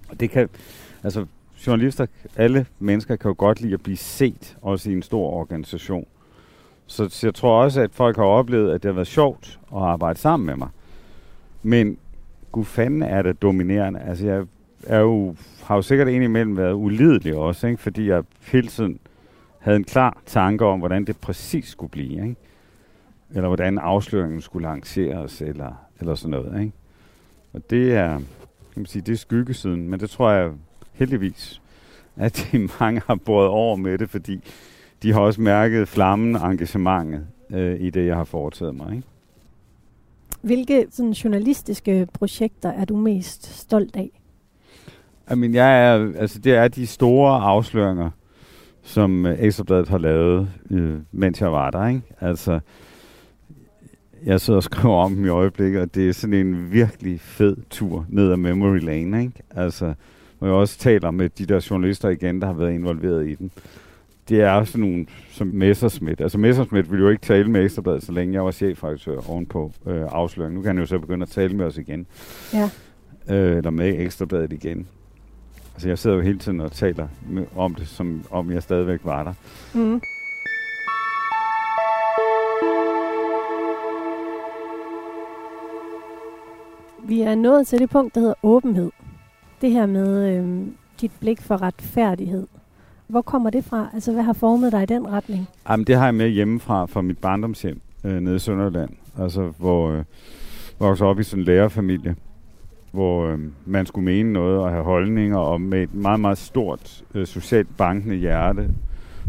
Og 0.10 0.20
det 0.20 0.30
kan, 0.30 0.50
altså 1.04 1.26
journalister, 1.68 2.06
alle 2.36 2.66
mennesker 2.80 3.16
kan 3.16 3.30
jo 3.30 3.36
godt 3.38 3.62
lide 3.62 3.74
at 3.74 3.84
blive 3.84 3.98
set, 3.98 4.58
også 4.62 4.90
i 4.90 4.94
en 4.94 5.02
stor 5.02 5.30
organisation. 5.30 6.06
Så, 6.88 7.10
så 7.10 7.28
jeg 7.28 7.36
tror 7.36 7.64
også, 7.64 7.82
at 7.82 7.92
folk 7.94 8.18
har 8.18 8.24
oplevet, 8.24 8.72
at 8.72 8.84
det 8.84 8.90
har 8.90 8.94
været 8.94 9.08
sjovt 9.08 9.60
at 9.74 9.82
arbejde 9.82 10.20
sammen 10.20 10.46
med 10.46 10.56
mig. 10.56 10.70
Men 11.64 11.98
gud 12.52 12.66
fanden 12.66 13.02
er 13.02 13.22
det 13.22 13.42
dominerende. 13.42 14.00
Altså 14.00 14.26
jeg 14.26 14.46
er 14.88 15.00
jo, 15.00 15.36
har 15.64 15.76
jo 15.76 15.82
sikkert 15.82 16.08
indimellem 16.08 16.58
været 16.58 16.74
ulidelig 16.74 17.36
også, 17.36 17.68
ikke? 17.68 17.82
fordi 17.82 18.10
jeg 18.10 18.24
hele 18.52 18.68
tiden 18.68 19.00
havde 19.60 19.78
en 19.78 19.84
klar 19.84 20.18
tanke 20.26 20.66
om, 20.66 20.80
hvordan 20.80 21.06
det 21.06 21.18
præcis 21.18 21.68
skulle 21.68 21.92
blive. 21.92 22.24
Ikke? 22.24 22.36
Eller 23.36 23.48
hvordan 23.48 23.78
afsløringen 23.78 24.42
skulle 24.42 24.68
lanceres, 24.68 25.42
eller, 25.42 25.74
eller 26.00 26.16
sådan 26.16 26.32
noget. 26.32 26.62
Ikke? 26.62 26.74
Og 27.54 27.70
det 27.70 27.94
er, 27.94 28.18
kan 28.74 28.76
man 28.76 28.86
sige, 28.86 29.02
det 29.02 29.14
er 29.14 29.18
skyggesiden, 29.18 29.90
men 29.90 30.00
det 30.00 30.10
tror 30.10 30.32
jeg 30.32 30.52
heldigvis, 31.02 31.62
at 32.16 32.48
de 32.52 32.58
mange 32.80 33.02
har 33.08 33.16
båret 33.16 33.48
over 33.48 33.76
med 33.76 33.98
det, 33.98 34.10
fordi 34.10 34.44
de 35.04 35.14
har 35.14 35.20
også 35.20 35.42
mærket 35.42 35.88
flammen 35.88 36.36
engagementet 36.36 37.28
øh, 37.50 37.80
i 37.80 37.90
det, 37.90 38.06
jeg 38.06 38.16
har 38.16 38.24
foretaget 38.24 38.76
mig. 38.76 38.96
Ikke? 38.96 39.08
Hvilke 40.42 40.86
sådan, 40.92 41.12
journalistiske 41.12 42.08
projekter 42.14 42.70
er 42.70 42.86
du 42.86 42.98
mest 42.98 43.60
stolt 43.60 43.96
af? 43.96 44.10
Jamen, 45.30 45.54
jeg 45.54 45.84
er, 45.86 46.14
altså, 46.18 46.40
det 46.40 46.54
er 46.54 46.68
de 46.68 46.88
store 46.88 47.42
afsløringer, 47.42 48.10
som 48.84 49.26
uh, 49.26 49.32
Ekstrabladet 49.40 49.90
har 49.90 49.98
lavet, 49.98 50.50
øh, 50.70 51.00
mens 51.12 51.42
jeg 51.42 51.52
var 51.52 51.72
der. 51.72 51.88
Ikke? 51.88 52.02
Altså, 52.20 52.60
jeg 54.26 54.42
sidder 54.42 54.58
og 54.58 54.64
skriver 54.64 54.96
om 54.96 55.16
dem 55.16 55.26
i 55.26 55.30
øjeblikket, 55.30 55.82
og 55.82 55.96
det 55.96 56.10
er 56.10 56.14
sådan 56.14 56.34
en 56.34 56.72
virkelig 56.72 57.20
fed 57.20 57.58
tur 57.70 58.06
ned 58.10 58.32
ad 58.32 58.38
memory 58.38 58.80
lane. 58.80 59.22
Ikke? 59.22 59.44
Altså, 59.56 59.94
hvor 60.42 60.48
jeg 60.48 60.56
også 60.56 60.78
taler 60.78 61.12
med 61.12 61.30
de 61.30 61.46
der 61.46 61.68
journalister 61.70 62.10
igen, 62.10 62.42
der 62.42 62.48
har 62.48 62.54
været 62.54 62.74
involveret 62.74 63.28
i 63.28 63.36
den. 63.36 63.52
Det 64.30 64.42
er 64.42 64.64
sådan 64.64 64.82
nogle 64.82 65.06
som 65.30 65.48
Messerschmidt. 65.48 66.22
Altså 66.22 66.38
Messerschmidt 66.38 66.92
ville 66.92 67.04
jo 67.04 67.10
ikke 67.10 67.22
tale 67.22 67.52
med 67.52 67.64
Ekstrabladet, 67.64 68.04
så 68.04 68.12
længe 68.12 68.34
jeg 68.34 68.46
var 68.46 68.52
chefredaktør 68.52 69.30
ovenpå 69.30 69.72
øh, 69.88 70.02
afsløringen. 70.12 70.56
Nu 70.56 70.62
kan 70.62 70.68
han 70.70 70.80
jo 70.80 70.86
så 70.86 71.00
begynde 71.00 71.24
at 71.24 71.30
tale 71.30 71.56
med 71.56 71.66
os 71.66 71.78
igen. 71.78 72.08
Ja. 72.54 72.70
Øh, 73.30 73.58
eller 73.58 73.70
med 73.70 74.00
Ekstrabladet 74.00 74.54
igen. 74.54 74.88
Altså 75.74 75.88
jeg 75.88 76.00
sidder 76.00 76.16
jo 76.16 76.22
hele 76.22 76.40
tiden 76.40 76.62
og 76.62 76.72
taler 76.72 77.08
med, 77.30 77.46
om 77.56 77.76
det, 77.76 77.88
som 77.88 78.24
om 78.32 78.52
jeg 78.52 78.64
stadigvæk 78.64 79.00
var 79.04 79.24
der. 79.24 79.34
Mm. 79.74 80.02
Vi 87.04 87.22
er 87.22 87.36
nået 87.36 87.68
til 87.68 87.80
det 87.80 87.90
punkt, 87.90 88.16
der 88.16 88.22
hedder 88.22 88.36
åbenhed. 88.44 88.92
Det 89.62 89.72
her 89.72 89.86
med 89.86 90.38
øh, 90.38 90.68
dit 91.02 91.12
blik 91.20 91.42
for 91.42 91.62
retfærdighed. 91.62 92.48
Hvor 93.08 93.22
kommer 93.22 93.50
det 93.50 93.64
fra? 93.66 93.90
Altså, 93.94 94.12
hvad 94.14 94.24
har 94.24 94.34
formet 94.34 94.72
dig 94.72 94.84
i 94.84 94.86
den 94.86 95.08
retning? 95.08 95.48
Jamen, 95.70 95.88
det 95.88 95.96
har 95.96 96.06
jeg 96.06 96.16
med 96.16 96.30
hjemmefra, 96.30 96.86
fra 96.86 97.02
mit 97.02 97.18
barndomshjem 97.18 97.82
øh, 98.04 98.20
nede 98.20 98.36
i 98.36 98.40
Sønderland. 98.40 98.90
Altså, 99.20 99.54
hvor 99.58 99.92
øh, 99.92 100.04
voksede 100.80 101.10
op 101.10 101.20
i 101.20 101.24
sådan 101.24 101.42
en 101.42 101.46
lærerfamilie, 101.46 102.16
hvor 102.92 103.28
øh, 103.28 103.40
man 103.66 103.86
skulle 103.86 104.06
mene 104.06 104.34
noget 104.34 104.60
og 104.60 104.70
have 104.70 104.84
holdninger, 104.84 105.38
og 105.38 105.62
med 105.62 105.84
et 105.84 105.94
meget, 105.94 106.20
meget 106.20 106.38
stort 106.38 107.04
øh, 107.16 107.28
socialt 107.28 107.78
bankende 107.78 108.16
hjerte 108.16 108.70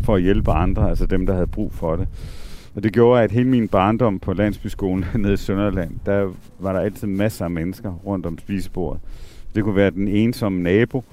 for 0.05 0.15
at 0.15 0.23
hjælpe 0.23 0.51
andre, 0.51 0.89
altså 0.89 1.07
dem, 1.07 1.27
der 1.27 1.35
havde 1.35 1.47
brug 1.47 1.73
for 1.73 1.97
det. 1.97 2.09
Og 2.75 2.83
det 2.83 2.93
gjorde, 2.93 3.23
at 3.23 3.33
hele 3.33 3.49
min 3.49 3.69
barndom 3.69 4.19
på 4.19 4.33
landsbyskolen 4.33 5.05
nede 5.15 5.33
i 5.33 5.37
Sønderland, 5.37 5.91
der 6.07 6.33
var 6.59 6.73
der 6.73 6.81
altid 6.81 7.09
masser 7.09 7.45
af 7.45 7.51
mennesker 7.51 7.93
rundt 7.93 8.27
om 8.27 8.39
spisebordet. 8.39 9.01
Det 9.55 9.65
kunne 9.65 9.77
være 9.77 9.91
den 9.91 10.09
ensomme 10.09 10.63
nabo, 10.63 11.05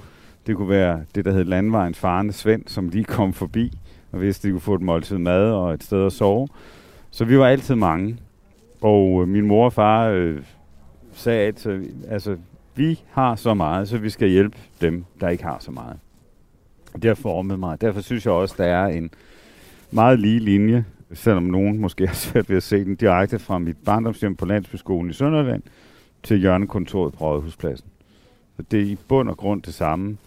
det 0.48 0.56
kunne 0.56 0.70
være 0.70 1.02
det, 1.16 1.26
der 1.26 1.32
hed 1.32 1.44
landvejens 1.44 2.00
farne 2.00 2.34
Svend, 2.34 2.64
som 2.68 2.90
lige 2.90 3.04
kom 3.04 3.34
forbi, 3.34 3.78
og 4.12 4.22
vidste, 4.22 4.48
de 4.48 4.52
kunne 4.52 4.62
få 4.62 4.76
et 4.76 4.82
måltid 4.82 5.18
mad 5.18 5.52
og 5.52 5.74
et 5.74 5.84
sted 5.84 6.06
at 6.06 6.14
sove. 6.14 6.48
Så 7.12 7.26
vi 7.26 7.40
var 7.40 7.48
altid 7.48 7.76
mange. 7.76 8.18
Og 8.82 9.22
øh, 9.22 9.28
min 9.28 9.46
mor 9.46 9.66
og 9.66 9.74
far 9.74 10.08
øh, 10.08 10.42
sagde 11.14 11.40
altid, 11.40 11.72
øh, 11.72 11.86
altså, 12.10 12.38
vi 12.76 13.00
har 13.12 13.36
så 13.36 13.54
meget, 13.54 13.90
så 13.90 13.98
vi 13.98 14.10
skal 14.10 14.30
hjælpe 14.30 14.58
dem, 14.82 15.06
der 15.22 15.30
ikke 15.30 15.44
har 15.44 15.58
så 15.60 15.72
meget. 15.72 15.98
Det 16.94 17.06
har 17.06 17.16
formet 17.16 17.60
mig. 17.60 17.82
Derfor 17.82 18.02
synes 18.02 18.26
jeg 18.26 18.34
også, 18.34 18.56
der 18.58 18.66
er 18.66 18.88
en 18.88 19.10
meget 19.92 20.20
lige 20.20 20.40
linje, 20.40 20.86
selvom 21.14 21.44
nogen 21.44 21.78
måske 21.78 22.08
har 22.08 22.16
svært 22.16 22.50
ved 22.50 22.58
at 22.58 22.64
se 22.64 22.86
den 22.86 22.96
direkte 22.96 23.40
fra 23.40 23.60
mit 23.60 23.78
barndomshjem 23.86 24.36
på 24.36 24.46
Landsbyskolen 24.46 25.10
i 25.10 25.14
Sønderland 25.14 25.64
til 26.24 26.38
hjørnekontoret 26.38 27.14
på 27.14 27.26
Rådhuspladsen. 27.26 27.90
Det 28.72 28.80
er 28.80 28.84
i 28.84 28.98
bund 29.08 29.30
og 29.30 29.38
grund 29.38 29.62
det 29.62 29.74
samme, 29.74 30.18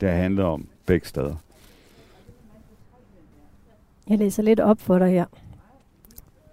det 0.00 0.10
handler 0.10 0.44
om 0.44 0.66
begge 0.86 1.08
steder. 1.08 1.34
Jeg 4.08 4.18
læser 4.18 4.42
lidt 4.42 4.60
op 4.60 4.80
for 4.80 4.98
dig 4.98 5.10
her. 5.10 5.24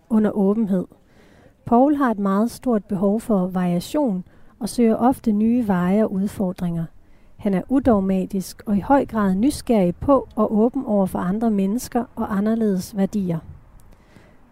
Under 0.09 0.31
åbenhed. 0.31 0.85
Paul 1.65 1.95
har 1.95 2.11
et 2.11 2.19
meget 2.19 2.51
stort 2.51 2.85
behov 2.85 3.21
for 3.21 3.47
variation 3.47 4.23
og 4.59 4.69
søger 4.69 4.95
ofte 4.95 5.31
nye 5.31 5.67
veje 5.67 6.03
og 6.03 6.11
udfordringer. 6.11 6.85
Han 7.37 7.53
er 7.53 7.61
udogmatisk 7.69 8.63
og 8.65 8.77
i 8.77 8.79
høj 8.79 9.05
grad 9.05 9.35
nysgerrig 9.35 9.95
på 9.95 10.27
og 10.35 10.57
åben 10.57 10.85
over 10.85 11.05
for 11.05 11.19
andre 11.19 11.51
mennesker 11.51 12.05
og 12.15 12.37
anderledes 12.37 12.97
værdier. 12.97 13.39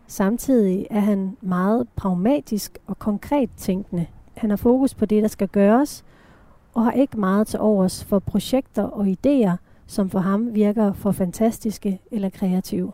Samtidig 0.07 0.87
er 0.89 0.99
han 0.99 1.37
meget 1.41 1.87
pragmatisk 1.95 2.77
og 2.87 2.99
konkret 2.99 3.49
tænkende. 3.57 4.05
Han 4.33 4.49
har 4.49 4.57
fokus 4.57 4.93
på 4.93 5.05
det, 5.05 5.21
der 5.21 5.27
skal 5.29 5.47
gøres, 5.47 6.05
og 6.77 6.83
har 6.83 6.91
ikke 6.91 7.19
meget 7.19 7.47
til 7.47 7.59
overs 7.59 8.03
for 8.03 8.19
projekter 8.19 8.83
og 8.83 9.07
idéer, 9.07 9.55
som 9.87 10.09
for 10.09 10.19
ham 10.19 10.55
virker 10.55 10.93
for 10.93 11.11
fantastiske 11.11 11.99
eller 12.11 12.29
kreative. 12.29 12.91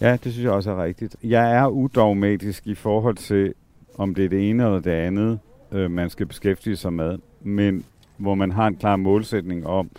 Ja, 0.00 0.12
det 0.12 0.32
synes 0.32 0.44
jeg 0.44 0.52
også 0.52 0.70
er 0.70 0.84
rigtigt. 0.84 1.16
Jeg 1.22 1.52
er 1.56 1.66
udogmatisk 1.66 2.66
i 2.66 2.74
forhold 2.74 3.16
til, 3.16 3.54
om 3.94 4.14
det 4.14 4.24
er 4.24 4.28
det 4.28 4.50
ene 4.50 4.64
eller 4.64 4.80
det 4.80 4.90
andet, 4.90 5.38
øh, 5.72 5.90
man 5.90 6.10
skal 6.10 6.26
beskæftige 6.26 6.76
sig 6.76 6.92
med, 6.92 7.18
men 7.40 7.84
hvor 8.16 8.34
man 8.34 8.52
har 8.52 8.66
en 8.66 8.76
klar 8.76 8.96
målsætning 8.96 9.66
om, 9.66 9.90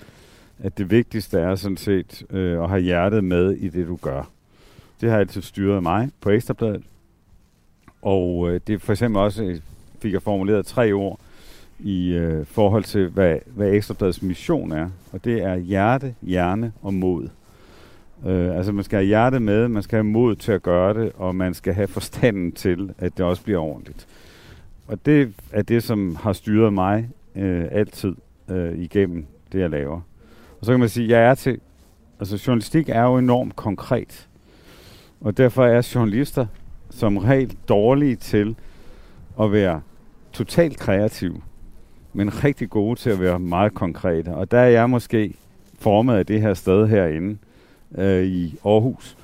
at 0.60 0.78
det 0.78 0.92
vigtigste 0.92 1.39
er 1.39 1.56
sådan 1.56 1.78
set 1.78 2.26
øh, 2.30 2.63
at 2.63 2.70
have 2.70 2.82
hjertet 2.82 3.24
med 3.24 3.52
i 3.52 3.70
det, 3.70 3.88
du 3.88 3.96
gør. 3.96 4.30
Det 5.02 5.10
har 5.10 5.18
altid 5.18 5.42
styret 5.42 5.84
mig 5.84 6.10
på 6.22 6.30
Ekstrabladet. 6.30 6.84
Og 8.02 8.50
øh, 8.50 8.62
det 8.68 8.74
er 8.76 8.80
for 8.80 8.94
eksempel 8.94 9.22
også, 9.22 9.60
fik 10.00 10.14
jeg 10.14 10.22
formuleret 10.22 10.66
tre 10.66 10.93
ord, 10.93 11.20
i 11.84 12.13
øh, 12.13 12.45
forhold 12.45 12.84
til, 12.84 13.09
hvad, 13.09 13.38
hvad 13.45 13.71
Ekstrabladets 13.71 14.21
mission 14.21 14.71
er. 14.71 14.89
Og 15.11 15.25
det 15.25 15.43
er 15.43 15.55
hjerte, 15.55 16.15
hjerne 16.21 16.71
og 16.81 16.93
mod. 16.93 17.29
Øh, 18.25 18.57
altså 18.57 18.71
man 18.71 18.84
skal 18.84 18.97
have 18.97 19.07
hjertet 19.07 19.41
med, 19.41 19.67
man 19.67 19.84
skal 19.84 19.97
have 19.97 20.03
mod 20.03 20.36
til 20.36 20.51
at 20.51 20.63
gøre 20.63 20.93
det, 20.93 21.11
og 21.15 21.36
man 21.36 21.53
skal 21.53 21.73
have 21.73 21.88
forstanden 21.88 22.51
til, 22.51 22.93
at 22.97 23.17
det 23.17 23.25
også 23.25 23.43
bliver 23.43 23.59
ordentligt. 23.59 24.07
Og 24.88 25.05
det 25.05 25.34
er 25.51 25.61
det, 25.61 25.84
som 25.84 26.15
har 26.15 26.34
styret 26.34 26.73
mig 26.73 27.09
øh, 27.36 27.65
altid 27.71 28.15
øh, 28.49 28.77
igennem 28.79 29.25
det, 29.51 29.59
jeg 29.59 29.69
laver. 29.69 30.01
Og 30.59 30.65
så 30.65 30.71
kan 30.71 30.79
man 30.79 30.89
sige, 30.89 31.03
at 31.03 31.21
jeg 31.21 31.29
er 31.29 31.36
til... 31.36 31.59
Altså 32.19 32.43
journalistik 32.47 32.89
er 32.89 33.01
jo 33.01 33.17
enormt 33.17 33.55
konkret. 33.55 34.27
Og 35.21 35.38
derfor 35.38 35.65
er 35.65 35.91
journalister 35.95 36.45
som 36.89 37.17
regel 37.17 37.57
dårlige 37.69 38.15
til 38.15 38.55
at 39.41 39.51
være 39.51 39.81
totalt 40.34 40.79
kreative 40.79 41.41
men 42.14 42.43
rigtig 42.43 42.70
gode 42.70 42.99
til 42.99 43.09
at 43.09 43.20
være 43.20 43.39
meget 43.39 43.74
konkrete. 43.74 44.30
Og 44.30 44.51
der 44.51 44.59
er 44.59 44.70
jeg 44.70 44.89
måske 44.89 45.34
formet 45.80 46.16
af 46.16 46.26
det 46.26 46.41
her 46.41 46.53
sted 46.53 46.88
herinde 46.88 47.38
øh, 47.97 48.24
i 48.24 48.55
Aarhus. 48.66 49.18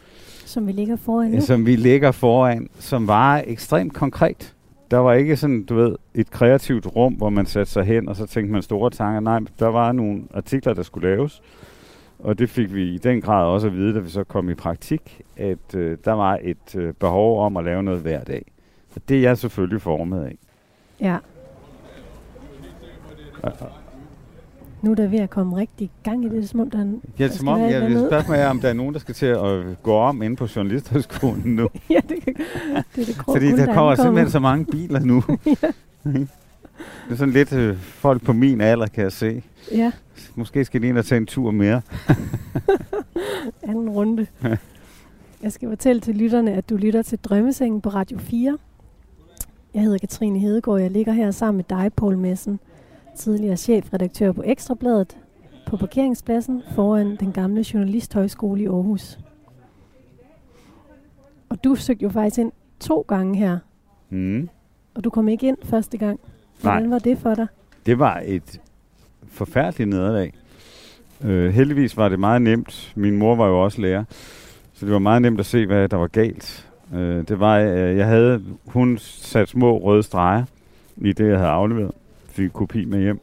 Som 0.46 0.68
vi 0.68 0.72
ligger 0.72 0.96
foran 0.96 1.32
nu. 1.32 1.42
Som 1.42 1.66
vi 1.66 1.76
ligger 1.76 2.12
foran, 2.12 2.70
som 2.80 3.08
var 3.08 3.44
ekstremt 3.48 3.94
konkret. 3.94 4.56
der 4.92 4.98
var 4.98 5.14
ikke 5.14 5.38
sådan, 5.38 5.64
du 5.64 5.76
ved, 5.76 5.96
et 6.16 6.32
kreativt 6.32 6.88
rum, 6.96 7.14
hvor 7.14 7.30
man 7.30 7.46
satte 7.46 7.72
sig 7.72 7.84
hen, 7.84 8.10
og 8.10 8.16
så 8.16 8.26
tænkte 8.26 8.52
man 8.54 8.62
store 8.62 8.90
tanker. 8.90 9.20
Nej, 9.20 9.40
der 9.60 9.68
var 9.68 9.92
nogle 9.92 10.24
artikler, 10.34 10.74
der 10.74 10.84
skulle 10.84 11.10
laves, 11.10 11.42
og 12.20 12.40
det 12.40 12.50
fik 12.50 12.74
vi 12.74 12.94
i 12.94 12.98
den 12.98 13.22
grad 13.22 13.46
også 13.46 13.68
at 13.68 13.74
vide, 13.74 13.94
da 13.94 14.00
vi 14.00 14.10
så 14.10 14.24
kom 14.24 14.50
i 14.50 14.54
praktik, 14.54 15.22
at 15.38 15.76
øh, 15.76 15.98
der 16.06 16.12
var 16.12 16.40
et 16.42 16.76
øh, 16.76 16.94
behov 16.94 17.46
om 17.46 17.58
at 17.58 17.64
lave 17.64 17.84
noget 17.84 18.02
hver 18.02 18.24
dag. 18.24 18.46
Og 18.96 19.02
det 19.10 19.18
er 19.18 19.22
jeg 19.22 19.38
selvfølgelig 19.38 19.82
formet 19.82 20.24
af. 20.24 20.38
Ja. 21.00 21.18
Nu 24.82 24.92
er 24.92 24.96
der 24.96 25.08
ved 25.08 25.20
at 25.20 25.30
komme 25.30 25.58
rigtig 25.58 25.92
gang 26.04 26.26
i 26.26 26.30
det, 26.30 26.44
er 26.44 26.48
som 26.48 26.60
om 26.60 26.70
der 26.70 26.80
er 26.80 26.86
Ja, 27.20 27.24
der 27.28 27.32
som 27.32 27.48
om, 27.48 27.60
være 27.60 27.68
et 27.68 27.72
jeg 27.72 27.76
eller 27.78 27.88
vil 27.90 27.96
andet. 27.98 28.10
spørge 28.10 28.24
mig, 28.30 28.48
om 28.48 28.60
der 28.60 28.70
er 28.70 28.74
nogen, 28.74 28.94
der 28.94 29.00
skal 29.00 29.16
til 29.16 29.26
at 29.26 29.84
gå 29.84 29.94
om 29.96 30.22
inde 30.22 30.36
på 30.36 30.48
journalisterskolen 30.56 31.56
nu. 31.56 31.70
ja, 31.90 32.00
det, 32.10 32.26
det 32.26 32.36
er 33.02 33.06
det 33.06 33.18
grå 33.18 33.34
Fordi 33.34 33.48
der 33.52 33.74
kommer 33.74 33.96
simpelthen 33.96 34.30
så 34.32 34.40
mange 34.40 34.66
biler 34.66 35.00
nu. 35.00 35.24
det 36.04 36.28
er 37.12 37.16
sådan 37.16 37.34
lidt 37.34 37.54
øh, 37.54 37.78
folk 37.78 38.24
på 38.24 38.34
min 38.34 38.62
alder, 38.62 38.88
kan 38.88 39.04
jeg 39.04 39.12
se. 39.12 39.44
Ja, 39.72 39.92
Måske 40.36 40.66
skal 40.66 40.82
de 40.82 40.88
ind 40.88 40.98
og 40.98 41.06
tage 41.06 41.18
en 41.18 41.26
tur 41.26 41.52
mere. 41.52 41.82
anden 43.64 43.90
runde. 43.90 44.28
Jeg 45.44 45.52
skal 45.52 45.70
fortælle 45.70 46.00
til 46.02 46.16
lytterne, 46.16 46.54
at 46.54 46.70
du 46.70 46.76
lytter 46.78 47.02
til 47.02 47.18
Drømmesengen 47.20 47.82
på 47.82 47.90
Radio 47.90 48.18
4. 48.18 48.58
Jeg 49.74 49.82
hedder 49.82 49.98
Katrine 49.98 50.40
Hedegaard, 50.40 50.80
jeg 50.82 50.92
ligger 50.92 51.14
her 51.14 51.32
sammen 51.32 51.58
med 51.58 51.78
dig, 51.78 51.92
Poul 51.96 52.18
Messen, 52.18 52.60
tidligere 53.20 53.58
chefredaktør 53.58 54.32
på 54.32 54.44
Ekstrabladet, 54.46 55.18
på 55.68 55.78
parkeringspladsen 55.78 56.62
foran 56.76 57.16
den 57.20 57.32
gamle 57.32 57.66
journalisthøjskole 57.74 58.62
i 58.62 58.66
Aarhus. 58.66 59.20
Og 61.50 61.64
du 61.64 61.76
søgte 61.76 62.04
jo 62.04 62.10
faktisk 62.10 62.40
ind 62.40 62.52
to 62.80 63.06
gange 63.08 63.38
her, 63.38 63.58
Mm. 64.10 64.50
og 64.96 65.04
du 65.04 65.10
kom 65.10 65.28
ikke 65.30 65.48
ind 65.48 65.58
første 65.64 65.98
gang. 65.98 66.20
Hvordan 66.62 66.82
Nej. 66.84 66.90
var 66.90 67.00
det 67.00 67.18
for 67.18 67.36
dig? 67.36 67.48
Det 67.86 68.00
var 68.00 68.22
et 68.26 68.62
forfærdeligt 69.28 69.90
nederlag. 69.90 70.34
Øh, 71.24 71.54
heldigvis 71.54 71.98
var 71.98 72.10
det 72.10 72.20
meget 72.20 72.42
nemt. 72.42 72.94
Min 72.96 73.18
mor 73.18 73.36
var 73.36 73.48
jo 73.48 73.64
også 73.64 73.82
lærer, 73.82 74.04
så 74.74 74.86
det 74.86 74.94
var 74.94 75.00
meget 75.00 75.22
nemt 75.22 75.40
at 75.40 75.46
se, 75.46 75.66
hvad 75.66 75.90
der 75.90 75.98
var 75.98 76.08
galt. 76.08 76.70
Øh, 76.94 77.28
det 77.28 77.40
var, 77.40 77.58
øh, 77.60 77.98
jeg 77.98 78.06
havde, 78.08 78.44
hun 78.66 78.98
sat 78.98 79.50
små 79.50 79.78
røde 79.78 80.04
streger 80.04 80.44
i 80.98 81.14
det, 81.14 81.28
jeg 81.30 81.38
havde 81.38 81.50
afleveret. 81.52 81.92
Fik 82.32 82.44
en 82.46 82.50
kopi 82.52 82.86
med 82.86 83.00
hjem. 83.02 83.20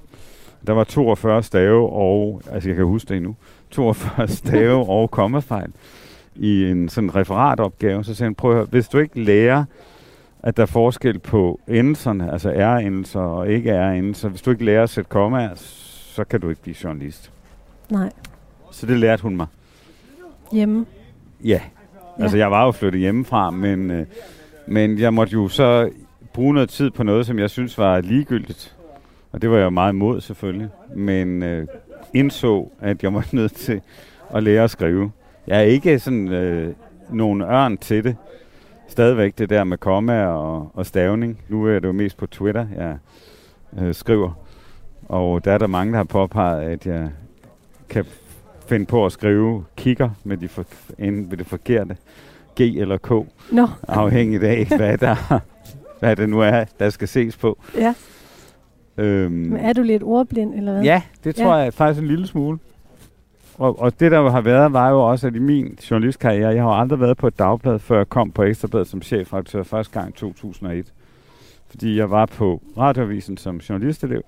Der 0.66 0.72
var 0.72 0.84
42 0.84 1.42
stave 1.42 1.90
og, 1.90 2.42
altså 2.52 2.68
jeg 2.68 2.76
kan 2.76 2.84
huske 2.84 3.08
det 3.08 3.16
endnu, 3.16 3.36
42 3.70 4.28
stave 4.42 4.88
og 4.88 5.10
kommafejl 5.10 5.70
i 6.36 6.64
en 6.70 6.88
sådan 6.88 7.14
referatopgave. 7.14 8.04
Så 8.04 8.14
sagde 8.14 8.26
han, 8.28 8.34
prøv 8.34 8.50
at 8.50 8.56
høre, 8.56 8.66
hvis 8.70 8.88
du 8.88 8.98
ikke 8.98 9.20
lærer, 9.22 9.64
at 10.42 10.56
der 10.56 10.62
er 10.62 10.66
forskel 10.66 11.18
på 11.18 11.60
endelserne, 11.68 12.32
altså 12.32 12.50
R-endelser 12.50 13.20
og 13.20 13.48
ikke 13.48 13.72
R-endelser. 13.72 14.28
Hvis 14.28 14.42
du 14.42 14.50
ikke 14.50 14.64
lærer 14.64 14.82
at 14.82 14.90
sætte 14.90 15.08
kommaer, 15.10 15.50
så 15.54 16.24
kan 16.24 16.40
du 16.40 16.48
ikke 16.48 16.62
blive 16.62 16.76
journalist. 16.84 17.30
Nej, 17.90 18.10
Så 18.70 18.86
det 18.86 18.96
lærte 18.96 19.22
hun 19.22 19.36
mig. 19.36 19.46
hjemme. 20.52 20.86
Ja. 21.44 21.60
Altså, 22.18 22.36
jeg 22.36 22.50
var 22.50 22.64
jo 22.64 22.70
flyttet 22.72 23.00
hjemmefra, 23.00 23.50
men, 23.50 23.90
øh, 23.90 24.06
men 24.66 24.98
jeg 24.98 25.14
måtte 25.14 25.32
jo 25.32 25.48
så 25.48 25.90
bruge 26.32 26.54
noget 26.54 26.68
tid 26.68 26.90
på 26.90 27.02
noget, 27.02 27.26
som 27.26 27.38
jeg 27.38 27.50
synes 27.50 27.78
var 27.78 28.00
ligegyldigt. 28.00 28.75
Og 29.36 29.42
det 29.42 29.50
var 29.50 29.58
jeg 29.58 29.72
meget 29.72 29.92
imod, 29.92 30.20
selvfølgelig. 30.20 30.68
Men 30.94 31.42
øh, 31.42 31.66
indså, 32.14 32.70
at 32.80 33.02
jeg 33.02 33.14
var 33.14 33.26
nødt 33.32 33.52
til 33.52 33.80
at 34.34 34.42
lære 34.42 34.64
at 34.64 34.70
skrive. 34.70 35.10
Jeg 35.46 35.58
er 35.58 35.62
ikke 35.62 35.98
sådan 35.98 36.28
øh, 36.28 36.74
nogen 37.10 37.40
ørn 37.42 37.76
til 37.78 38.04
det. 38.04 38.16
Stadigvæk 38.88 39.38
det 39.38 39.50
der 39.50 39.64
med 39.64 39.78
komma 39.78 40.26
og, 40.26 40.70
og 40.74 40.86
stavning. 40.86 41.38
Nu 41.48 41.66
er 41.66 41.78
det 41.78 41.88
jo 41.88 41.92
mest 41.92 42.16
på 42.16 42.26
Twitter, 42.26 42.66
jeg 42.76 42.96
øh, 43.78 43.94
skriver. 43.94 44.32
Og 45.08 45.44
der 45.44 45.52
er 45.52 45.58
der 45.58 45.66
mange, 45.66 45.92
der 45.92 45.96
har 45.98 46.04
påpeget, 46.04 46.62
at 46.62 46.86
jeg 46.86 47.10
kan 47.88 48.04
finde 48.66 48.86
på 48.86 49.06
at 49.06 49.12
skrive 49.12 49.64
kigger 49.76 50.10
med, 50.24 50.36
de 50.36 50.48
for, 50.48 50.64
enten 50.98 51.28
med 51.28 51.36
det 51.36 51.46
forkerte 51.46 51.96
G 52.58 52.60
eller 52.60 52.96
K, 52.96 53.10
Nå, 53.52 53.68
afhængigt 53.88 54.42
af, 54.44 54.66
hvad, 54.76 54.98
der, 54.98 55.40
hvad 56.00 56.16
det 56.16 56.28
nu 56.28 56.40
er, 56.40 56.64
der 56.78 56.90
skal 56.90 57.08
ses 57.08 57.36
på. 57.36 57.58
ja. 57.74 57.94
Øhm, 58.98 59.32
Men 59.32 59.56
er 59.56 59.72
du 59.72 59.82
lidt 59.82 60.02
ordblind, 60.02 60.54
eller 60.54 60.72
hvad? 60.72 60.82
ja, 60.82 61.02
det 61.24 61.34
tror 61.36 61.56
Ja. 61.56 61.62
jeg 61.62 61.74
faktisk 61.74 62.02
en 62.02 62.08
lille 62.08 62.26
smule. 62.26 62.58
Og, 63.58 63.80
og 63.80 64.00
det, 64.00 64.10
der 64.10 64.30
har 64.30 64.40
været, 64.40 64.72
var 64.72 64.90
jo 64.90 65.00
også, 65.10 65.26
at 65.26 65.34
i 65.34 65.38
min 65.38 65.78
journalistkarriere, 65.90 66.48
jeg 66.54 66.62
har 66.62 66.70
aldrig 66.70 67.00
været 67.00 67.16
på 67.16 67.26
et 67.26 67.38
dagblad, 67.38 67.78
før 67.78 67.96
jeg 67.96 68.08
kom 68.08 68.30
på 68.30 68.42
Ekstrabladet 68.42 68.88
som 68.88 69.02
chefredaktør 69.02 69.62
første 69.62 69.92
gang 70.00 70.08
i 70.08 70.12
2001. 70.12 70.92
Fordi 71.70 71.96
jeg 71.98 72.10
var 72.10 72.26
på 72.26 72.62
Radioavisen 72.78 73.36
som 73.36 73.56
journalistelev, 73.56 74.22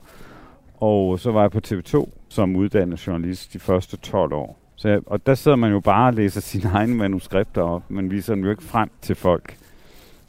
og 0.81 1.19
så 1.21 1.33
var 1.33 1.41
jeg 1.41 1.51
på 1.51 1.61
TV2 1.67 2.11
som 2.29 2.57
uddannet 2.57 3.07
journalist 3.07 3.53
de 3.53 3.59
første 3.59 3.97
12 3.97 4.33
år. 4.33 4.59
Så 4.77 4.89
jeg, 4.89 5.01
og 5.07 5.27
der 5.27 5.35
sidder 5.35 5.57
man 5.57 5.73
jo 5.73 5.81
bare 5.81 6.07
og 6.09 6.15
læser 6.15 6.41
sine 6.41 6.71
egne 6.75 6.95
manuskripter 6.95 7.63
op, 7.63 7.83
men 7.89 8.11
viser 8.11 8.35
dem 8.35 8.45
jo 8.45 8.51
ikke 8.51 8.63
frem 8.65 8.91
til 9.03 9.15
folk. 9.17 9.57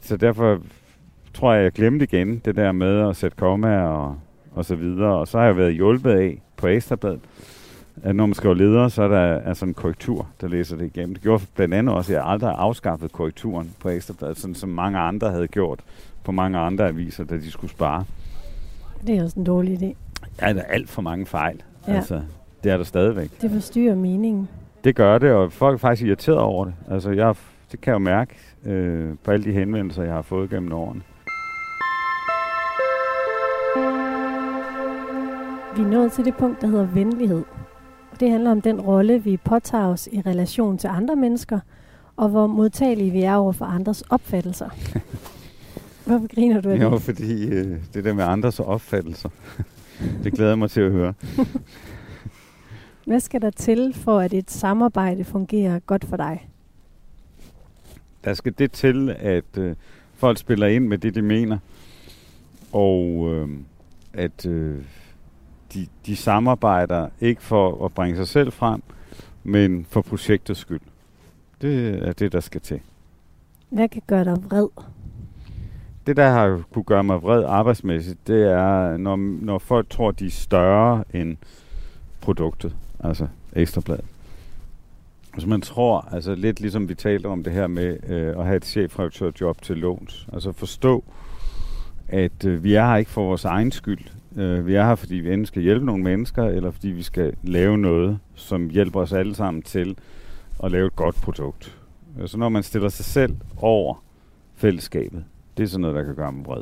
Så 0.01 0.17
derfor 0.17 0.59
tror 1.33 1.53
jeg, 1.53 1.63
jeg 1.63 1.71
glemte 1.71 2.03
igen 2.05 2.41
det 2.45 2.55
der 2.55 2.71
med 2.71 3.09
at 3.09 3.15
sætte 3.15 3.37
komma 3.37 3.81
og, 3.81 4.15
og 4.59 4.65
så 4.65 4.75
videre. 4.75 5.17
Og 5.19 5.27
så 5.27 5.37
har 5.37 5.45
jeg 5.45 5.57
været 5.57 5.73
hjulpet 5.73 6.11
af 6.11 6.41
på 6.57 6.67
Ekstrabladet, 6.67 7.19
at 8.03 8.15
når 8.15 8.25
man 8.25 8.33
skriver 8.33 8.55
ledere, 8.55 8.89
så 8.89 9.03
er 9.03 9.07
der 9.07 9.41
altså 9.41 9.65
en 9.65 9.73
korrektur, 9.73 10.27
der 10.41 10.47
læser 10.47 10.77
det 10.77 10.85
igennem. 10.85 11.15
Det 11.15 11.23
gjorde 11.23 11.43
blandt 11.55 11.73
andet 11.73 11.95
også, 11.95 12.11
at 12.11 12.15
jeg 12.15 12.25
aldrig 12.25 12.49
har 12.49 12.57
afskaffet 12.57 13.11
korrekturen 13.11 13.71
på 13.79 13.89
Ekstrabladet, 13.89 14.37
sådan 14.37 14.55
som 14.55 14.69
mange 14.69 14.99
andre 14.99 15.31
havde 15.31 15.47
gjort 15.47 15.79
på 16.23 16.31
mange 16.31 16.57
andre 16.57 16.87
aviser, 16.87 17.23
da 17.23 17.35
de 17.35 17.51
skulle 17.51 17.71
spare. 17.71 18.03
Det 19.07 19.17
er 19.17 19.23
også 19.23 19.39
en 19.39 19.45
dårlig 19.45 19.83
idé. 19.83 19.95
Der 20.39 20.45
er 20.45 20.61
alt 20.61 20.89
for 20.89 21.01
mange 21.01 21.25
fejl. 21.25 21.63
Ja. 21.87 21.91
Ja. 21.91 21.97
Altså, 21.97 22.21
det 22.63 22.71
er 22.71 22.77
der 22.77 22.83
stadigvæk. 22.83 23.41
Det 23.41 23.51
forstyrrer 23.51 23.95
meningen. 23.95 24.47
Det 24.83 24.95
gør 24.95 25.17
det, 25.17 25.31
og 25.31 25.51
folk 25.51 25.73
er 25.73 25.77
faktisk 25.77 26.07
irriteret 26.07 26.39
over 26.39 26.65
det. 26.65 26.73
Altså, 26.89 27.11
jeg, 27.11 27.35
det 27.71 27.81
kan 27.81 27.91
jeg 27.91 27.99
jo 27.99 28.03
mærke 28.03 28.35
øh, 28.65 29.15
på 29.23 29.31
alle 29.31 29.45
de 29.45 29.51
henvendelser, 29.51 30.03
jeg 30.03 30.13
har 30.13 30.21
fået 30.21 30.49
gennem 30.49 30.71
årene. 30.71 31.01
Vi 35.79 35.83
er 35.83 35.87
nået 35.87 36.11
til 36.11 36.25
det 36.25 36.35
punkt, 36.35 36.61
der 36.61 36.67
hedder 36.67 36.85
venlighed. 36.85 37.43
Og 38.11 38.19
det 38.19 38.31
handler 38.31 38.51
om 38.51 38.61
den 38.61 38.81
rolle, 38.81 39.23
vi 39.23 39.37
påtager 39.37 39.85
os 39.85 40.09
i 40.11 40.21
relation 40.21 40.77
til 40.77 40.87
andre 40.87 41.15
mennesker, 41.15 41.59
og 42.15 42.29
hvor 42.29 42.47
modtagelige 42.47 43.11
vi 43.11 43.21
er 43.21 43.35
over 43.35 43.51
for 43.51 43.65
andres 43.65 44.01
opfattelser. 44.01 44.69
Hvorfor 46.05 46.35
griner 46.35 46.61
du 46.61 46.69
af 46.69 46.81
Jo, 46.81 46.91
det? 46.91 47.01
fordi 47.01 47.49
øh, 47.49 47.77
det 47.93 48.03
der 48.03 48.13
med 48.13 48.23
andres 48.23 48.59
opfattelser, 48.59 49.29
det 50.23 50.33
glæder 50.33 50.51
jeg 50.51 50.59
mig 50.59 50.71
til 50.71 50.81
at 50.81 50.91
høre. 50.91 51.13
Hvad 53.07 53.19
skal 53.19 53.41
der 53.41 53.49
til, 53.49 53.93
for 53.93 54.19
at 54.19 54.33
et 54.33 54.51
samarbejde 54.51 55.23
fungerer 55.23 55.79
godt 55.79 56.05
for 56.05 56.17
dig? 56.17 56.49
Der 58.23 58.33
skal 58.33 58.53
det 58.57 58.71
til, 58.71 59.15
at 59.19 59.57
øh, 59.57 59.75
folk 60.13 60.37
spiller 60.37 60.67
ind 60.67 60.87
med 60.87 60.97
det, 60.97 61.15
de 61.15 61.21
mener, 61.21 61.57
og 62.71 63.29
øh, 63.33 63.49
at 64.13 64.45
øh, 64.45 64.77
de, 65.73 65.87
de 66.05 66.15
samarbejder 66.15 67.09
ikke 67.21 67.41
for 67.41 67.85
at 67.85 67.93
bringe 67.93 68.17
sig 68.17 68.27
selv 68.27 68.51
frem, 68.51 68.81
men 69.43 69.85
for 69.89 70.01
projektets 70.01 70.59
skyld. 70.59 70.81
Det 71.61 72.07
er 72.07 72.13
det, 72.13 72.31
der 72.31 72.39
skal 72.39 72.61
til. 72.61 72.79
Hvad 73.69 73.89
kan 73.89 74.01
gøre 74.07 74.25
dig 74.25 74.37
vred? 74.49 74.67
Det, 76.07 76.17
der 76.17 76.29
har 76.29 76.61
kunne 76.73 76.83
gøre 76.83 77.03
mig 77.03 77.23
vred 77.23 77.43
arbejdsmæssigt, 77.43 78.27
det 78.27 78.51
er, 78.51 78.97
når, 78.97 79.15
når 79.41 79.57
folk 79.57 79.89
tror, 79.89 80.11
de 80.11 80.25
er 80.25 80.29
større 80.29 81.03
end 81.13 81.37
produktet, 82.21 82.75
altså 82.99 83.27
ekstrabladet. 83.53 84.05
Hvis 85.33 85.45
man 85.45 85.61
tror, 85.61 86.07
altså 86.11 86.35
lidt 86.35 86.59
ligesom 86.59 86.89
vi 86.89 86.95
talte 86.95 87.27
om 87.27 87.43
det 87.43 87.53
her 87.53 87.67
med 87.67 87.97
øh, 88.09 88.39
at 88.39 88.45
have 88.45 88.57
et 88.57 88.65
chefredaktørjob 88.65 89.61
til 89.61 89.77
låns, 89.77 90.27
altså 90.33 90.51
forstå, 90.51 91.03
at 92.07 92.45
øh, 92.45 92.63
vi 92.63 92.73
er 92.73 92.85
her 92.85 92.95
ikke 92.95 93.11
for 93.11 93.23
vores 93.23 93.45
egen 93.45 93.71
skyld. 93.71 94.05
Øh, 94.35 94.67
vi 94.67 94.75
er 94.75 94.85
her, 94.85 94.95
fordi 94.95 95.15
vi 95.15 95.33
enten 95.33 95.45
skal 95.45 95.61
hjælpe 95.63 95.85
nogle 95.85 96.03
mennesker, 96.03 96.43
eller 96.43 96.71
fordi 96.71 96.87
vi 96.87 97.03
skal 97.03 97.33
lave 97.43 97.77
noget, 97.77 98.19
som 98.35 98.69
hjælper 98.69 98.99
os 99.01 99.13
alle 99.13 99.35
sammen 99.35 99.61
til 99.63 99.97
at 100.63 100.71
lave 100.71 100.87
et 100.87 100.95
godt 100.95 101.15
produkt. 101.15 101.77
Øh, 102.19 102.27
Så 102.27 102.37
når 102.37 102.49
man 102.49 102.63
stiller 102.63 102.89
sig 102.89 103.05
selv 103.05 103.35
over 103.57 104.03
fællesskabet, 104.55 105.23
det 105.57 105.63
er 105.63 105.67
sådan 105.67 105.81
noget, 105.81 105.95
der 105.95 106.03
kan 106.03 106.15
gøre 106.15 106.31
mig 106.31 106.45
vred. 106.45 106.61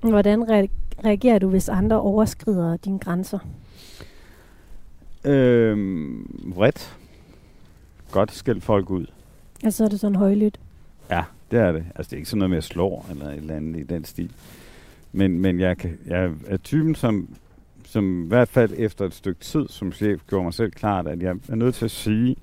Hvordan 0.00 0.42
re- 0.42 0.68
reagerer 1.04 1.38
du, 1.38 1.48
hvis 1.48 1.68
andre 1.68 2.00
overskrider 2.00 2.76
dine 2.76 2.98
grænser? 2.98 3.38
Øhm, 5.24 6.42
vredt. 6.56 6.96
Godt 8.10 8.32
skæld 8.32 8.60
folk 8.60 8.90
ud. 8.90 9.06
Altså 9.64 9.84
er 9.84 9.88
det 9.88 10.00
sådan 10.00 10.16
højlydt. 10.16 10.60
Ja, 11.10 11.24
det 11.50 11.58
er 11.58 11.72
det. 11.72 11.84
Altså, 11.94 12.10
det 12.10 12.12
er 12.12 12.18
ikke 12.18 12.28
sådan 12.30 12.38
noget 12.38 12.50
med 12.50 12.58
at 12.58 12.64
slå 12.64 13.04
eller 13.10 13.28
et 13.28 13.36
eller 13.36 13.54
andet 13.56 13.80
i 13.80 13.82
den 13.82 14.04
stil. 14.04 14.32
Men, 15.12 15.40
men 15.40 15.60
jeg, 15.60 15.78
kan, 15.78 15.98
jeg 16.06 16.30
er 16.46 16.56
typen, 16.56 16.94
som, 16.94 17.28
som 17.84 18.24
i 18.24 18.28
hvert 18.28 18.48
fald 18.48 18.72
efter 18.76 19.04
et 19.04 19.14
stykke 19.14 19.40
tid 19.40 19.68
som 19.68 19.92
chef 19.92 20.20
gjorde 20.28 20.44
mig 20.44 20.54
selv 20.54 20.70
klart, 20.70 21.06
at 21.06 21.22
jeg 21.22 21.36
er 21.48 21.54
nødt 21.54 21.74
til 21.74 21.84
at 21.84 21.90
sige 21.90 22.36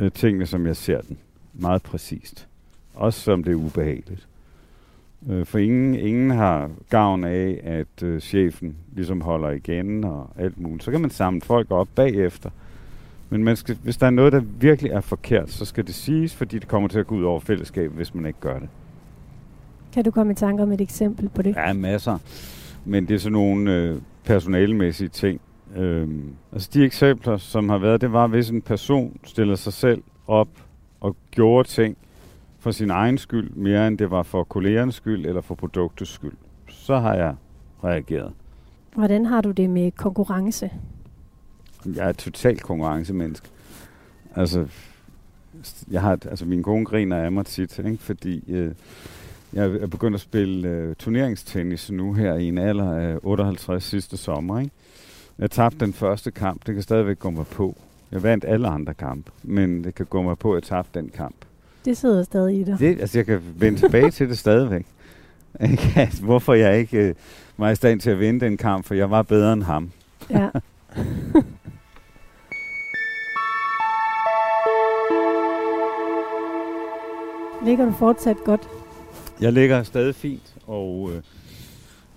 øh, 0.00 0.12
tingene, 0.12 0.46
som 0.46 0.66
jeg 0.66 0.76
ser 0.76 1.00
den. 1.00 1.18
Meget 1.54 1.82
præcist. 1.82 2.48
Også 2.94 3.20
som 3.20 3.44
det 3.44 3.52
er 3.52 3.56
ubehageligt. 3.56 4.28
Øh, 5.30 5.46
for 5.46 5.58
ingen, 5.58 5.94
ingen 5.94 6.30
har 6.30 6.70
gavn 6.90 7.24
af, 7.24 7.60
at 7.64 8.02
øh, 8.02 8.20
chefen 8.20 8.76
ligesom 8.94 9.20
holder 9.20 9.50
igen 9.50 10.04
og 10.04 10.30
alt 10.36 10.60
muligt. 10.60 10.84
Så 10.84 10.90
kan 10.90 11.00
man 11.00 11.10
samle 11.10 11.40
folk 11.40 11.70
op 11.70 11.88
bagefter. 11.94 12.50
Men 13.30 13.44
man 13.44 13.56
skal, 13.56 13.76
hvis 13.82 13.96
der 13.96 14.06
er 14.06 14.10
noget, 14.10 14.32
der 14.32 14.40
virkelig 14.40 14.90
er 14.92 15.00
forkert, 15.00 15.50
så 15.50 15.64
skal 15.64 15.86
det 15.86 15.94
siges, 15.94 16.34
fordi 16.34 16.58
det 16.58 16.68
kommer 16.68 16.88
til 16.88 16.98
at 16.98 17.06
gå 17.06 17.14
ud 17.14 17.24
over 17.24 17.40
fællesskabet, 17.40 17.96
hvis 17.96 18.14
man 18.14 18.26
ikke 18.26 18.40
gør 18.40 18.58
det. 18.58 18.68
Kan 19.96 20.04
du 20.04 20.10
komme 20.10 20.32
i 20.32 20.34
tanke 20.34 20.62
om 20.62 20.72
et 20.72 20.80
eksempel 20.80 21.28
på 21.28 21.42
det? 21.42 21.56
Ja, 21.56 21.72
masser. 21.72 22.18
Men 22.84 23.08
det 23.08 23.14
er 23.14 23.18
sådan 23.18 23.32
nogle 23.32 23.74
øh, 23.74 24.00
personalemæssige 24.24 25.08
ting. 25.08 25.40
Øhm, 25.76 26.34
altså 26.52 26.70
de 26.74 26.84
eksempler, 26.84 27.36
som 27.36 27.68
har 27.68 27.78
været, 27.78 28.00
det 28.00 28.12
var, 28.12 28.26
hvis 28.26 28.50
en 28.50 28.62
person 28.62 29.16
stiller 29.24 29.54
sig 29.54 29.72
selv 29.72 30.02
op 30.26 30.48
og 31.00 31.16
gjorde 31.30 31.68
ting 31.68 31.96
for 32.58 32.70
sin 32.70 32.90
egen 32.90 33.18
skyld, 33.18 33.50
mere 33.50 33.88
end 33.88 33.98
det 33.98 34.10
var 34.10 34.22
for 34.22 34.44
kollegernes 34.44 34.94
skyld 34.94 35.26
eller 35.26 35.40
for 35.40 35.54
produktets 35.54 36.10
skyld. 36.10 36.36
Så 36.68 36.98
har 36.98 37.14
jeg 37.14 37.34
reageret. 37.84 38.32
Hvordan 38.94 39.26
har 39.26 39.40
du 39.40 39.50
det 39.50 39.70
med 39.70 39.90
konkurrence? 39.90 40.70
Jeg 41.86 42.04
er 42.04 42.10
et 42.10 42.16
totalt 42.16 42.62
konkurrencemenneske. 42.62 43.48
Altså, 44.34 44.66
jeg 45.90 46.00
har, 46.00 46.18
altså 46.30 46.44
min 46.44 46.62
kone 46.62 46.84
griner 46.84 47.16
af 47.16 47.32
mig 47.32 47.46
tit, 47.46 47.78
ikke? 47.78 47.98
fordi 47.98 48.52
øh, 48.52 48.72
jeg 49.56 49.70
er 49.70 49.86
begyndt 49.86 50.14
at 50.14 50.20
spille 50.20 50.68
øh, 50.68 50.94
turneringstennis 50.94 51.90
nu 51.90 52.12
her 52.12 52.34
i 52.34 52.48
en 52.48 52.58
alder 52.58 52.92
af 52.92 53.18
58 53.22 53.84
sidste 53.84 54.16
sommer. 54.16 54.60
Ikke? 54.60 54.72
Jeg 55.38 55.50
tabte 55.50 55.78
den 55.78 55.92
første 55.92 56.30
kamp, 56.30 56.66
det 56.66 56.74
kan 56.74 56.82
stadigvæk 56.82 57.18
gå 57.18 57.30
mig 57.30 57.46
på. 57.46 57.76
Jeg 58.12 58.22
vandt 58.22 58.44
alle 58.48 58.68
andre 58.68 58.94
kampe, 58.94 59.30
men 59.42 59.84
det 59.84 59.94
kan 59.94 60.06
gå 60.06 60.22
mig 60.22 60.38
på, 60.38 60.52
at 60.52 60.56
jeg 60.56 60.62
tabte 60.62 61.00
den 61.00 61.08
kamp. 61.08 61.36
Det 61.84 61.96
sidder 61.96 62.22
stadig 62.22 62.60
i 62.60 62.64
dig. 62.64 62.78
Det, 62.78 63.00
altså, 63.00 63.18
jeg 63.18 63.26
kan 63.26 63.40
vende 63.56 63.78
tilbage 63.78 64.10
til 64.10 64.28
det 64.28 64.38
stadigvæk. 64.38 64.86
Ikke? 65.70 66.10
Hvorfor 66.22 66.54
jeg 66.54 66.78
ikke 66.78 66.98
øh, 66.98 67.14
var 67.56 67.70
i 67.70 67.74
stand 67.74 68.00
til 68.00 68.10
at 68.10 68.20
vinde 68.20 68.40
den 68.40 68.56
kamp, 68.56 68.84
for 68.84 68.94
jeg 68.94 69.10
var 69.10 69.22
bedre 69.22 69.52
end 69.52 69.62
ham. 69.62 69.90
Ja. 70.30 70.48
Ligger 77.66 77.84
du 77.84 77.92
fortsat 77.92 78.36
godt? 78.44 78.68
Jeg 79.40 79.52
ligger 79.52 79.82
stadig 79.82 80.14
fint, 80.14 80.54
og 80.66 81.10
øh, 81.14 81.22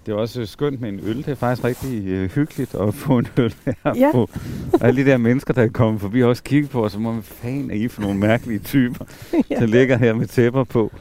det 0.06 0.12
er 0.12 0.16
også 0.16 0.46
skønt 0.46 0.82
med 0.82 0.90
en 0.90 1.00
øl. 1.04 1.18
Det 1.18 1.28
er 1.28 1.36
faktisk 1.36 1.64
rigtig 1.66 2.08
øh, 2.08 2.30
hyggeligt 2.30 2.76
at 2.76 2.94
få 2.94 3.18
en 3.18 3.28
øl 3.38 3.56
her 3.66 3.74
Ja. 3.96 4.10
på. 4.12 4.30
Og 4.74 4.82
alle 4.84 5.06
de 5.06 5.10
der 5.10 5.18
mennesker, 5.18 5.54
der 5.54 5.64
er 5.64 5.68
kommet 5.68 6.02
forbi, 6.02 6.24
også 6.24 6.44
kigget 6.44 6.70
på 6.72 6.86
os, 6.86 6.92
som 6.92 7.06
om, 7.06 7.24
fanden 7.24 7.72
er 7.72 7.76
I 7.76 7.88
for 7.88 8.02
nogle 8.02 8.20
mærkelige 8.20 8.60
typer, 8.60 9.06
der 9.60 9.66
ligger 9.66 9.98
her 9.98 10.14
med 10.14 10.28
tæpper 10.28 10.64
på, 10.64 10.92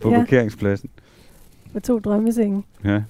på 0.00 0.10
Ja. 0.10 0.18
parkeringspladsen. 0.18 0.88
På 1.72 1.80
to 1.80 1.98
drømmesenge. 1.98 2.62
Ja. 2.84 3.02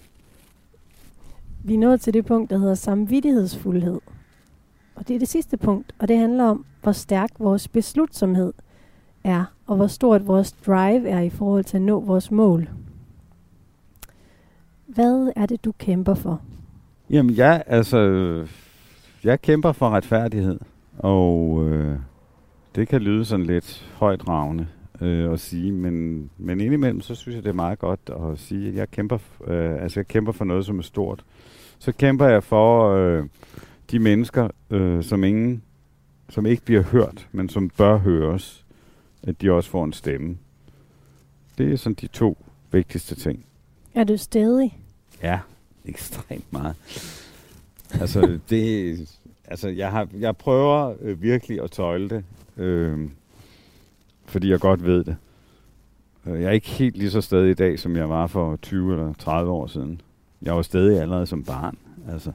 Vi 1.64 1.74
er 1.74 1.78
nået 1.78 2.00
til 2.00 2.14
det 2.14 2.26
punkt, 2.26 2.50
der 2.50 2.58
hedder 2.58 2.74
samvittighedsfuldhed. 2.74 4.00
Og 4.94 5.08
det 5.08 5.14
er 5.14 5.18
det 5.18 5.28
sidste 5.28 5.56
punkt, 5.56 5.92
og 5.98 6.08
det 6.08 6.18
handler 6.18 6.44
om, 6.44 6.64
hvor 6.82 6.92
stærk 6.92 7.30
vores 7.38 7.68
beslutsomhed 7.68 8.52
er, 9.24 9.44
og 9.66 9.76
hvor 9.76 9.86
stort 9.86 10.26
vores 10.26 10.52
drive 10.52 11.08
er 11.08 11.20
i 11.20 11.30
forhold 11.30 11.64
til 11.64 11.76
at 11.76 11.82
nå 11.82 12.00
vores 12.00 12.30
mål. 12.30 12.68
Hvad 14.86 15.32
er 15.36 15.46
det, 15.46 15.64
du 15.64 15.72
kæmper 15.78 16.14
for? 16.14 16.40
Jamen, 17.10 17.36
jeg, 17.36 17.62
altså, 17.66 17.98
jeg 19.24 19.42
kæmper 19.42 19.72
for 19.72 19.90
retfærdighed, 19.90 20.60
og 20.98 21.64
øh, 21.68 21.98
det 22.74 22.88
kan 22.88 23.00
lyde 23.02 23.24
sådan 23.24 23.46
lidt 23.46 23.92
højdragende 23.96 24.66
øh, 25.00 25.32
at 25.32 25.40
sige, 25.40 25.72
men, 25.72 26.30
men 26.38 26.60
indimellem, 26.60 27.00
så 27.00 27.14
synes 27.14 27.34
jeg, 27.34 27.44
det 27.44 27.50
er 27.50 27.54
meget 27.54 27.78
godt 27.78 28.00
at 28.10 28.38
sige, 28.38 28.68
at 28.68 28.74
jeg 28.74 28.90
kæmper, 28.90 29.18
øh, 29.46 29.82
altså, 29.82 30.00
jeg 30.00 30.08
kæmper 30.08 30.32
for 30.32 30.44
noget, 30.44 30.66
som 30.66 30.78
er 30.78 30.82
stort. 30.82 31.24
Så 31.78 31.92
kæmper 31.92 32.26
jeg 32.26 32.42
for 32.42 32.94
øh, 32.94 33.24
de 33.90 33.98
mennesker, 33.98 34.48
øh, 34.70 35.02
som 35.02 35.24
ingen, 35.24 35.62
som 36.28 36.46
ikke 36.46 36.64
bliver 36.64 36.82
hørt, 36.82 37.28
men 37.32 37.48
som 37.48 37.70
bør 37.70 37.96
høres, 37.96 38.63
at 39.26 39.40
de 39.40 39.50
også 39.52 39.70
får 39.70 39.84
en 39.84 39.92
stemme. 39.92 40.36
Det 41.58 41.72
er 41.72 41.76
sådan 41.76 41.94
de 42.00 42.06
to 42.06 42.38
vigtigste 42.72 43.14
ting. 43.14 43.44
Er 43.94 44.04
du 44.04 44.16
stedig? 44.16 44.78
Ja, 45.22 45.40
ekstremt 45.84 46.52
meget. 46.52 46.74
altså, 48.00 48.38
det, 48.50 48.98
altså 49.44 49.68
jeg, 49.68 49.90
har, 49.90 50.08
jeg 50.18 50.36
prøver 50.36 50.94
øh, 51.00 51.22
virkelig 51.22 51.62
at 51.62 51.70
tøjle 51.70 52.08
det, 52.08 52.24
øh, 52.56 53.08
fordi 54.24 54.50
jeg 54.50 54.60
godt 54.60 54.84
ved 54.84 55.04
det. 55.04 55.16
Øh, 56.26 56.40
Jeg 56.42 56.48
er 56.48 56.52
ikke 56.52 56.68
helt 56.68 56.96
lige 56.96 57.10
så 57.10 57.20
stadig 57.20 57.50
i 57.50 57.54
dag, 57.54 57.78
som 57.78 57.96
jeg 57.96 58.08
var 58.08 58.26
for 58.26 58.56
20 58.56 58.92
eller 58.92 59.12
30 59.14 59.50
år 59.50 59.66
siden. 59.66 60.00
Jeg 60.42 60.56
var 60.56 60.62
stadig 60.62 61.00
allerede 61.00 61.26
som 61.26 61.44
barn. 61.44 61.78
Altså, 62.08 62.32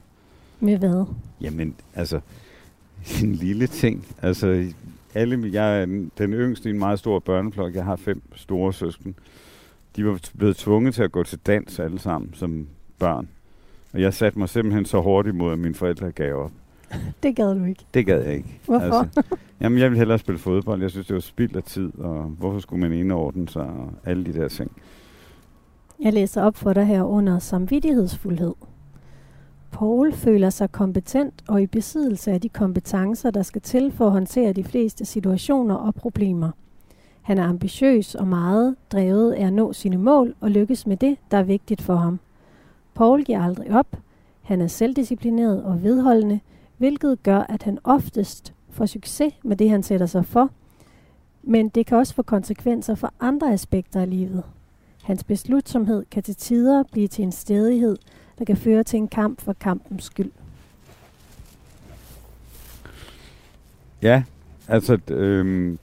Med 0.60 0.78
hvad? 0.78 1.04
jamen, 1.40 1.74
altså, 1.94 2.20
en 3.22 3.32
lille 3.34 3.66
ting. 3.66 4.06
Altså, 4.22 4.72
alle, 5.14 5.50
jeg 5.52 5.82
er 5.82 5.86
den 6.18 6.32
yngste 6.32 6.68
i 6.68 6.72
en 6.72 6.78
meget 6.78 6.98
stor 6.98 7.18
børneflok. 7.18 7.74
Jeg 7.74 7.84
har 7.84 7.96
fem 7.96 8.22
store 8.34 8.72
søsken. 8.72 9.14
De 9.96 10.06
var 10.06 10.20
blevet 10.38 10.56
tvunget 10.56 10.94
til 10.94 11.02
at 11.02 11.12
gå 11.12 11.22
til 11.24 11.38
dans 11.46 11.78
alle 11.78 11.98
sammen 11.98 12.34
som 12.34 12.68
børn. 12.98 13.28
Og 13.92 14.00
jeg 14.00 14.14
satte 14.14 14.38
mig 14.38 14.48
simpelthen 14.48 14.84
så 14.84 15.00
hårdt 15.00 15.28
imod, 15.28 15.52
at 15.52 15.58
mine 15.58 15.74
forældre 15.74 16.12
gav 16.12 16.34
op. 16.34 16.52
Det 17.22 17.36
gad 17.36 17.54
du 17.54 17.64
ikke. 17.64 17.84
Det 17.94 18.06
gad 18.06 18.24
jeg 18.24 18.34
ikke. 18.34 18.60
Hvorfor? 18.66 18.84
Altså, 18.84 19.22
jamen, 19.60 19.78
jeg 19.78 19.90
ville 19.90 19.98
hellere 19.98 20.18
spille 20.18 20.38
fodbold. 20.38 20.80
Jeg 20.80 20.90
synes, 20.90 21.06
det 21.06 21.14
var 21.14 21.20
spild 21.20 21.56
af 21.56 21.62
tid, 21.62 21.98
og 21.98 22.22
hvorfor 22.22 22.58
skulle 22.58 22.80
man 22.80 22.98
indordne 22.98 23.48
sig, 23.48 23.62
og 23.62 23.92
alle 24.04 24.24
de 24.24 24.32
der 24.32 24.48
ting. 24.48 24.72
Jeg 26.00 26.12
læser 26.12 26.42
op 26.42 26.56
for 26.56 26.72
dig 26.72 26.86
her 26.86 27.02
under 27.02 27.38
samvittighedsfuldhed. 27.38 28.54
Paul 29.70 30.12
føler 30.12 30.50
sig 30.50 30.72
kompetent 30.72 31.44
og 31.48 31.62
i 31.62 31.66
besiddelse 31.66 32.32
af 32.32 32.40
de 32.40 32.48
kompetencer, 32.48 33.30
der 33.30 33.42
skal 33.42 33.62
til 33.62 33.92
for 33.92 34.06
at 34.06 34.12
håndtere 34.12 34.52
de 34.52 34.64
fleste 34.64 35.04
situationer 35.04 35.74
og 35.74 35.94
problemer. 35.94 36.50
Han 37.22 37.38
er 37.38 37.44
ambitiøs 37.44 38.14
og 38.14 38.28
meget 38.28 38.76
drevet 38.92 39.32
af 39.32 39.46
at 39.46 39.52
nå 39.52 39.72
sine 39.72 39.98
mål 39.98 40.34
og 40.40 40.50
lykkes 40.50 40.86
med 40.86 40.96
det, 40.96 41.16
der 41.30 41.38
er 41.38 41.42
vigtigt 41.42 41.82
for 41.82 41.94
ham. 41.94 42.20
Paul 42.94 43.24
giver 43.24 43.42
aldrig 43.42 43.70
op. 43.70 43.96
Han 44.42 44.60
er 44.60 44.66
selvdisciplineret 44.66 45.62
og 45.62 45.82
vedholdende, 45.82 46.40
hvilket 46.76 47.22
gør, 47.22 47.38
at 47.38 47.62
han 47.62 47.78
oftest 47.84 48.54
får 48.70 48.86
succes 48.86 49.34
med 49.42 49.56
det, 49.56 49.70
han 49.70 49.82
sætter 49.82 50.06
sig 50.06 50.26
for. 50.26 50.50
Men 51.42 51.68
det 51.68 51.86
kan 51.86 51.98
også 51.98 52.14
få 52.14 52.22
konsekvenser 52.22 52.94
for 52.94 53.12
andre 53.20 53.52
aspekter 53.52 54.00
af 54.00 54.10
livet. 54.10 54.42
Hans 55.02 55.24
beslutsomhed 55.24 56.04
kan 56.10 56.22
til 56.22 56.36
tider 56.36 56.82
blive 56.92 57.08
til 57.08 57.24
en 57.24 57.32
stedighed, 57.32 57.96
der 58.40 58.46
kan 58.46 58.56
føre 58.56 58.84
til 58.84 58.96
en 58.96 59.08
kamp 59.08 59.40
for 59.40 59.52
kampens 59.52 60.04
skyld. 60.04 60.30
Ja, 64.02 64.22
altså, 64.68 64.98
øhm, 65.10 65.78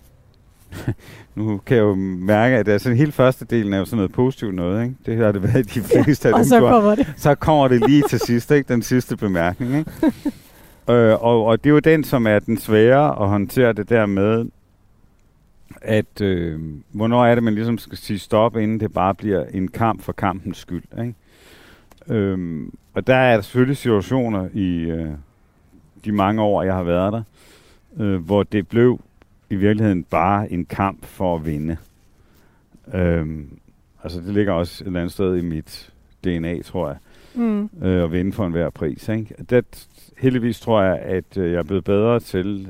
nu 1.36 1.58
kan 1.66 1.78
jeg 1.78 1.84
jo 1.84 1.96
mærke, 1.96 2.56
at 2.56 2.68
altså, 2.68 2.94
hele 2.94 3.12
første 3.12 3.46
delen 3.46 3.74
er 3.74 3.78
jo 3.78 3.86
sådan 3.86 3.98
noget 3.98 4.12
positivt 4.12 4.56
noget, 4.56 4.84
ikke? 4.84 4.96
Det 5.06 5.18
har 5.18 5.32
det 5.32 5.44
været 5.44 5.74
de 5.74 5.82
fleste 5.82 6.30
af 6.30 6.34
Og 6.34 6.40
dem, 6.40 6.46
så 6.46 6.60
kommer 6.60 6.96
det. 6.96 7.14
så 7.18 7.36
kommer 7.36 7.68
det 7.68 7.90
lige 7.90 8.04
til 8.10 8.20
sidst, 8.20 8.52
ikke? 8.52 8.74
Den 8.74 8.82
sidste 8.82 9.18
bemærkning, 9.18 9.78
ikke? 9.78 9.92
øh, 10.94 11.24
og, 11.24 11.46
og 11.46 11.64
det 11.64 11.70
er 11.70 11.74
jo 11.74 11.80
den, 11.80 12.04
som 12.04 12.28
er 12.28 12.40
den 12.40 12.58
svære 12.58 13.22
at 13.22 13.30
håndtere 13.30 13.74
det 13.74 13.90
der 13.90 14.06
med, 14.06 14.46
at 15.82 16.22
øh, 16.22 16.60
hvornår 16.92 17.26
er 17.26 17.36
det, 17.36 17.44
man 17.44 17.56
ligesom 17.56 17.78
skal 17.78 17.98
sige 17.98 18.20
stop, 18.20 18.58
inden 18.58 18.80
det 18.80 18.94
bare 18.94 19.16
bliver 19.16 19.46
en 19.46 19.68
kamp 19.68 20.02
for 20.02 20.12
kampens 20.12 20.58
skyld, 20.58 20.84
ikke? 21.00 21.14
Øhm, 22.10 22.74
og 22.94 23.08
der 23.08 23.16
er 23.16 23.42
selvfølgelig 23.42 23.78
situationer 23.78 24.50
i 24.54 24.78
øh, 24.80 25.10
de 26.06 26.12
mange 26.12 26.42
år, 26.42 26.64
jeg 26.64 26.74
har 26.74 26.84
været 26.84 27.14
der, 27.14 27.24
øh, 28.04 28.26
hvor 28.26 28.44
det 28.44 28.68
blev 28.68 29.00
i 29.50 29.56
virkeligheden 29.56 30.04
bare 30.04 30.52
en 30.52 30.66
kamp 30.66 31.06
for 31.06 31.36
at 31.36 31.46
vinde. 31.46 31.78
Øhm, 32.94 33.50
altså 34.04 34.20
det 34.22 34.34
ligger 34.34 34.54
også 34.54 34.84
et 34.84 34.88
eller 34.88 35.00
andet 35.00 35.14
sted 35.14 35.38
i 35.38 35.42
mit 35.42 35.94
DNA, 36.24 36.62
tror 36.62 36.88
jeg 36.88 36.98
Mm. 37.36 37.70
øh, 37.82 38.04
at 38.04 38.12
vinde 38.12 38.32
for 38.34 38.46
enhver 38.46 38.70
pris. 38.70 39.10
Ikke? 39.10 39.36
Det, 39.50 39.88
heldigvis 40.18 40.60
tror 40.60 40.82
jeg, 40.82 41.00
at 41.00 41.38
øh, 41.38 41.52
jeg 41.52 41.60
er 41.60 41.64
blevet 41.64 41.84
bedre 41.84 42.20
til 42.20 42.68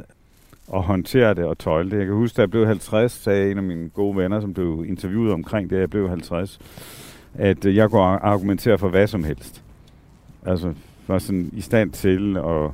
at 0.74 0.82
håndtere 0.82 1.34
det 1.34 1.46
og 1.46 1.58
tøjle 1.58 1.92
det. 1.92 1.98
Jeg 1.98 2.06
kan 2.06 2.16
huske, 2.16 2.36
da 2.38 2.42
jeg 2.42 2.50
blev 2.52 2.66
50, 2.68 3.12
sagde 3.12 3.52
en 3.52 3.58
af 3.58 3.64
mine 3.64 3.90
gode 3.90 4.18
venner, 4.18 4.42
som 4.42 4.54
blev 4.54 4.86
interviewet 4.88 5.34
omkring 5.34 5.70
det, 5.70 5.80
jeg 5.80 5.90
blev 5.90 6.10
50, 6.10 6.60
at 7.38 7.66
øh, 7.66 7.76
jeg 7.76 7.90
går 7.90 8.04
ar- 8.04 8.20
argumentere 8.20 8.78
for 8.78 8.90
hvad 8.90 9.08
som 9.08 9.24
helst. 9.24 9.64
Altså, 10.46 10.74
var 11.08 11.20
sådan 11.20 11.50
i 11.54 11.62
stand 11.62 11.92
til 11.92 12.38
at 12.38 12.72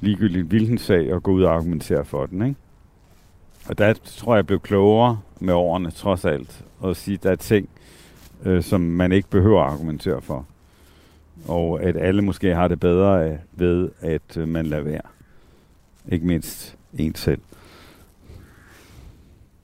ligegyldigt 0.00 0.46
hvilken 0.46 0.78
sag 0.78 1.14
og 1.14 1.22
gå 1.22 1.32
ud 1.32 1.42
og 1.42 1.54
argumentere 1.54 2.04
for 2.04 2.26
den. 2.26 2.42
Ikke? 2.46 2.60
Og 3.68 3.78
der 3.78 3.94
tror 4.04 4.34
jeg, 4.34 4.36
jeg 4.36 4.46
blev 4.46 4.60
klogere 4.60 5.20
med 5.40 5.54
årene, 5.54 5.90
trods 5.90 6.24
alt, 6.24 6.64
at 6.84 6.96
sige, 6.96 7.14
at 7.14 7.22
der 7.22 7.30
er 7.30 7.36
ting, 7.36 7.68
øh, 8.44 8.62
som 8.62 8.80
man 8.80 9.12
ikke 9.12 9.30
behøver 9.30 9.62
at 9.62 9.72
argumentere 9.72 10.22
for 10.22 10.46
og 11.48 11.82
at 11.82 11.96
alle 11.96 12.22
måske 12.22 12.54
har 12.54 12.68
det 12.68 12.80
bedre 12.80 13.24
af, 13.24 13.38
ved, 13.52 13.90
at 14.00 14.36
øh, 14.36 14.48
man 14.48 14.66
lader 14.66 14.82
være. 14.82 15.00
Ikke 16.08 16.26
mindst 16.26 16.76
en 16.98 17.14
selv. 17.14 17.40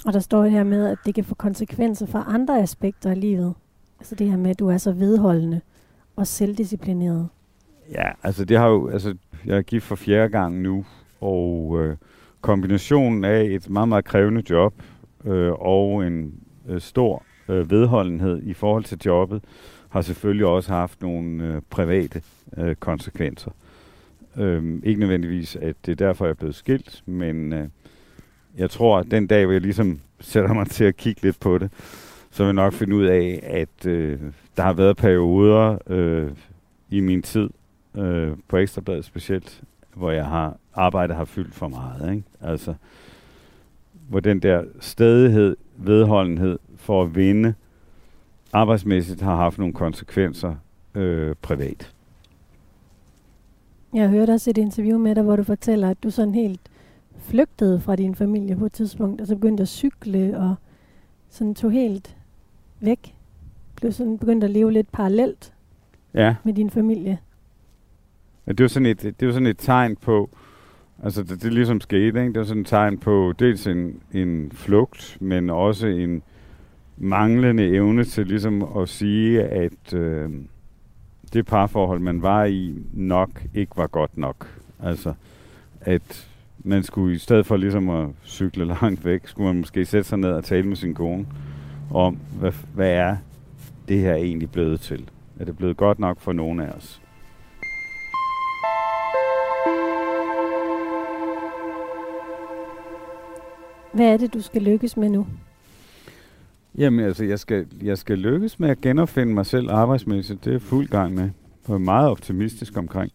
Og 0.06 0.12
der 0.12 0.20
står 0.20 0.44
her 0.44 0.64
med, 0.64 0.88
at 0.88 0.98
det 1.04 1.14
kan 1.14 1.24
få 1.24 1.34
konsekvenser 1.34 2.06
for 2.06 2.18
andre 2.18 2.62
aspekter 2.62 3.10
af 3.10 3.20
livet. 3.20 3.54
Altså 4.00 4.14
det 4.14 4.30
her 4.30 4.36
med, 4.36 4.50
at 4.50 4.58
du 4.58 4.68
er 4.68 4.78
så 4.78 4.92
vedholdende 4.92 5.60
og 6.16 6.26
selvdisciplineret. 6.26 7.28
Ja, 7.92 8.10
altså 8.22 8.44
det 8.44 8.58
har 8.58 8.68
jo, 8.68 8.88
altså 8.88 9.14
jeg 9.46 9.56
er 9.56 9.62
gift 9.62 9.84
for 9.84 9.96
fjerde 9.96 10.28
gang 10.28 10.60
nu, 10.60 10.84
og 11.20 11.76
øh, 11.80 11.96
kombinationen 12.40 13.24
af 13.24 13.42
et 13.42 13.70
meget, 13.70 13.88
meget 13.88 14.04
krævende 14.04 14.42
job 14.50 14.74
øh, 15.24 15.52
og 15.52 16.06
en 16.06 16.34
øh, 16.68 16.80
stor 16.80 17.22
øh, 17.48 17.70
vedholdenhed 17.70 18.42
i 18.42 18.52
forhold 18.52 18.84
til 18.84 18.98
jobbet, 19.06 19.42
har 19.88 20.02
selvfølgelig 20.02 20.46
også 20.46 20.72
haft 20.72 21.02
nogle 21.02 21.44
øh, 21.44 21.62
private 21.70 22.22
øh, 22.56 22.74
konsekvenser. 22.74 23.50
Øh, 24.36 24.80
ikke 24.82 25.00
nødvendigvis, 25.00 25.56
at 25.56 25.76
det 25.86 25.92
er 25.92 25.96
derfor, 25.96 26.24
jeg 26.24 26.30
er 26.30 26.34
blevet 26.34 26.54
skilt, 26.54 27.02
men 27.06 27.52
øh, 27.52 27.68
jeg 28.58 28.70
tror, 28.70 28.98
at 28.98 29.10
den 29.10 29.26
dag, 29.26 29.44
hvor 29.44 29.52
jeg 29.52 29.60
ligesom 29.60 30.00
sætter 30.20 30.52
mig 30.54 30.66
til 30.66 30.84
at 30.84 30.96
kigge 30.96 31.22
lidt 31.22 31.40
på 31.40 31.58
det, 31.58 31.70
så 32.30 32.42
vil 32.42 32.46
jeg 32.46 32.54
nok 32.54 32.72
finde 32.72 32.96
ud 32.96 33.04
af, 33.04 33.40
at 33.42 33.86
øh, 33.86 34.20
der 34.56 34.62
har 34.62 34.72
været 34.72 34.96
perioder 34.96 35.78
øh, 35.86 36.30
i 36.90 37.00
min 37.00 37.22
tid, 37.22 37.50
øh, 37.94 38.32
på 38.48 38.56
Ekstrabladet 38.56 39.04
specielt, 39.04 39.62
hvor 39.94 40.10
jeg 40.10 40.26
har 40.26 40.56
arbejdet 40.74 41.16
har 41.16 41.24
fyldt 41.24 41.54
for 41.54 41.68
meget. 41.68 42.10
Ikke? 42.14 42.24
Altså, 42.40 42.74
hvor 44.08 44.20
den 44.20 44.40
der 44.40 44.64
stedighed, 44.80 45.56
vedholdenhed 45.76 46.58
for 46.76 47.02
at 47.02 47.14
vinde 47.14 47.54
arbejdsmæssigt 48.52 49.20
har 49.20 49.36
haft 49.36 49.58
nogle 49.58 49.74
konsekvenser 49.74 50.54
øh, 50.94 51.34
privat. 51.42 51.92
Jeg 53.94 54.08
hørte 54.08 54.30
også 54.30 54.50
et 54.50 54.58
interview 54.58 54.98
med 54.98 55.14
dig, 55.14 55.22
hvor 55.22 55.36
du 55.36 55.42
fortæller, 55.42 55.90
at 55.90 56.02
du 56.02 56.10
sådan 56.10 56.34
helt 56.34 56.60
flygtede 57.18 57.80
fra 57.80 57.96
din 57.96 58.14
familie 58.14 58.56
på 58.56 58.66
et 58.66 58.72
tidspunkt, 58.72 59.20
og 59.20 59.26
så 59.26 59.34
begyndte 59.34 59.62
at 59.62 59.68
cykle, 59.68 60.38
og 60.38 60.54
sådan 61.30 61.54
tog 61.54 61.70
helt 61.70 62.16
væk. 62.80 63.14
Blev 63.76 63.92
sådan 63.92 64.18
begyndt 64.18 64.44
at 64.44 64.50
leve 64.50 64.72
lidt 64.72 64.92
parallelt 64.92 65.52
Ja, 66.14 66.34
med 66.44 66.54
din 66.54 66.70
familie. 66.70 67.18
men 68.44 68.56
det 68.56 68.64
var 68.64 68.68
sådan 68.68 68.86
et, 68.86 69.02
det 69.20 69.26
var 69.26 69.32
sådan 69.32 69.46
et 69.46 69.58
tegn 69.58 69.96
på, 69.96 70.30
altså 71.02 71.22
det, 71.22 71.42
det 71.42 71.52
ligesom 71.52 71.80
skete, 71.80 72.06
ikke? 72.06 72.20
det 72.32 72.38
var 72.38 72.44
sådan 72.44 72.60
et 72.60 72.66
tegn 72.66 72.98
på 72.98 73.32
dels 73.38 73.66
en, 73.66 74.00
en 74.12 74.52
flugt, 74.54 75.16
men 75.20 75.50
også 75.50 75.86
en 75.86 76.22
manglende 76.96 77.68
evne 77.68 78.04
til 78.04 78.26
ligesom 78.26 78.62
at 78.78 78.88
sige, 78.88 79.42
at 79.42 79.94
øh, 79.94 80.30
det 81.32 81.46
parforhold, 81.46 82.00
man 82.00 82.22
var 82.22 82.44
i, 82.44 82.74
nok 82.92 83.30
ikke 83.54 83.76
var 83.76 83.86
godt 83.86 84.18
nok. 84.18 84.60
Altså, 84.82 85.14
at 85.80 86.28
man 86.58 86.82
skulle 86.82 87.14
i 87.14 87.18
stedet 87.18 87.46
for 87.46 87.56
ligesom 87.56 87.90
at 87.90 88.08
cykle 88.24 88.64
langt 88.80 89.04
væk, 89.04 89.20
skulle 89.28 89.46
man 89.46 89.56
måske 89.56 89.84
sætte 89.84 90.08
sig 90.08 90.18
ned 90.18 90.30
og 90.30 90.44
tale 90.44 90.66
med 90.66 90.76
sin 90.76 90.94
kone 90.94 91.26
om, 91.90 92.18
hvad, 92.38 92.52
hvad 92.74 92.90
er 92.90 93.16
det 93.88 94.00
her 94.00 94.14
egentlig 94.14 94.50
blevet 94.50 94.80
til? 94.80 95.08
Er 95.40 95.44
det 95.44 95.56
blevet 95.56 95.76
godt 95.76 95.98
nok 95.98 96.20
for 96.20 96.32
nogen 96.32 96.60
af 96.60 96.70
os? 96.70 97.02
Hvad 103.92 104.06
er 104.12 104.16
det, 104.16 104.34
du 104.34 104.40
skal 104.40 104.62
lykkes 104.62 104.96
med 104.96 105.08
nu? 105.08 105.26
Jamen 106.78 107.04
altså, 107.04 107.24
jeg 107.24 107.38
skal, 107.38 107.66
jeg 107.82 107.98
skal 107.98 108.18
lykkes 108.18 108.60
med 108.60 108.68
at 108.68 108.80
genopfinde 108.80 109.34
mig 109.34 109.46
selv 109.46 109.70
arbejdsmæssigt. 109.70 110.44
Det 110.44 110.50
er 110.50 110.54
jeg 110.54 110.62
fuld 110.62 110.88
gang 110.88 111.14
med. 111.14 111.30
Jeg 111.68 111.74
er 111.74 111.78
meget 111.78 112.10
optimistisk 112.10 112.76
omkring. 112.76 113.12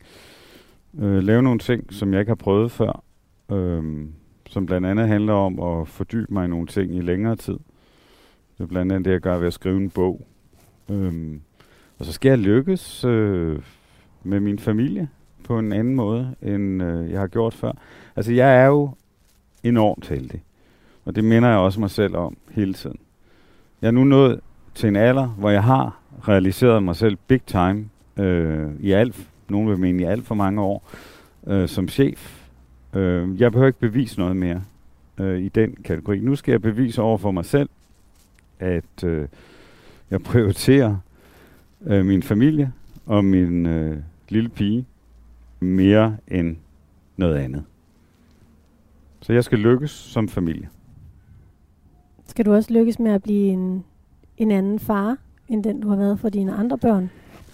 Øh, 0.99 1.23
lave 1.23 1.41
nogle 1.41 1.59
ting, 1.59 1.93
som 1.93 2.13
jeg 2.13 2.19
ikke 2.19 2.30
har 2.30 2.36
prøvet 2.36 2.71
før. 2.71 3.03
Øh, 3.51 4.05
som 4.49 4.65
blandt 4.65 4.88
andet 4.88 5.07
handler 5.07 5.34
om 5.34 5.59
at 5.59 5.88
fordybe 5.88 6.34
mig 6.34 6.45
i 6.45 6.47
nogle 6.47 6.67
ting 6.67 6.95
i 6.95 7.01
længere 7.01 7.36
tid. 7.36 7.57
Det 8.57 8.63
er 8.63 8.67
blandt 8.67 8.91
andet 8.91 9.05
det, 9.05 9.11
jeg 9.11 9.21
gør 9.21 9.37
ved 9.37 9.47
at 9.47 9.53
skrive 9.53 9.77
en 9.77 9.89
bog. 9.89 10.27
Øhm, 10.89 11.41
og 11.99 12.05
så 12.05 12.11
skal 12.11 12.29
jeg 12.29 12.37
lykkes 12.37 13.05
øh, 13.05 13.59
med 14.23 14.39
min 14.39 14.59
familie 14.59 15.09
på 15.43 15.59
en 15.59 15.73
anden 15.73 15.95
måde, 15.95 16.35
end 16.41 16.83
øh, 16.83 17.11
jeg 17.11 17.19
har 17.19 17.27
gjort 17.27 17.53
før. 17.53 17.71
Altså, 18.15 18.33
jeg 18.33 18.55
er 18.55 18.65
jo 18.65 18.89
enormt 19.63 20.07
heldig. 20.07 20.43
Og 21.05 21.15
det 21.15 21.23
minder 21.23 21.49
jeg 21.49 21.57
også 21.57 21.79
mig 21.79 21.89
selv 21.89 22.15
om 22.15 22.37
hele 22.51 22.73
tiden. 22.73 22.97
Jeg 23.81 23.87
er 23.87 23.91
nu 23.91 24.03
nået 24.03 24.39
til 24.75 24.87
en 24.87 24.95
alder, 24.95 25.27
hvor 25.27 25.49
jeg 25.49 25.63
har 25.63 25.99
realiseret 26.27 26.83
mig 26.83 26.95
selv 26.95 27.17
big 27.27 27.41
time 27.41 27.89
øh, 28.17 28.71
i 28.79 28.91
alt, 28.91 29.27
nogen 29.49 29.69
vil 29.69 29.79
mene 29.79 30.03
i 30.03 30.05
alt 30.05 30.25
for 30.25 30.35
mange 30.35 30.61
år, 30.61 30.89
øh, 31.47 31.67
som 31.67 31.87
chef. 31.87 32.47
Øh, 32.93 33.41
jeg 33.41 33.51
behøver 33.51 33.67
ikke 33.67 33.79
bevise 33.79 34.19
noget 34.19 34.35
mere 34.35 34.61
øh, 35.17 35.39
i 35.39 35.49
den 35.49 35.75
kategori. 35.83 36.19
Nu 36.19 36.35
skal 36.35 36.51
jeg 36.51 36.61
bevise 36.61 37.01
over 37.01 37.17
for 37.17 37.31
mig 37.31 37.45
selv, 37.45 37.69
at 38.59 39.03
øh, 39.03 39.27
jeg 40.11 40.21
prioriterer 40.23 40.97
øh, 41.85 42.05
min 42.05 42.23
familie 42.23 42.71
og 43.05 43.25
min 43.25 43.65
øh, 43.65 43.97
lille 44.29 44.49
pige 44.49 44.85
mere 45.59 46.17
end 46.27 46.55
noget 47.17 47.35
andet. 47.37 47.63
Så 49.21 49.33
jeg 49.33 49.43
skal 49.43 49.59
lykkes 49.59 49.91
som 49.91 50.29
familie. 50.29 50.69
Skal 52.27 52.45
du 52.45 52.53
også 52.53 52.73
lykkes 52.73 52.99
med 52.99 53.11
at 53.11 53.23
blive 53.23 53.47
en, 53.47 53.83
en 54.37 54.51
anden 54.51 54.79
far, 54.79 55.17
end 55.49 55.63
den 55.63 55.81
du 55.81 55.89
har 55.89 55.95
været 55.95 56.19
for 56.19 56.29
dine 56.29 56.53
andre 56.53 56.77
børn? 56.77 57.09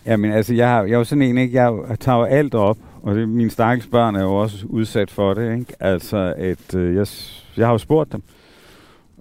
Jamen 0.06 0.32
altså, 0.32 0.54
jeg, 0.54 0.68
har- 0.70 0.84
jeg 0.84 0.94
er 0.94 0.98
jo 0.98 1.04
sådan 1.04 1.22
en, 1.22 1.38
ikke? 1.38 1.62
Jeg 1.64 1.98
tager 2.00 2.18
jo 2.18 2.24
alt 2.24 2.56
op, 2.56 2.78
og 3.02 3.16
det, 3.16 3.30
mine 3.30 3.50
stakkels 3.50 3.88
børn 3.88 4.16
er 4.16 4.22
jo 4.24 4.36
også 4.36 4.66
udsat 4.68 5.12
for 5.12 5.34
det, 5.34 5.54
ikke? 5.60 5.74
Altså, 5.80 6.34
at 6.38 6.76
øh, 6.76 6.96
jeg, 6.96 7.08
jeg 7.58 7.68
har 7.68 7.72
jo 7.74 7.78
spurgt 7.78 8.12
dem, 8.12 8.22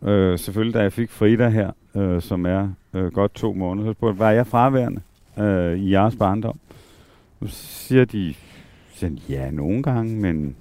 øh, 0.02 0.38
selvfølgelig 0.38 0.74
da 0.74 0.82
jeg 0.82 0.92
fik 0.92 1.10
Frida 1.10 1.48
her, 1.48 1.70
øh, 1.96 2.22
som 2.22 2.46
er 2.46 2.68
øh, 2.94 3.12
godt 3.12 3.34
to 3.34 3.52
måneder, 3.52 3.88
så 3.88 3.92
spurgte 3.92 4.18
var 4.18 4.30
jeg 4.30 4.46
fraværende 4.46 5.00
øh, 5.38 5.78
i 5.78 5.92
jeres 5.92 6.16
barndom? 6.16 6.58
Nu 7.40 7.46
siger 7.46 8.04
de, 8.04 8.34
siger, 8.94 9.10
de, 9.10 9.20
ja, 9.28 9.50
nogle 9.50 9.82
gange, 9.82 10.16
men 10.16 10.56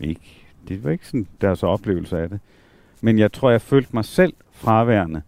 ikke. 0.00 0.46
Det 0.68 0.84
var 0.84 0.90
ikke 0.90 1.06
sådan 1.06 1.26
deres 1.40 1.62
oplevelse 1.62 2.18
af 2.18 2.28
det. 2.28 2.40
Men 3.00 3.18
jeg 3.18 3.32
tror, 3.32 3.50
jeg 3.50 3.60
følte 3.60 3.90
mig 3.92 4.04
selv 4.04 4.32
fraværende, 4.52 5.22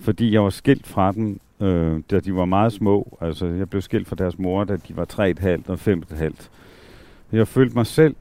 fordi 0.00 0.32
jeg 0.32 0.42
var 0.42 0.50
skilt 0.50 0.86
fra 0.86 1.12
dem, 1.12 1.40
øh, 1.60 2.00
da 2.10 2.20
de 2.20 2.34
var 2.34 2.44
meget 2.44 2.72
små. 2.72 3.18
Altså, 3.20 3.46
jeg 3.46 3.70
blev 3.70 3.82
skilt 3.82 4.08
fra 4.08 4.16
deres 4.16 4.38
mor, 4.38 4.64
da 4.64 4.76
de 4.76 4.96
var 4.96 5.04
3,5 5.04 5.70
og 5.70 5.78
5,5. 6.14 6.48
Jeg 7.32 7.48
følte 7.48 7.74
mig 7.74 7.86
selv 7.86 8.16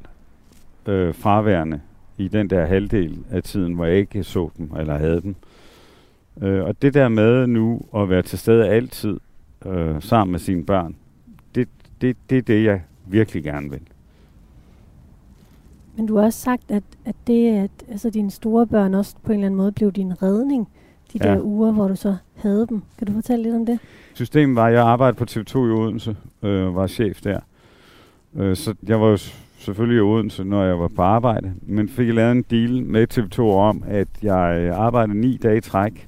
øh, 0.85 1.13
fraværende 1.13 1.81
i 2.19 2.27
den 2.27 2.49
der 2.49 2.65
halvdel 2.65 3.17
af 3.31 3.43
tiden, 3.43 3.73
hvor 3.73 3.85
jeg 3.85 3.97
ikke 3.97 4.23
så 4.23 4.49
dem 4.57 4.71
eller 4.79 4.97
havde 4.97 5.21
dem. 5.21 5.35
Øh, 6.41 6.63
og 6.63 6.81
det 6.81 6.93
der 6.93 7.07
med 7.07 7.47
nu 7.47 7.81
at 7.95 8.09
være 8.09 8.21
til 8.21 8.39
stede 8.39 8.67
altid 8.67 9.19
øh, 9.65 10.01
sammen 10.01 10.31
med 10.31 10.39
sine 10.39 10.63
børn, 10.65 10.95
det, 11.55 11.67
det, 12.01 12.17
det 12.29 12.37
er 12.37 12.41
det, 12.41 12.63
jeg 12.63 12.81
virkelig 13.07 13.43
gerne 13.43 13.69
vil. 13.69 13.79
Men 15.95 16.05
du 16.05 16.17
har 16.17 16.23
også 16.23 16.39
sagt, 16.39 16.71
at, 16.71 16.83
at 17.05 17.15
det, 17.27 17.55
at 17.57 17.71
altså, 17.89 18.09
dine 18.09 18.31
store 18.31 18.67
børn 18.67 18.93
også 18.93 19.15
på 19.23 19.31
en 19.31 19.33
eller 19.39 19.45
anden 19.45 19.57
måde 19.57 19.71
blev 19.71 19.91
din 19.91 20.23
redning, 20.23 20.67
de 21.13 21.19
Ja. 21.23 21.33
der 21.33 21.41
uger, 21.41 21.71
hvor 21.71 21.87
du 21.87 21.95
så 21.95 22.15
havde 22.35 22.67
dem. 22.69 22.81
Kan 22.97 23.07
du 23.07 23.13
fortælle 23.13 23.43
lidt 23.43 23.55
om 23.55 23.65
det? 23.65 23.79
Systemet 24.13 24.55
var, 24.55 24.65
at 24.67 24.73
jeg 24.73 24.83
arbejdede 24.83 25.17
på 25.17 25.25
TV2 25.31 25.57
i 25.57 25.71
Odense, 25.71 26.17
øh, 26.43 26.75
var 26.75 26.87
chef 26.87 27.21
der. 27.21 27.39
Øh, 28.35 28.55
så 28.55 28.73
jeg 28.87 29.01
var 29.01 29.07
jo 29.07 29.17
selvfølgelig 29.59 29.97
i 29.97 30.01
Odense, 30.01 30.43
når 30.43 30.63
jeg 30.63 30.79
var 30.79 30.87
på 30.87 31.01
arbejde, 31.01 31.53
men 31.61 31.89
fik 31.89 32.13
lavet 32.13 32.31
en 32.31 32.41
deal 32.41 32.83
med 32.83 33.07
TV2 33.13 33.39
om, 33.41 33.83
at 33.87 34.07
jeg 34.23 34.69
arbejdede 34.73 35.19
ni 35.19 35.37
dage 35.37 35.57
i 35.57 35.61
træk 35.61 36.07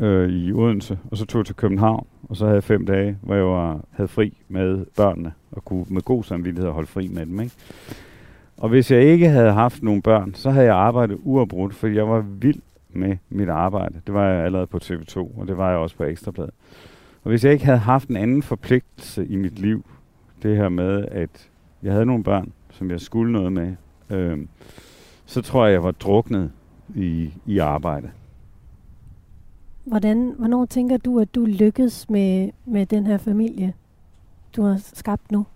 øh, 0.00 0.30
i 0.30 0.52
Odense, 0.52 0.98
og 1.10 1.16
så 1.16 1.26
tog 1.26 1.38
jeg 1.38 1.46
til 1.46 1.56
København, 1.56 2.06
og 2.28 2.36
så 2.36 2.44
havde 2.44 2.54
jeg 2.54 2.64
fem 2.64 2.86
dage, 2.86 3.18
hvor 3.22 3.34
jeg 3.34 3.44
var, 3.44 3.80
havde 3.90 4.08
fri 4.08 4.38
med 4.48 4.86
børnene, 4.96 5.32
og 5.52 5.64
kunne 5.64 5.84
med 5.88 6.02
god 6.02 6.24
samvittighed 6.24 6.70
holde 6.70 6.88
fri 6.88 7.08
med 7.08 7.26
dem. 7.26 7.40
Ikke? 7.40 7.54
Og 8.56 8.68
hvis 8.68 8.90
jeg 8.90 9.02
ikke 9.02 9.28
havde 9.28 9.52
haft 9.52 9.82
nogle 9.82 10.02
børn, 10.02 10.34
så 10.34 10.50
havde 10.50 10.66
jeg 10.66 10.76
arbejdet 10.76 11.18
uafbrudt, 11.22 11.74
for 11.74 11.86
jeg 11.86 12.08
var 12.08 12.20
vild 12.20 12.60
med 12.90 13.16
mit 13.28 13.48
arbejde. 13.48 14.00
Det 14.06 14.14
var 14.14 14.28
jeg 14.28 14.44
allerede 14.44 14.66
på 14.66 14.78
TV2, 14.82 15.16
og 15.16 15.48
det 15.48 15.56
var 15.56 15.70
jeg 15.70 15.78
også 15.78 15.96
på 15.96 16.04
Ekstrabladet. 16.04 16.54
Og 17.24 17.28
hvis 17.28 17.44
jeg 17.44 17.52
ikke 17.52 17.64
havde 17.64 17.78
haft 17.78 18.08
en 18.08 18.16
anden 18.16 18.42
forpligtelse 18.42 19.26
i 19.26 19.36
mit 19.36 19.58
liv, 19.58 19.84
det 20.42 20.56
her 20.56 20.68
med, 20.68 21.04
at 21.10 21.48
jeg 21.86 21.94
havde 21.94 22.06
nogle 22.06 22.24
børn, 22.24 22.52
som 22.70 22.90
jeg 22.90 23.00
skulle 23.00 23.32
noget 23.32 23.52
med, 23.52 23.76
øh, 24.10 24.38
så 25.26 25.42
tror 25.42 25.66
jeg, 25.66 25.72
jeg 25.72 25.82
var 25.82 25.90
druknet 25.90 26.52
i, 26.94 27.32
i 27.46 27.58
arbejde. 27.58 28.10
Hvordan, 29.84 30.34
hvornår 30.38 30.66
tænker 30.66 30.96
du, 30.96 31.20
at 31.20 31.34
du 31.34 31.44
lykkedes 31.44 32.10
med, 32.10 32.50
med 32.64 32.86
den 32.86 33.06
her 33.06 33.18
familie, 33.18 33.74
du 34.56 34.62
har 34.62 34.80
skabt 34.94 35.32
nu? 35.32 35.46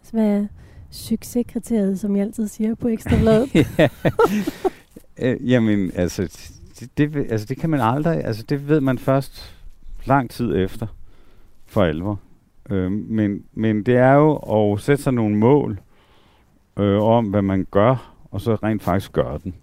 Altså, 0.00 0.12
hvad 0.12 0.26
er 0.26 0.46
succeskriteriet, 0.90 2.00
som 2.00 2.16
jeg 2.16 2.24
altid 2.24 2.48
siger 2.48 2.74
på 2.74 2.88
Ekstrabladet? 2.88 3.50
øh, 5.22 5.50
jamen, 5.50 5.90
altså 5.94 6.22
det, 6.80 6.98
det, 6.98 7.26
altså, 7.30 7.46
det 7.46 7.56
kan 7.56 7.70
man 7.70 7.80
aldrig, 7.80 8.24
altså 8.24 8.42
det 8.42 8.68
ved 8.68 8.80
man 8.80 8.98
først 8.98 9.54
lang 10.04 10.30
tid 10.30 10.56
efter, 10.56 10.86
for 11.66 11.82
alvor. 11.82 12.20
Øh, 12.70 12.92
men, 12.92 13.44
men 13.52 13.82
det 13.82 13.96
er 13.96 14.12
jo 14.12 14.36
at 14.72 14.80
sætte 14.80 15.02
sig 15.02 15.12
nogle 15.12 15.36
mål 15.36 15.80
øh, 16.78 17.02
om, 17.02 17.26
hvad 17.26 17.42
man 17.42 17.66
gør, 17.70 18.14
og 18.30 18.40
så 18.40 18.54
rent 18.54 18.82
faktisk 18.82 19.12
gøre 19.12 19.38
den. 19.44 19.54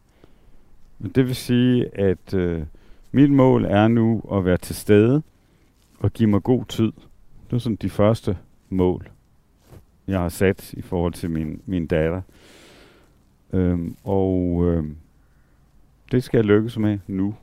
Men 1.00 1.12
Det 1.12 1.26
vil 1.26 1.36
sige, 1.36 2.00
at 2.00 2.34
øh, 2.34 2.64
mit 3.12 3.32
mål 3.32 3.66
er 3.66 3.88
nu 3.88 4.22
at 4.34 4.46
være 4.46 4.58
til 4.58 4.76
stede 4.76 5.22
og 6.00 6.14
give 6.14 6.30
mig 6.30 6.44
god 6.44 6.66
tid. 6.66 6.92
Det 7.50 7.56
er 7.56 7.58
sådan 7.58 7.76
de 7.76 7.90
første 7.90 8.38
mål, 8.70 9.10
jeg 10.08 10.20
har 10.20 10.30
sat 10.30 10.74
i 10.74 10.82
forhold 10.82 11.14
til 11.14 11.30
min, 11.30 11.62
min 11.66 11.88
datter. 11.88 12.22
Øhm, 13.54 13.96
og 14.04 14.64
øhm, 14.66 14.98
det 16.12 16.24
skal 16.24 16.38
jeg 16.38 16.46
lykkes 16.46 16.78
med 16.78 17.00
nu. 17.08 17.36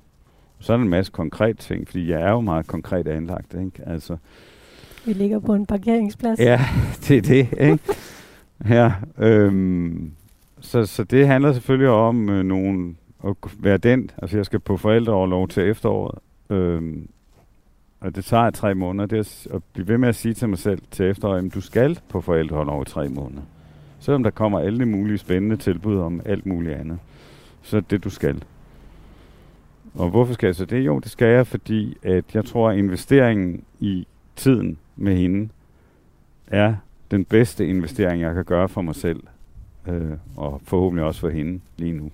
Så 0.61 0.73
er 0.73 0.77
der 0.77 0.85
en 0.85 0.91
masse 0.91 1.13
konkret 1.13 1.59
ting, 1.59 1.89
fordi 1.89 2.11
jeg 2.11 2.23
er 2.23 2.31
jo 2.31 2.41
meget 2.41 2.67
konkret 2.67 3.09
anlagt. 3.09 3.55
Ikke? 3.55 3.83
Altså, 3.87 4.17
vi 5.07 5.13
ligger 5.13 5.39
på 5.39 5.55
en 5.55 5.67
parkeringsplads. 5.67 6.41
Ja, 6.41 6.61
det 7.09 7.17
er 7.17 7.23
det, 7.23 7.49
ikke? 7.61 7.79
Ja, 8.69 8.93
øhm, 9.19 10.11
så, 10.61 10.87
så 10.87 11.05
det 11.05 11.27
handler 11.27 11.53
selvfølgelig 11.53 11.89
om 11.89 12.29
øh, 12.29 12.45
nogen, 12.45 12.97
at 13.25 13.35
være 13.59 13.79
den. 13.79 14.11
Altså, 14.19 14.37
jeg 14.37 14.47
skal 14.47 14.61
på 14.61 14.77
forældreoverlov 14.77 15.49
til 15.49 15.63
efteråret. 15.63 16.19
Øhm, 16.51 17.09
og 18.01 18.17
det 18.17 18.25
tager 18.25 18.51
tre 18.51 18.75
måneder. 18.75 19.07
Det 19.07 19.19
er 19.19 19.55
at, 19.55 19.63
blive 19.73 19.89
ved 19.89 19.99
med 19.99 20.09
at 20.09 20.15
sige 20.15 20.35
til 20.35 20.49
mig 20.49 20.59
selv 20.59 20.83
til 20.91 21.07
efteråret, 21.07 21.47
at 21.47 21.55
du 21.55 21.61
skal 21.61 21.99
på 22.09 22.21
forældreoverlov 22.21 22.83
i 22.83 22.85
tre 22.85 23.09
måneder. 23.09 23.43
Selvom 24.01 24.23
der 24.23 24.31
kommer 24.31 24.59
alle 24.59 24.87
mulige 24.87 25.19
spændende 25.19 25.57
tilbud 25.57 25.99
om 25.99 26.21
alt 26.25 26.47
muligt 26.47 26.75
andet. 26.75 26.99
Så 27.63 27.77
er 27.77 27.81
det, 27.81 28.05
du 28.05 28.11
skal. 28.11 28.43
Og 29.95 30.11
hvorfor 30.11 30.35
skal 30.35 30.47
jeg 30.47 30.55
så 30.55 30.65
det? 30.65 30.87
Jo, 30.87 30.99
det 30.99 31.11
skal 31.11 31.29
jeg, 31.29 31.47
fordi 31.47 31.97
at 32.03 32.25
jeg 32.35 32.45
tror, 32.45 32.71
at 32.71 32.79
investeringen 32.79 33.63
i 33.81 34.07
tiden 34.37 34.79
med 34.97 35.17
hende 35.17 35.49
er 36.47 36.75
den 37.11 37.25
bedste 37.25 37.67
investering, 37.67 38.23
jeg 38.23 38.35
kan 38.35 38.45
gøre 38.45 38.69
for 38.69 38.83
mig 38.83 38.95
selv. 38.95 39.23
Øh, 39.89 40.11
og 40.37 40.61
forhåbentlig 40.65 41.05
også 41.05 41.21
for 41.21 41.29
hende 41.29 41.61
lige 41.77 41.93
nu. 41.93 42.11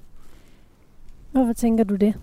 Hvorfor 1.33 1.53
tænker 1.53 1.85
du 1.85 1.97
det? 1.97 2.15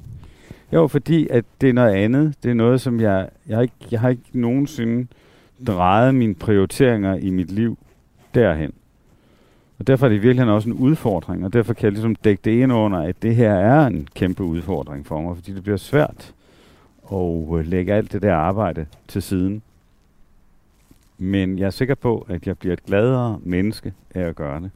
Jo, 0.74 0.88
fordi 0.88 1.28
at 1.28 1.45
det 1.62 1.70
er 1.70 1.74
noget 1.74 1.93
andet. 1.93 2.36
Det 2.43 2.51
er 2.51 2.55
noget, 2.55 2.82
som 2.82 2.99
jeg... 2.99 3.30
Jeg 3.47 3.57
har 3.57 3.62
ikke, 3.62 3.74
jeg 3.91 3.99
har 3.99 4.10
ikke 4.10 4.24
nogensinde 4.34 5.07
drejet 5.68 6.16
mine 6.16 6.36
prioriteringer 6.36 7.16
i 7.16 7.30
mit 7.30 7.51
liv 7.51 7.78
derhen. 8.36 8.74
Og 9.80 9.88
derfor 9.88 10.05
er 10.05 10.10
det 10.10 10.24
virkelig 10.24 10.47
også 10.47 10.70
en 10.70 10.76
udfordring, 10.76 11.45
og 11.45 11.53
derfor 11.53 11.74
kan 11.74 11.84
jeg 11.84 11.91
ligesom 11.91 12.16
dække 12.16 12.41
det 12.45 12.51
ind 12.51 12.74
under, 12.74 12.99
at 12.99 13.16
det 13.22 13.36
her 13.36 13.53
er 13.53 13.88
en 13.88 14.07
kæmpe 14.16 14.43
udfordring 14.43 15.05
for 15.05 15.22
mig, 15.22 15.36
fordi 15.36 15.53
det 15.53 15.64
bliver 15.64 15.78
svært 15.78 16.34
at 17.12 17.57
øh, 17.57 17.66
lægge 17.66 17.93
alt 17.93 18.14
det 18.14 18.22
der 18.22 18.36
arbejde 18.36 18.86
til 19.07 19.22
siden. 19.22 19.62
Men 21.22 21.60
jeg 21.60 21.66
er 21.66 21.70
sikker 21.70 21.96
på, 21.96 22.26
at 22.30 22.48
jeg 22.48 22.58
bliver 22.58 22.74
et 22.74 22.86
gladere 22.86 23.40
menneske 23.44 23.94
af 24.16 24.22
at 24.22 24.36
gøre 24.36 24.62
det. 24.62 24.72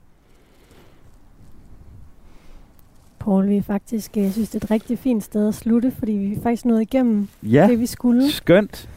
Paul, 3.20 3.50
vi 3.50 3.58
er 3.58 3.62
faktisk, 3.62 4.18
jeg 4.18 4.32
synes, 4.32 4.50
det 4.50 4.62
er 4.62 4.66
et 4.66 4.72
rigtig 4.72 5.00
fint 5.00 5.24
sted 5.24 5.48
at 5.48 5.56
slutte, 5.56 5.92
fordi 5.92 6.12
vi 6.12 6.40
faktisk 6.44 6.66
nået 6.66 6.82
igennem 6.82 7.28
Ja, 7.44 7.68
det, 7.70 7.80
vi 7.80 7.86
skulle. 7.86 8.32
skønt. 8.32 8.90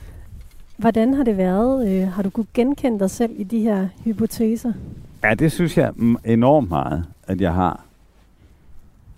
Hvordan 0.77 1.15
har 1.15 1.25
det 1.25 1.37
været? 1.37 1.89
Øh, 2.03 2.09
har 2.09 2.23
du 2.23 2.31
kunnet 2.31 2.53
genkende 2.53 2.99
dig 2.99 3.11
selv 3.11 3.33
i 3.37 3.45
de 3.45 3.61
her 3.61 3.89
hypoteser? 4.05 4.73
Ja, 5.25 5.35
det 5.35 5.53
synes 5.53 5.79
jeg 5.79 5.93
enormt 6.25 6.69
meget, 6.69 7.05
at 7.27 7.41
jeg 7.41 7.53
har. 7.55 7.85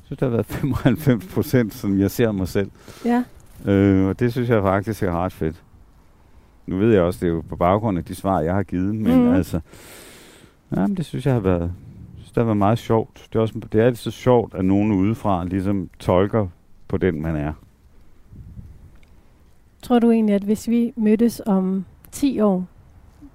Jeg 0.01 0.07
synes, 0.07 0.18
der 0.18 0.26
har 0.26 0.31
været 0.31 0.47
95 0.61 1.26
procent, 1.26 1.74
som 1.74 1.99
jeg 2.01 2.11
ser 2.11 2.33
mig 2.33 2.49
selv. 2.49 2.70
Ja. 3.05 3.24
Øh, 3.66 4.09
og 4.09 4.20
det 4.20 4.33
synes 4.33 4.49
jeg 4.49 4.62
faktisk 4.62 5.03
er 5.03 5.12
ret 5.12 5.33
fedt. 5.33 5.62
Nu 6.68 6.76
ved 6.76 6.92
jeg 6.92 7.02
også, 7.02 7.20
det 7.20 7.26
er 7.26 7.34
jo 7.34 7.42
på 7.48 7.56
baggrund 7.56 7.98
af 7.98 8.04
de 8.04 8.14
svar, 8.14 8.40
jeg 8.40 8.54
har 8.54 8.62
givet, 8.62 8.94
men 8.94 9.22
mm. 9.22 9.34
altså... 9.34 9.60
Jamen, 10.76 10.96
det 10.96 11.04
synes 11.04 11.26
jeg 11.26 11.34
har 11.34 11.40
været, 11.40 11.72
synes, 12.16 12.28
det 12.28 12.36
har 12.36 12.44
været 12.44 12.56
meget 12.56 12.78
sjovt. 12.78 13.26
Det 13.32 13.38
er, 13.38 13.40
også, 13.40 13.54
det 13.72 13.80
er 13.80 13.86
altid 13.86 14.10
sjovt, 14.10 14.54
at 14.54 14.64
nogen 14.64 14.92
udefra 14.92 15.44
ligesom 15.44 15.90
tolker 15.98 16.46
på 16.88 16.96
den, 16.96 17.22
man 17.22 17.36
er. 17.36 17.52
Tror 19.82 19.98
du 19.98 20.10
egentlig, 20.10 20.34
at 20.34 20.42
hvis 20.42 20.68
vi 20.68 20.92
mødtes 20.96 21.42
om 21.46 21.84
10 22.12 22.40
år, 22.40 22.64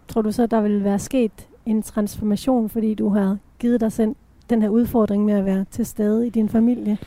tror 0.07 0.21
du 0.21 0.31
så, 0.31 0.47
der 0.47 0.61
vil 0.61 0.83
være 0.83 0.99
sket 0.99 1.47
en 1.65 1.81
transformation, 1.81 2.69
fordi 2.69 2.93
du 2.93 3.09
har 3.09 3.37
givet 3.59 3.81
dig 3.81 3.91
selv 3.91 4.15
den 4.49 4.61
her 4.61 4.69
udfordring 4.69 5.25
med 5.25 5.33
at 5.33 5.45
være 5.45 5.65
til 5.71 5.85
stede 5.85 6.27
i 6.27 6.29
din 6.29 6.49
familie? 6.49 6.97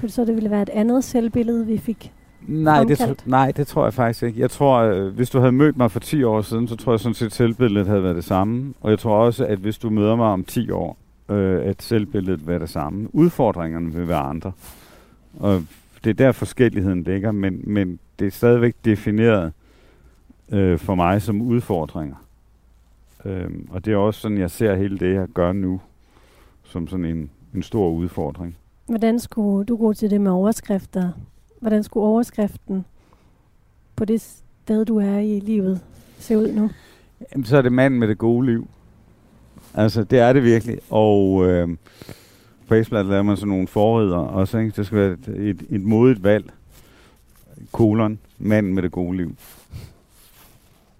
Tror 0.00 0.06
du 0.06 0.12
så, 0.12 0.24
det 0.24 0.34
ville 0.34 0.50
være 0.50 0.62
et 0.62 0.70
andet 0.70 1.04
selvbillede, 1.04 1.66
vi 1.66 1.78
fik? 1.78 2.12
Nej 2.46 2.84
det, 2.84 3.00
tr- 3.00 3.14
nej, 3.26 3.50
det 3.50 3.66
tror 3.66 3.84
jeg 3.84 3.94
faktisk 3.94 4.22
ikke. 4.22 4.40
Jeg 4.40 4.50
tror, 4.50 4.78
øh, 4.78 5.14
hvis 5.14 5.30
du 5.30 5.38
havde 5.38 5.52
mødt 5.52 5.76
mig 5.76 5.90
for 5.90 6.00
10 6.00 6.22
år 6.22 6.42
siden, 6.42 6.68
så 6.68 6.76
tror 6.76 6.92
jeg 6.92 7.00
sådan 7.00 7.14
set, 7.14 7.26
at 7.26 7.32
selvbilledet 7.32 7.86
havde 7.86 8.02
været 8.02 8.16
det 8.16 8.24
samme. 8.24 8.74
Og 8.80 8.90
jeg 8.90 8.98
tror 8.98 9.16
også, 9.16 9.46
at 9.46 9.58
hvis 9.58 9.78
du 9.78 9.90
møder 9.90 10.16
mig 10.16 10.26
om 10.26 10.44
10 10.44 10.70
år, 10.70 10.96
øh, 11.28 11.66
at 11.66 11.82
selvbilledet 11.82 12.40
vil 12.40 12.46
være 12.46 12.58
det 12.58 12.68
samme. 12.70 13.14
Udfordringerne 13.14 13.94
vil 13.94 14.08
være 14.08 14.20
andre. 14.20 14.52
Og 15.40 15.62
det 16.04 16.10
er 16.10 16.14
der 16.14 16.32
forskelligheden 16.32 17.02
ligger, 17.02 17.32
men, 17.32 17.60
men 17.64 17.98
det 18.18 18.26
er 18.26 18.30
stadigvæk 18.30 18.74
defineret 18.84 19.52
øh, 20.52 20.78
for 20.78 20.94
mig 20.94 21.22
som 21.22 21.42
udfordringer. 21.42 22.16
Øhm, 23.24 23.68
og 23.70 23.84
det 23.84 23.92
er 23.92 23.96
også 23.96 24.20
sådan, 24.20 24.38
jeg 24.38 24.50
ser 24.50 24.74
hele 24.74 24.98
det, 24.98 25.14
jeg 25.14 25.28
gør 25.28 25.52
nu, 25.52 25.80
som 26.64 26.88
sådan 26.88 27.04
en, 27.04 27.30
en 27.54 27.62
stor 27.62 27.90
udfordring. 27.90 28.56
Hvordan 28.86 29.18
skulle 29.18 29.66
du 29.66 29.76
gå 29.76 29.92
til 29.92 30.10
det 30.10 30.20
med 30.20 30.30
overskrifter? 30.30 31.10
Hvordan 31.64 31.82
skulle 31.82 32.06
overskriften 32.06 32.84
på 33.96 34.04
det 34.04 34.20
sted, 34.20 34.84
du 34.84 34.98
er 34.98 35.18
i 35.18 35.40
livet, 35.40 35.80
se 36.18 36.38
ud 36.38 36.52
nu? 36.52 36.70
Jamen, 37.32 37.44
så 37.44 37.56
er 37.56 37.62
det 37.62 37.72
manden 37.72 38.00
med 38.00 38.08
det 38.08 38.18
gode 38.18 38.46
liv. 38.46 38.68
Altså, 39.74 40.04
det 40.04 40.18
er 40.18 40.32
det 40.32 40.42
virkelig. 40.42 40.78
Og 40.90 41.46
øh, 41.46 41.68
på 42.68 42.74
Ekstrabladet 42.74 43.06
laver 43.06 43.22
man 43.22 43.36
sådan 43.36 43.48
nogle 43.48 43.66
forrider 43.66 44.16
også, 44.16 44.58
ikke? 44.58 44.72
Det 44.76 44.86
skal 44.86 44.98
være 44.98 45.12
et, 45.12 45.28
et, 45.28 45.66
et 45.70 45.82
modigt 45.82 46.22
valg. 46.22 46.50
Kolon, 47.72 48.18
manden 48.38 48.74
med 48.74 48.82
det 48.82 48.92
gode 48.92 49.16
liv. 49.16 49.36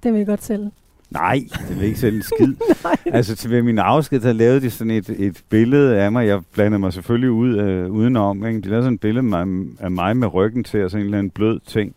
Det 0.03 0.13
vil 0.13 0.19
jeg 0.19 0.27
godt 0.27 0.43
sælge. 0.43 0.71
Nej, 1.11 1.41
det 1.69 1.77
vil 1.81 1.87
ikke 1.87 1.99
sælge 1.99 2.17
en 2.17 2.23
skid. 2.23 2.55
altså 3.17 3.37
til 3.37 3.51
ved 3.51 3.63
min 3.63 3.79
afsked, 3.79 4.21
der 4.21 4.33
lavede 4.33 4.61
de 4.61 4.71
sådan 4.71 4.91
et, 4.91 5.09
et 5.19 5.43
billede 5.49 5.97
af 6.01 6.13
mig. 6.13 6.27
Jeg 6.27 6.41
blandede 6.53 6.79
mig 6.79 6.93
selvfølgelig 6.93 7.31
ud 7.31 7.59
øh, 7.59 7.91
udenom. 7.91 8.47
Ikke? 8.47 8.61
De 8.61 8.69
lavede 8.69 8.85
sådan 8.85 8.95
et 8.95 9.01
billede 9.01 9.37
af 9.37 9.47
mig, 9.47 9.67
af 9.81 9.91
mig 9.91 10.17
med 10.17 10.35
ryggen 10.35 10.65
til, 10.65 10.85
og 10.85 10.91
sådan 10.91 11.03
en 11.03 11.05
eller 11.07 11.19
anden 11.19 11.31
blød 11.31 11.61
ting 11.67 11.95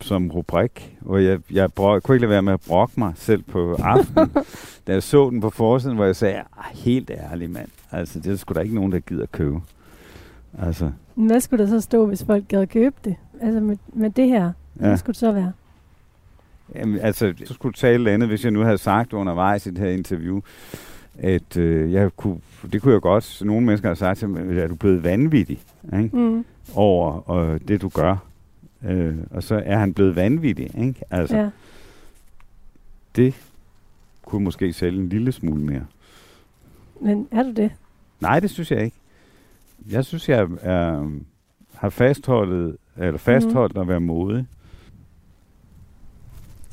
som 0.00 0.30
rubrik, 0.30 0.96
hvor 1.00 1.18
jeg, 1.18 1.38
jeg 1.52 1.72
brok, 1.72 2.02
kunne 2.02 2.14
ikke 2.16 2.22
lade 2.22 2.30
være 2.30 2.42
med 2.42 2.52
at 2.52 2.60
brokke 2.68 2.94
mig 2.98 3.12
selv 3.16 3.42
på 3.42 3.74
aftenen, 3.74 4.30
da 4.86 4.92
jeg 4.92 5.02
så 5.02 5.30
den 5.30 5.40
på 5.40 5.50
forsiden, 5.50 5.96
hvor 5.96 6.04
jeg 6.04 6.16
sagde, 6.16 6.36
"Ah, 6.36 6.64
helt 6.74 7.10
ærligt 7.10 7.50
mand, 7.52 7.68
altså 7.92 8.20
det 8.20 8.32
er 8.32 8.36
sgu 8.36 8.54
da 8.54 8.60
ikke 8.60 8.74
nogen, 8.74 8.92
der 8.92 8.98
gider 8.98 9.26
købe. 9.32 9.60
Altså, 10.58 10.90
Hvad 11.14 11.40
skulle 11.40 11.64
der 11.64 11.70
så 11.70 11.80
stå, 11.80 12.06
hvis 12.06 12.24
folk 12.24 12.48
gad 12.48 12.66
købe 12.66 12.94
det? 13.04 13.16
Altså 13.40 13.60
med, 13.60 13.76
med 13.94 14.10
det 14.10 14.28
her, 14.28 14.42
ja. 14.44 14.52
hvad 14.86 14.96
skulle 14.96 15.14
det 15.14 15.20
så 15.20 15.32
være? 15.32 15.52
Jamen, 16.74 17.00
altså, 17.00 17.34
så 17.44 17.54
skulle 17.54 17.72
du 17.72 17.78
tale 17.78 18.10
andet, 18.10 18.28
hvis 18.28 18.44
jeg 18.44 18.52
nu 18.52 18.60
havde 18.60 18.78
sagt 18.78 19.12
undervejs 19.12 19.66
i 19.66 19.70
det 19.70 19.78
her 19.78 19.90
interview, 19.90 20.40
at 21.18 21.56
øh, 21.56 21.92
jeg 21.92 22.16
kunne, 22.16 22.40
det 22.72 22.82
kunne 22.82 22.92
jeg 22.92 23.00
godt, 23.00 23.42
nogle 23.44 23.66
mennesker 23.66 23.88
har 23.88 23.94
sagt 23.94 24.18
til 24.18 24.28
mig, 24.28 24.62
at 24.62 24.68
du 24.68 24.74
er 24.74 24.78
blevet 24.78 25.02
vanvittig 25.02 25.60
ikke? 26.02 26.16
Mm. 26.16 26.44
over 26.74 27.30
øh, 27.30 27.60
det, 27.68 27.82
du 27.82 27.88
gør. 27.88 28.16
Øh, 28.84 29.16
og 29.30 29.42
så 29.42 29.62
er 29.64 29.78
han 29.78 29.94
blevet 29.94 30.16
vanvittig. 30.16 30.70
Ikke? 30.78 31.02
Altså, 31.10 31.36
ja. 31.36 31.42
Ja. 31.42 31.50
det 33.16 33.34
kunne 34.24 34.44
måske 34.44 34.72
sælge 34.72 35.00
en 35.00 35.08
lille 35.08 35.32
smule 35.32 35.62
mere. 35.62 35.86
Men 37.00 37.28
er 37.30 37.42
du 37.42 37.52
det? 37.52 37.72
Nej, 38.20 38.40
det 38.40 38.50
synes 38.50 38.70
jeg 38.70 38.84
ikke. 38.84 38.96
Jeg 39.90 40.04
synes, 40.04 40.28
jeg 40.28 40.48
er, 40.62 41.10
har 41.74 41.88
fastholdt, 41.88 42.76
eller 42.96 43.18
fastholdt 43.18 43.74
mm. 43.74 43.80
at 43.80 43.88
være 43.88 44.00
modig. 44.00 44.46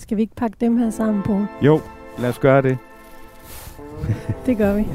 Skal 0.04 0.18
vi 0.18 0.22
ikke 0.22 0.36
pakke 0.36 0.58
dem 0.62 0.78
her 0.78 0.90
sammen 0.90 1.24
på? 1.24 1.46
Jo, 1.62 1.80
lad 2.18 2.30
os 2.30 2.40
gøre 2.40 2.62
det. 2.62 2.78
Det 4.46 4.58
gør 4.58 4.74
vi. 4.74 4.88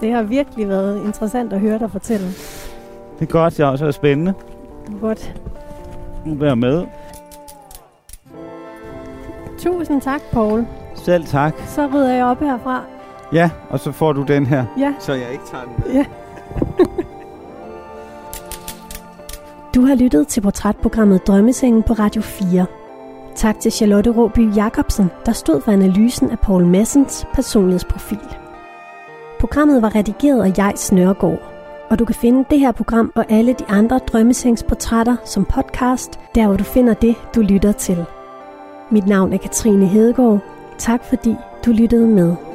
Det 0.00 0.12
har 0.12 0.22
virkelig 0.22 0.68
været 0.68 1.04
interessant 1.04 1.52
at 1.52 1.60
høre 1.60 1.78
dig 1.78 1.90
fortælle. 1.90 2.26
Det 3.18 3.28
er 3.28 3.32
godt, 3.32 3.58
jeg 3.58 3.66
også 3.68 3.86
er 3.86 3.90
spændende. 3.90 4.34
Godt. 5.00 5.34
Nu 6.26 6.34
være 6.34 6.56
med. 6.56 6.84
Tusind 9.58 10.00
tak, 10.02 10.20
Paul. 10.32 10.66
Selv 10.94 11.24
tak. 11.24 11.54
Så 11.66 11.86
rydder 11.86 12.14
jeg 12.14 12.24
op 12.24 12.40
herfra. 12.40 12.82
Ja, 13.32 13.50
og 13.70 13.80
så 13.80 13.92
får 13.92 14.12
du 14.12 14.22
den 14.22 14.46
her. 14.46 14.64
Ja, 14.78 14.94
Så 14.98 15.12
jeg 15.12 15.32
ikke 15.32 15.44
tager 15.50 15.64
den. 15.64 15.94
ja. 15.94 16.04
Du 19.74 19.80
har 19.80 19.94
lyttet 19.94 20.28
til 20.28 20.40
portrætprogrammet 20.40 21.26
Drømmesengen 21.26 21.82
på 21.82 21.92
Radio 21.92 22.22
4. 22.22 22.66
Tak 23.34 23.60
til 23.60 23.72
Charlotte 23.72 24.10
Råby 24.10 24.56
Jacobsen, 24.56 25.10
der 25.26 25.32
stod 25.32 25.60
for 25.60 25.72
analysen 25.72 26.30
af 26.30 26.38
Paul 26.38 26.66
Massens 26.66 27.26
personlighedsprofil. 27.34 28.36
Programmet 29.40 29.82
var 29.82 29.94
redigeret 29.94 30.44
af 30.44 30.58
jeg 30.58 30.72
Snørgaard, 30.76 31.38
og 31.90 31.98
du 31.98 32.04
kan 32.04 32.14
finde 32.14 32.44
det 32.50 32.60
her 32.60 32.72
program 32.72 33.12
og 33.14 33.24
alle 33.28 33.52
de 33.52 33.64
andre 33.68 33.98
drømmesengsportrætter 33.98 35.16
som 35.24 35.44
podcast, 35.44 36.20
der 36.34 36.46
hvor 36.46 36.56
du 36.56 36.64
finder 36.64 36.94
det, 36.94 37.14
du 37.34 37.40
lytter 37.40 37.72
til. 37.72 38.04
Mit 38.90 39.06
navn 39.06 39.32
er 39.32 39.38
Katrine 39.38 39.86
Hedegaard. 39.86 40.38
Tak 40.78 41.04
fordi 41.04 41.36
du 41.66 41.70
lyttede 41.70 42.08
med. 42.08 42.53